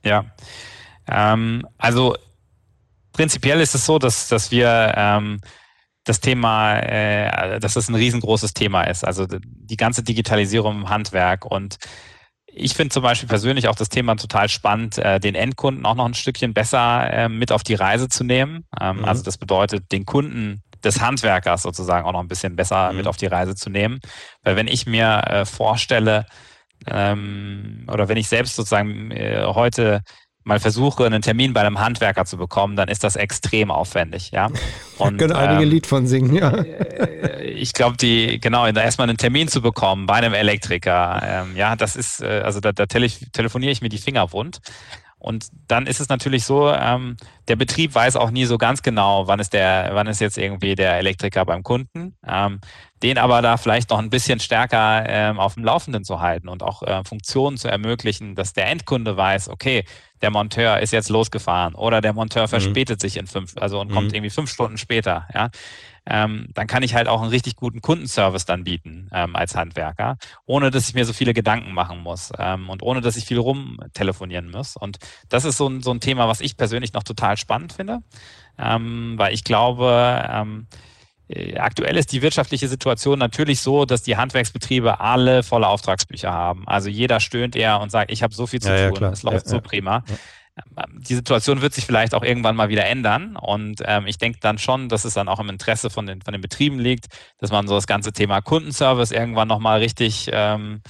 Ja, 0.04 0.26
ähm, 1.06 1.66
also 1.78 2.16
prinzipiell 3.12 3.60
ist 3.60 3.74
es 3.74 3.86
so, 3.86 3.98
dass, 3.98 4.28
dass 4.28 4.50
wir 4.50 4.94
ähm, 4.96 5.40
das 6.04 6.20
Thema, 6.20 6.78
äh, 6.78 7.60
dass 7.60 7.76
es 7.76 7.88
ein 7.88 7.94
riesengroßes 7.94 8.54
Thema 8.54 8.84
ist. 8.84 9.04
Also 9.04 9.26
die 9.26 9.76
ganze 9.76 10.02
Digitalisierung 10.02 10.82
im 10.82 10.88
Handwerk 10.88 11.44
und 11.44 11.78
ich 12.52 12.74
finde 12.74 12.92
zum 12.92 13.02
Beispiel 13.02 13.28
persönlich 13.28 13.68
auch 13.68 13.74
das 13.74 13.88
Thema 13.88 14.16
total 14.16 14.48
spannend, 14.48 14.98
äh, 14.98 15.20
den 15.20 15.34
Endkunden 15.34 15.84
auch 15.86 15.94
noch 15.94 16.06
ein 16.06 16.14
Stückchen 16.14 16.54
besser 16.54 17.10
äh, 17.12 17.28
mit 17.28 17.52
auf 17.52 17.62
die 17.62 17.74
Reise 17.74 18.08
zu 18.08 18.24
nehmen. 18.24 18.66
Ähm, 18.80 18.98
mhm. 18.98 19.04
Also 19.04 19.22
das 19.22 19.38
bedeutet, 19.38 19.92
den 19.92 20.04
Kunden 20.04 20.62
des 20.84 21.00
Handwerkers 21.00 21.62
sozusagen 21.62 22.06
auch 22.06 22.12
noch 22.12 22.20
ein 22.20 22.28
bisschen 22.28 22.56
besser 22.56 22.90
mhm. 22.90 22.98
mit 22.98 23.06
auf 23.06 23.16
die 23.16 23.26
Reise 23.26 23.54
zu 23.54 23.70
nehmen. 23.70 24.00
Weil 24.42 24.56
wenn 24.56 24.68
ich 24.68 24.86
mir 24.86 25.22
äh, 25.26 25.44
vorstelle, 25.44 26.26
ähm, 26.86 27.86
oder 27.92 28.08
wenn 28.08 28.16
ich 28.16 28.28
selbst 28.28 28.56
sozusagen 28.56 29.10
äh, 29.10 29.44
heute 29.46 30.02
mal 30.48 30.58
versuche, 30.58 31.06
einen 31.06 31.22
Termin 31.22 31.52
bei 31.52 31.60
einem 31.60 31.78
Handwerker 31.78 32.24
zu 32.24 32.36
bekommen, 32.36 32.74
dann 32.74 32.88
ist 32.88 33.04
das 33.04 33.14
extrem 33.14 33.70
aufwendig, 33.70 34.32
ja. 34.32 34.48
Und, 34.98 35.18
können 35.18 35.34
einige 35.34 35.62
ähm, 35.62 35.70
Lied 35.70 35.86
von 35.86 36.06
singen, 36.06 36.34
ja. 36.34 36.50
Äh, 36.50 37.44
ich 37.44 37.72
glaube, 37.72 37.96
die, 37.96 38.40
genau, 38.40 38.66
erstmal 38.66 39.08
einen 39.08 39.18
Termin 39.18 39.46
zu 39.46 39.62
bekommen 39.62 40.06
bei 40.06 40.14
einem 40.14 40.34
Elektriker, 40.34 41.22
ähm, 41.22 41.56
ja, 41.56 41.76
das 41.76 41.94
ist, 41.94 42.20
äh, 42.20 42.42
also 42.44 42.58
da, 42.58 42.72
da 42.72 42.86
tele 42.86 43.08
telefoniere 43.32 43.70
ich 43.70 43.80
mir 43.80 43.88
die 43.88 43.98
Finger 43.98 44.32
wund. 44.32 44.60
Und 45.20 45.48
dann 45.66 45.86
ist 45.86 46.00
es 46.00 46.08
natürlich 46.08 46.44
so, 46.44 46.72
ähm, 46.72 47.16
der 47.48 47.56
Betrieb 47.56 47.94
weiß 47.94 48.14
auch 48.16 48.30
nie 48.30 48.44
so 48.44 48.56
ganz 48.56 48.82
genau, 48.82 49.26
wann 49.26 49.40
ist 49.40 49.52
der, 49.52 49.90
wann 49.92 50.06
ist 50.06 50.20
jetzt 50.20 50.38
irgendwie 50.38 50.76
der 50.76 50.96
Elektriker 50.98 51.44
beim 51.44 51.64
Kunden. 51.64 52.14
Ähm, 52.26 52.60
den 53.02 53.18
aber 53.18 53.42
da 53.42 53.56
vielleicht 53.56 53.90
noch 53.90 53.98
ein 53.98 54.10
bisschen 54.10 54.40
stärker 54.40 55.04
ähm, 55.06 55.38
auf 55.38 55.54
dem 55.54 55.64
Laufenden 55.64 56.04
zu 56.04 56.20
halten 56.20 56.48
und 56.48 56.62
auch 56.62 56.82
äh, 56.82 57.04
Funktionen 57.04 57.56
zu 57.56 57.68
ermöglichen, 57.68 58.34
dass 58.34 58.52
der 58.52 58.68
Endkunde 58.68 59.16
weiß, 59.16 59.48
okay, 59.48 59.84
der 60.20 60.30
Monteur 60.30 60.80
ist 60.80 60.92
jetzt 60.92 61.08
losgefahren 61.08 61.74
oder 61.74 62.00
der 62.00 62.12
Monteur 62.12 62.44
mhm. 62.44 62.48
verspätet 62.48 63.00
sich 63.00 63.16
in 63.16 63.26
fünf, 63.26 63.56
also 63.56 63.80
und 63.80 63.90
mhm. 63.90 63.94
kommt 63.94 64.12
irgendwie 64.12 64.30
fünf 64.30 64.50
Stunden 64.50 64.78
später, 64.78 65.28
ja. 65.34 65.50
Ähm, 66.10 66.48
dann 66.54 66.66
kann 66.66 66.82
ich 66.82 66.94
halt 66.94 67.06
auch 67.06 67.20
einen 67.20 67.30
richtig 67.30 67.54
guten 67.54 67.82
Kundenservice 67.82 68.46
dann 68.46 68.64
bieten 68.64 69.10
ähm, 69.12 69.36
als 69.36 69.54
Handwerker, 69.54 70.16
ohne 70.46 70.70
dass 70.70 70.88
ich 70.88 70.94
mir 70.94 71.04
so 71.04 71.12
viele 71.12 71.34
Gedanken 71.34 71.74
machen 71.74 71.98
muss 71.98 72.32
ähm, 72.38 72.70
und 72.70 72.82
ohne 72.82 73.02
dass 73.02 73.16
ich 73.16 73.26
viel 73.26 73.38
rumtelefonieren 73.38 74.50
muss. 74.50 74.74
Und 74.74 74.98
das 75.28 75.44
ist 75.44 75.58
so 75.58 75.68
ein, 75.68 75.82
so 75.82 75.90
ein 75.90 76.00
Thema, 76.00 76.26
was 76.26 76.40
ich 76.40 76.56
persönlich 76.56 76.94
noch 76.94 77.02
total 77.02 77.36
spannend 77.36 77.74
finde, 77.74 77.98
ähm, 78.58 79.14
weil 79.18 79.34
ich 79.34 79.44
glaube, 79.44 80.26
ähm, 80.32 80.66
äh, 80.72 80.76
aktuell 81.56 81.96
ist 81.96 82.12
die 82.12 82.22
wirtschaftliche 82.22 82.68
Situation 82.68 83.18
natürlich 83.18 83.60
so, 83.60 83.84
dass 83.84 84.02
die 84.02 84.16
Handwerksbetriebe 84.16 85.00
alle 85.00 85.42
volle 85.42 85.68
Auftragsbücher 85.68 86.32
haben. 86.32 86.66
Also 86.66 86.88
jeder 86.88 87.20
stöhnt 87.20 87.54
eher 87.54 87.80
und 87.80 87.90
sagt, 87.90 88.10
ich 88.10 88.22
habe 88.22 88.34
so 88.34 88.46
viel 88.46 88.60
zu 88.60 88.70
ja, 88.70 88.90
tun, 88.90 89.04
es 89.04 89.22
läuft 89.22 89.46
ja, 89.46 89.52
so 89.52 89.60
prima. 89.60 90.04
Ähm, 90.76 91.00
die 91.00 91.14
Situation 91.14 91.60
wird 91.60 91.74
sich 91.74 91.84
vielleicht 91.84 92.14
auch 92.14 92.22
irgendwann 92.22 92.56
mal 92.56 92.70
wieder 92.70 92.86
ändern. 92.86 93.36
Und 93.36 93.82
ähm, 93.84 94.06
ich 94.06 94.16
denke 94.16 94.38
dann 94.40 94.58
schon, 94.58 94.88
dass 94.88 95.04
es 95.04 95.14
dann 95.14 95.28
auch 95.28 95.38
im 95.38 95.50
Interesse 95.50 95.90
von 95.90 96.06
den, 96.06 96.22
von 96.22 96.32
den 96.32 96.40
Betrieben 96.40 96.78
liegt, 96.78 97.06
dass 97.38 97.50
man 97.50 97.68
so 97.68 97.74
das 97.74 97.86
ganze 97.86 98.12
Thema 98.12 98.40
Kundenservice 98.40 99.10
irgendwann 99.10 99.48
nochmal 99.48 99.80
richtig, 99.80 100.30
ähm, 100.32 100.80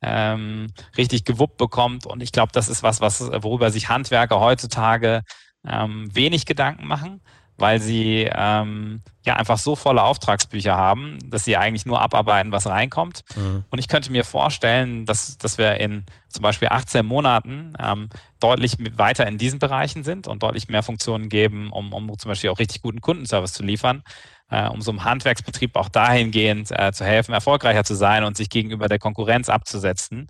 ähm, 0.00 0.68
richtig 0.96 1.24
gewuppt 1.24 1.56
bekommt. 1.56 2.06
Und 2.06 2.22
ich 2.22 2.30
glaube, 2.30 2.52
das 2.52 2.68
ist 2.68 2.84
was, 2.84 3.00
was, 3.00 3.20
worüber 3.20 3.72
sich 3.72 3.88
Handwerker 3.88 4.38
heutzutage 4.38 5.22
ähm, 5.66 6.08
wenig 6.14 6.46
Gedanken 6.46 6.86
machen 6.86 7.20
weil 7.58 7.80
sie 7.80 8.30
ähm, 8.32 9.02
ja 9.26 9.36
einfach 9.36 9.58
so 9.58 9.76
volle 9.76 10.02
Auftragsbücher 10.02 10.76
haben, 10.76 11.18
dass 11.24 11.44
sie 11.44 11.56
eigentlich 11.56 11.86
nur 11.86 12.00
abarbeiten, 12.00 12.52
was 12.52 12.66
reinkommt. 12.66 13.24
Mhm. 13.36 13.64
Und 13.68 13.78
ich 13.78 13.88
könnte 13.88 14.12
mir 14.12 14.24
vorstellen, 14.24 15.04
dass, 15.04 15.36
dass 15.38 15.58
wir 15.58 15.74
in 15.78 16.04
zum 16.28 16.42
Beispiel 16.42 16.68
18 16.68 17.04
Monaten 17.04 17.74
ähm, 17.80 18.08
deutlich 18.38 18.76
weiter 18.96 19.26
in 19.26 19.38
diesen 19.38 19.58
Bereichen 19.58 20.04
sind 20.04 20.28
und 20.28 20.42
deutlich 20.42 20.68
mehr 20.68 20.84
Funktionen 20.84 21.28
geben, 21.28 21.70
um, 21.72 21.92
um 21.92 22.16
zum 22.16 22.28
Beispiel 22.28 22.50
auch 22.50 22.60
richtig 22.60 22.80
guten 22.80 23.00
Kundenservice 23.00 23.52
zu 23.52 23.64
liefern, 23.64 24.04
äh, 24.50 24.68
um 24.68 24.80
so 24.80 24.92
einem 24.92 25.04
Handwerksbetrieb 25.04 25.74
auch 25.74 25.88
dahingehend 25.88 26.70
äh, 26.70 26.92
zu 26.92 27.04
helfen, 27.04 27.34
erfolgreicher 27.34 27.82
zu 27.82 27.94
sein 27.94 28.22
und 28.22 28.36
sich 28.36 28.50
gegenüber 28.50 28.88
der 28.88 29.00
Konkurrenz 29.00 29.48
abzusetzen, 29.48 30.28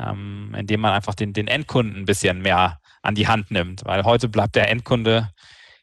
ähm, 0.00 0.54
indem 0.56 0.80
man 0.80 0.92
einfach 0.92 1.16
den, 1.16 1.32
den 1.32 1.48
Endkunden 1.48 1.96
ein 1.96 2.04
bisschen 2.04 2.40
mehr 2.40 2.78
an 3.02 3.16
die 3.16 3.26
Hand 3.26 3.50
nimmt. 3.50 3.84
Weil 3.84 4.04
heute 4.04 4.28
bleibt 4.28 4.54
der 4.54 4.70
Endkunde 4.70 5.30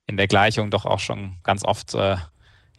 in 0.08 0.18
der 0.18 0.28
Gleichung 0.28 0.70
doch 0.72 0.86
auch 0.86 1.00
schon 1.00 1.38
ganz 1.44 1.64
oft 1.64 1.94
äh, 1.96 2.18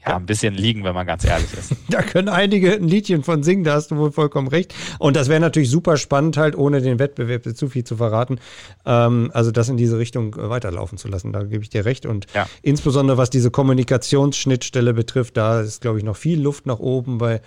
ja, 0.07 0.17
ein 0.17 0.27
bisschen 0.27 0.55
liegen, 0.55 0.85
wenn 0.85 0.95
man 0.95 1.07
ganz 1.07 1.25
ehrlich 1.25 1.53
ist. 1.53 1.75
da 1.89 2.03
können 2.03 2.29
einige 2.29 2.75
ein 2.75 2.87
Liedchen 2.87 3.25
von 3.25 3.43
singen, 3.43 3.65
da 3.65 3.75
hast 3.75 3.91
du 3.91 3.97
wohl 3.97 4.13
vollkommen 4.13 4.49
recht. 4.49 4.75
Und 4.99 5.17
das 5.17 5.29
wäre 5.29 5.41
natürlich 5.41 5.71
super 5.71 5.97
spannend, 5.97 6.37
halt, 6.37 6.57
ohne 6.57 6.81
den 6.81 6.99
Wettbewerb 6.99 7.45
zu 7.57 7.69
viel 7.69 7.85
zu 7.85 7.97
verraten. 7.97 8.39
Ähm, 8.85 9.31
also 9.35 9.51
das 9.51 9.69
in 9.69 9.77
diese 9.77 9.99
Richtung 9.99 10.35
äh, 10.35 10.49
weiterlaufen 10.49 10.97
zu 10.99 11.09
lassen, 11.09 11.33
da 11.33 11.43
gebe 11.43 11.63
ich 11.63 11.71
dir 11.71 11.85
recht. 11.85 12.07
Und 12.07 12.27
ja. 12.35 12.47
insbesondere 12.63 13.19
was 13.19 13.31
diese 13.31 13.51
Kommunikationsschnittstelle 13.51 14.95
betrifft, 14.95 15.37
da 15.37 15.61
ist, 15.61 15.81
glaube 15.81 15.99
ich, 15.99 16.05
noch 16.05 16.17
viel 16.17 16.41
Luft 16.41 16.67
nach 16.67 16.79
oben, 16.79 17.21
weil 17.21 17.41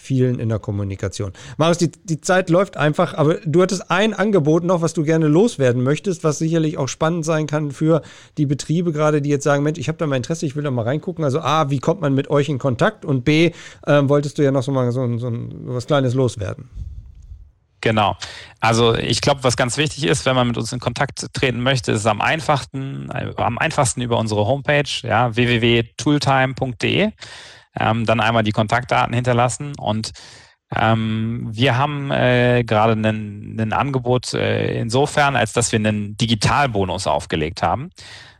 vielen 0.00 0.38
in 0.38 0.48
der 0.48 0.58
Kommunikation. 0.58 1.32
Marius, 1.58 1.78
die, 1.78 1.92
die 1.92 2.20
Zeit 2.20 2.50
läuft 2.50 2.76
einfach, 2.76 3.14
aber 3.14 3.34
du 3.44 3.62
hattest 3.62 3.90
ein 3.90 4.14
Angebot 4.14 4.64
noch, 4.64 4.80
was 4.80 4.94
du 4.94 5.04
gerne 5.04 5.28
loswerden 5.28 5.82
möchtest, 5.82 6.24
was 6.24 6.38
sicherlich 6.38 6.78
auch 6.78 6.88
spannend 6.88 7.24
sein 7.24 7.46
kann 7.46 7.70
für 7.70 8.02
die 8.38 8.46
Betriebe 8.46 8.92
gerade, 8.92 9.20
die 9.20 9.30
jetzt 9.30 9.44
sagen, 9.44 9.62
Mensch, 9.62 9.78
ich 9.78 9.88
habe 9.88 9.98
da 9.98 10.06
mal 10.06 10.16
Interesse, 10.16 10.46
ich 10.46 10.56
will 10.56 10.62
da 10.62 10.70
mal 10.70 10.82
reingucken. 10.82 11.24
Also 11.24 11.40
A, 11.40 11.70
wie 11.70 11.78
kommt 11.78 12.00
man 12.00 12.14
mit 12.14 12.30
euch 12.30 12.48
in 12.48 12.58
Kontakt? 12.58 13.04
Und 13.04 13.24
B, 13.24 13.52
äh, 13.86 14.02
wolltest 14.04 14.38
du 14.38 14.42
ja 14.42 14.50
noch 14.50 14.62
so 14.62 14.72
mal 14.72 14.90
so, 14.90 15.06
so, 15.18 15.30
so 15.30 15.38
was 15.66 15.86
Kleines 15.86 16.14
loswerden. 16.14 16.68
Genau. 17.82 18.16
Also 18.60 18.94
ich 18.94 19.20
glaube, 19.20 19.42
was 19.42 19.56
ganz 19.56 19.76
wichtig 19.76 20.04
ist, 20.04 20.26
wenn 20.26 20.34
man 20.34 20.48
mit 20.48 20.58
uns 20.58 20.72
in 20.72 20.80
Kontakt 20.80 21.26
treten 21.32 21.62
möchte, 21.62 21.92
ist 21.92 22.00
es 22.00 22.06
am 22.06 22.20
einfachsten, 22.20 23.10
äh, 23.10 23.32
am 23.36 23.58
einfachsten 23.58 24.02
über 24.02 24.18
unsere 24.18 24.46
Homepage, 24.46 24.88
ja, 25.02 25.34
www.tooltime.de 25.34 27.10
ähm, 27.78 28.06
dann 28.06 28.20
einmal 28.20 28.42
die 28.42 28.52
Kontaktdaten 28.52 29.14
hinterlassen 29.14 29.72
und 29.78 30.12
ähm, 30.74 31.48
wir 31.50 31.76
haben 31.76 32.10
äh, 32.12 32.62
gerade 32.64 32.92
ein 32.92 33.72
Angebot 33.72 34.34
äh, 34.34 34.78
insofern, 34.80 35.34
als 35.34 35.52
dass 35.52 35.72
wir 35.72 35.78
einen 35.78 36.16
Digitalbonus 36.16 37.08
aufgelegt 37.08 37.62
haben. 37.62 37.90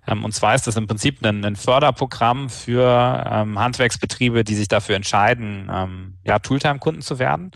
Ähm, 0.06 0.24
und 0.24 0.32
zwar 0.32 0.54
ist 0.54 0.66
das 0.66 0.76
im 0.76 0.86
Prinzip 0.86 1.24
ein, 1.24 1.44
ein 1.44 1.56
Förderprogramm 1.56 2.48
für 2.48 3.24
ähm, 3.30 3.58
Handwerksbetriebe, 3.58 4.44
die 4.44 4.54
sich 4.54 4.68
dafür 4.68 4.96
entscheiden, 4.96 5.70
ähm, 5.72 6.18
ja, 6.24 6.38
Tooltime-Kunden 6.38 7.02
zu 7.02 7.18
werden. 7.18 7.46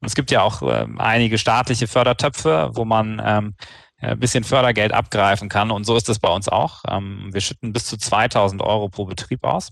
Und 0.00 0.06
es 0.06 0.14
gibt 0.14 0.30
ja 0.30 0.42
auch 0.42 0.62
äh, 0.62 0.86
einige 0.98 1.38
staatliche 1.38 1.86
Fördertöpfe, 1.86 2.70
wo 2.74 2.84
man 2.84 3.22
ähm, 3.24 3.54
ein 3.98 4.18
bisschen 4.18 4.44
Fördergeld 4.44 4.92
abgreifen 4.92 5.48
kann. 5.48 5.70
Und 5.70 5.84
so 5.84 5.96
ist 5.96 6.08
das 6.08 6.18
bei 6.18 6.28
uns 6.28 6.48
auch. 6.48 6.82
Ähm, 6.88 7.30
wir 7.32 7.40
schütten 7.40 7.72
bis 7.72 7.86
zu 7.86 7.96
2000 7.96 8.62
Euro 8.62 8.88
pro 8.88 9.06
Betrieb 9.06 9.44
aus. 9.44 9.70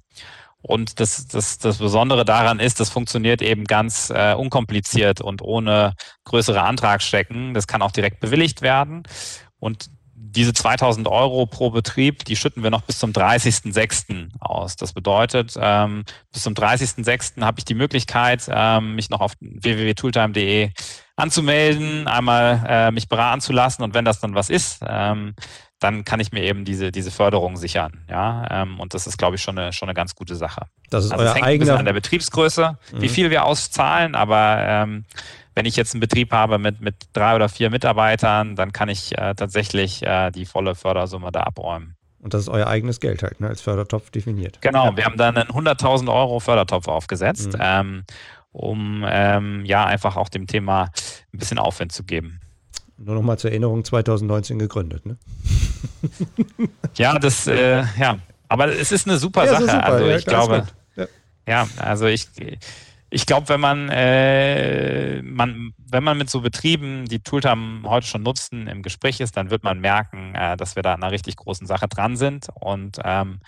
Und 0.62 1.00
das, 1.00 1.26
das, 1.26 1.58
das 1.58 1.78
Besondere 1.78 2.24
daran 2.24 2.60
ist, 2.60 2.80
das 2.80 2.88
funktioniert 2.88 3.42
eben 3.42 3.64
ganz 3.64 4.10
äh, 4.10 4.34
unkompliziert 4.34 5.20
und 5.20 5.42
ohne 5.42 5.94
größere 6.24 6.62
Antragsstecken. 6.62 7.52
Das 7.52 7.66
kann 7.66 7.82
auch 7.82 7.90
direkt 7.90 8.20
bewilligt 8.20 8.62
werden. 8.62 9.02
Und 9.58 9.90
diese 10.34 10.52
2000 10.52 11.08
Euro 11.08 11.46
pro 11.46 11.70
Betrieb, 11.70 12.24
die 12.24 12.36
schütten 12.36 12.62
wir 12.62 12.70
noch 12.70 12.82
bis 12.82 12.98
zum 12.98 13.12
30.06. 13.12 14.30
aus. 14.40 14.76
Das 14.76 14.92
bedeutet, 14.92 15.54
ähm, 15.60 16.04
bis 16.32 16.42
zum 16.42 16.54
30.06. 16.54 17.42
habe 17.42 17.58
ich 17.58 17.64
die 17.64 17.74
Möglichkeit, 17.74 18.48
ähm, 18.48 18.94
mich 18.94 19.10
noch 19.10 19.20
auf 19.20 19.32
www.tooltime.de 19.40 20.70
anzumelden, 21.16 22.08
einmal 22.08 22.64
äh, 22.66 22.90
mich 22.90 23.08
beraten 23.08 23.40
zu 23.40 23.52
lassen 23.52 23.82
und 23.82 23.94
wenn 23.94 24.04
das 24.04 24.20
dann 24.20 24.34
was 24.34 24.48
ist, 24.48 24.80
ähm, 24.86 25.34
dann 25.82 26.04
kann 26.04 26.20
ich 26.20 26.32
mir 26.32 26.42
eben 26.42 26.64
diese, 26.64 26.92
diese 26.92 27.10
Förderung 27.10 27.56
sichern. 27.56 28.04
Ja, 28.08 28.46
ähm, 28.50 28.80
und 28.80 28.94
das 28.94 29.06
ist, 29.06 29.18
glaube 29.18 29.36
ich, 29.36 29.42
schon 29.42 29.58
eine, 29.58 29.72
schon 29.72 29.88
eine 29.88 29.94
ganz 29.94 30.14
gute 30.14 30.36
Sache. 30.36 30.66
Das 30.90 31.04
ist 31.04 31.12
also 31.12 31.24
euer 31.24 31.34
hängt 31.34 31.46
eigener. 31.46 31.78
an 31.78 31.84
der 31.84 31.92
Betriebsgröße, 31.92 32.78
mhm. 32.92 33.00
wie 33.00 33.08
viel 33.08 33.30
wir 33.30 33.44
auszahlen, 33.44 34.14
aber 34.14 34.56
ähm, 34.60 35.04
wenn 35.54 35.66
ich 35.66 35.76
jetzt 35.76 35.94
einen 35.94 36.00
Betrieb 36.00 36.32
habe 36.32 36.58
mit, 36.58 36.80
mit 36.80 36.94
drei 37.12 37.34
oder 37.34 37.48
vier 37.48 37.70
Mitarbeitern, 37.70 38.56
dann 38.56 38.72
kann 38.72 38.88
ich 38.88 39.16
äh, 39.18 39.34
tatsächlich 39.34 40.02
äh, 40.02 40.30
die 40.30 40.46
volle 40.46 40.74
Fördersumme 40.74 41.30
da 41.30 41.40
abräumen. 41.40 41.96
Und 42.20 42.34
das 42.34 42.42
ist 42.42 42.48
euer 42.48 42.68
eigenes 42.68 43.00
Geld 43.00 43.22
halt, 43.22 43.40
ne, 43.40 43.48
als 43.48 43.60
Fördertopf 43.60 44.10
definiert. 44.10 44.58
Genau, 44.62 44.86
ja. 44.86 44.96
wir 44.96 45.04
haben 45.04 45.16
dann 45.16 45.36
einen 45.36 45.50
100.000 45.50 46.12
Euro 46.12 46.38
Fördertopf 46.38 46.86
aufgesetzt, 46.86 47.54
mhm. 47.54 47.60
ähm, 47.60 48.04
um 48.52 49.04
ähm, 49.06 49.64
ja 49.64 49.84
einfach 49.84 50.16
auch 50.16 50.28
dem 50.28 50.46
Thema 50.46 50.90
ein 51.32 51.38
bisschen 51.38 51.58
Aufwind 51.58 51.90
zu 51.90 52.04
geben. 52.04 52.40
Nur 52.98 53.14
nochmal 53.14 53.38
zur 53.38 53.50
Erinnerung, 53.50 53.84
2019 53.84 54.58
gegründet, 54.58 55.06
ne? 55.06 55.16
ja, 56.94 57.18
das, 57.18 57.46
äh, 57.46 57.84
ja, 57.98 58.18
aber 58.48 58.68
es 58.68 58.92
ist 58.92 59.08
eine 59.08 59.18
super 59.18 59.44
ja, 59.44 59.52
Sache. 59.52 59.62
Super, 59.62 59.84
also 59.84 60.08
ich 60.08 60.26
glaube, 60.26 60.66
ja. 60.96 61.06
ja, 61.46 61.68
also 61.78 62.06
ich, 62.06 62.28
ich 63.10 63.26
glaube, 63.26 63.48
wenn 63.48 63.60
man, 63.60 63.88
äh, 63.88 65.22
man, 65.22 65.72
wenn 65.78 66.04
man 66.04 66.18
mit 66.18 66.30
so 66.30 66.40
Betrieben, 66.40 67.06
die 67.06 67.20
Tooltime 67.20 67.82
heute 67.84 68.06
schon 68.06 68.22
nutzen, 68.22 68.66
im 68.66 68.82
Gespräch 68.82 69.20
ist, 69.20 69.36
dann 69.36 69.50
wird 69.50 69.64
man 69.64 69.80
merken, 69.80 70.34
äh, 70.34 70.56
dass 70.56 70.76
wir 70.76 70.82
da 70.82 70.94
an 70.94 71.02
einer 71.02 71.12
richtig 71.12 71.36
großen 71.36 71.66
Sache 71.66 71.88
dran 71.88 72.16
sind 72.16 72.48
und 72.54 72.98
ähm, 73.04 73.40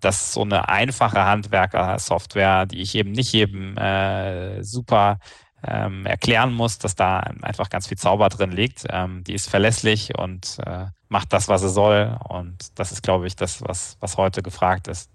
dass 0.00 0.32
so 0.32 0.42
eine 0.42 0.68
einfache 0.68 1.24
Handwerker-Software, 1.24 2.66
die 2.66 2.80
ich 2.80 2.94
eben 2.94 3.12
nicht 3.12 3.32
jedem 3.32 3.76
äh, 3.76 4.62
super 4.62 5.18
ähm, 5.66 6.06
erklären 6.06 6.52
muss, 6.52 6.78
dass 6.78 6.94
da 6.94 7.20
einfach 7.42 7.70
ganz 7.70 7.86
viel 7.86 7.98
Zauber 7.98 8.28
drin 8.28 8.50
liegt. 8.50 8.84
Ähm, 8.90 9.24
die 9.24 9.34
ist 9.34 9.48
verlässlich 9.48 10.16
und 10.18 10.58
äh, 10.64 10.86
macht 11.08 11.32
das, 11.32 11.48
was 11.48 11.60
sie 11.62 11.68
soll. 11.68 12.16
Und 12.28 12.78
das 12.78 12.92
ist, 12.92 13.02
glaube 13.02 13.26
ich, 13.26 13.36
das, 13.36 13.62
was, 13.62 13.96
was 14.00 14.16
heute 14.16 14.42
gefragt 14.42 14.88
ist. 14.88 15.10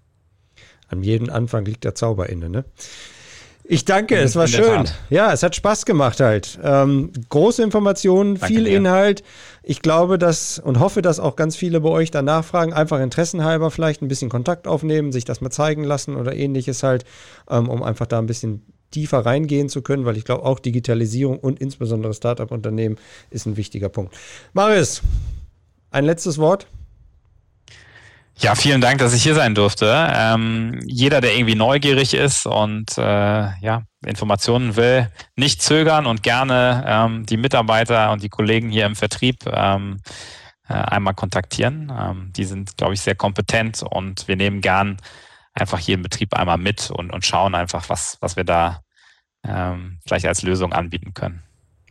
An 0.88 1.02
jedem 1.02 1.30
Anfang 1.30 1.64
liegt 1.64 1.84
der 1.84 1.94
Zauber 1.94 2.28
inne, 2.28 2.48
ne? 2.48 2.64
Ich 3.68 3.84
danke, 3.84 4.16
in, 4.16 4.22
es 4.22 4.36
war 4.36 4.46
schön. 4.46 4.84
Ja, 5.10 5.32
es 5.32 5.42
hat 5.42 5.56
Spaß 5.56 5.86
gemacht 5.86 6.20
halt. 6.20 6.58
Ähm, 6.62 7.10
große 7.28 7.62
Informationen, 7.62 8.36
danke 8.36 8.46
viel 8.46 8.64
dir. 8.64 8.76
Inhalt. 8.76 9.24
Ich 9.64 9.82
glaube, 9.82 10.18
dass 10.18 10.60
und 10.60 10.78
hoffe, 10.78 11.02
dass 11.02 11.18
auch 11.18 11.34
ganz 11.34 11.56
viele 11.56 11.80
bei 11.80 11.88
euch 11.88 12.12
danach 12.12 12.44
fragen, 12.44 12.72
einfach 12.72 13.00
interessenhalber 13.00 13.72
vielleicht 13.72 14.02
ein 14.02 14.08
bisschen 14.08 14.30
Kontakt 14.30 14.68
aufnehmen, 14.68 15.10
sich 15.10 15.24
das 15.24 15.40
mal 15.40 15.50
zeigen 15.50 15.82
lassen 15.82 16.14
oder 16.14 16.36
ähnliches 16.36 16.84
halt, 16.84 17.04
ähm, 17.50 17.68
um 17.68 17.82
einfach 17.82 18.06
da 18.06 18.18
ein 18.18 18.26
bisschen 18.26 18.62
tiefer 18.90 19.26
reingehen 19.26 19.68
zu 19.68 19.82
können, 19.82 20.04
weil 20.04 20.16
ich 20.16 20.24
glaube, 20.24 20.44
auch 20.44 20.58
Digitalisierung 20.58 21.38
und 21.38 21.60
insbesondere 21.60 22.14
Startup-Unternehmen 22.14 22.96
ist 23.30 23.46
ein 23.46 23.56
wichtiger 23.56 23.88
Punkt. 23.88 24.14
Marius, 24.52 25.02
ein 25.90 26.04
letztes 26.04 26.38
Wort. 26.38 26.66
Ja, 28.38 28.54
vielen 28.54 28.82
Dank, 28.82 28.98
dass 28.98 29.14
ich 29.14 29.22
hier 29.22 29.34
sein 29.34 29.54
durfte. 29.54 29.90
Ähm, 30.14 30.80
jeder, 30.84 31.22
der 31.22 31.34
irgendwie 31.34 31.54
neugierig 31.54 32.12
ist 32.12 32.44
und 32.44 32.98
äh, 32.98 33.02
ja, 33.02 33.84
Informationen 34.04 34.76
will, 34.76 35.08
nicht 35.36 35.62
zögern 35.62 36.04
und 36.04 36.22
gerne 36.22 36.84
ähm, 36.86 37.24
die 37.24 37.38
Mitarbeiter 37.38 38.12
und 38.12 38.22
die 38.22 38.28
Kollegen 38.28 38.68
hier 38.68 38.84
im 38.84 38.94
Vertrieb 38.94 39.36
ähm, 39.46 40.00
äh, 40.68 40.74
einmal 40.74 41.14
kontaktieren. 41.14 41.90
Ähm, 41.98 42.32
die 42.36 42.44
sind, 42.44 42.76
glaube 42.76 42.92
ich, 42.92 43.00
sehr 43.00 43.14
kompetent 43.14 43.82
und 43.82 44.28
wir 44.28 44.36
nehmen 44.36 44.60
gern 44.60 44.98
einfach 45.56 45.78
jeden 45.80 46.02
Betrieb 46.02 46.34
einmal 46.34 46.58
mit 46.58 46.90
und, 46.90 47.12
und 47.12 47.24
schauen 47.24 47.54
einfach, 47.54 47.88
was, 47.88 48.18
was 48.20 48.36
wir 48.36 48.44
da 48.44 48.82
ähm, 49.46 49.98
vielleicht 50.06 50.26
als 50.26 50.42
Lösung 50.42 50.72
anbieten 50.72 51.14
können. 51.14 51.42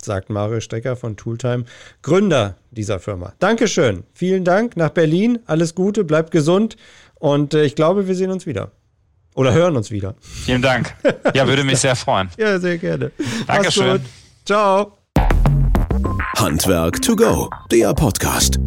Sagt 0.02 0.30
Mario 0.30 0.60
Stecker 0.60 0.96
von 0.96 1.18
Tooltime, 1.18 1.66
Gründer 2.04 2.58
dieser 2.70 3.00
Firma. 3.00 3.34
Dankeschön. 3.40 4.04
Vielen 4.14 4.44
Dank 4.44 4.78
nach 4.78 4.90
Berlin. 4.90 5.40
Alles 5.48 5.74
Gute, 5.74 6.04
bleibt 6.04 6.32
gesund 6.32 6.78
und 7.16 7.54
äh, 7.54 7.64
ich 7.64 7.76
glaube, 7.76 8.08
wir 8.08 8.16
sehen 8.16 8.32
uns 8.32 8.46
wieder. 8.46 8.72
Oder 9.34 9.54
hören 9.54 9.76
uns 9.76 9.92
wieder. 9.92 10.16
Vielen 10.22 10.62
Dank. 10.62 10.96
Ja, 11.34 11.48
würde 11.48 11.64
mich 11.66 11.80
sehr 11.80 11.96
freuen. 11.96 12.30
Ja, 12.38 12.58
sehr 12.58 12.78
gerne. 12.78 13.12
Dankeschön. 13.48 14.00
Ciao. 14.46 14.98
Handwerk 16.38 17.02
to 17.02 17.16
go, 17.16 17.50
der 17.72 17.94
Podcast. 17.94 18.60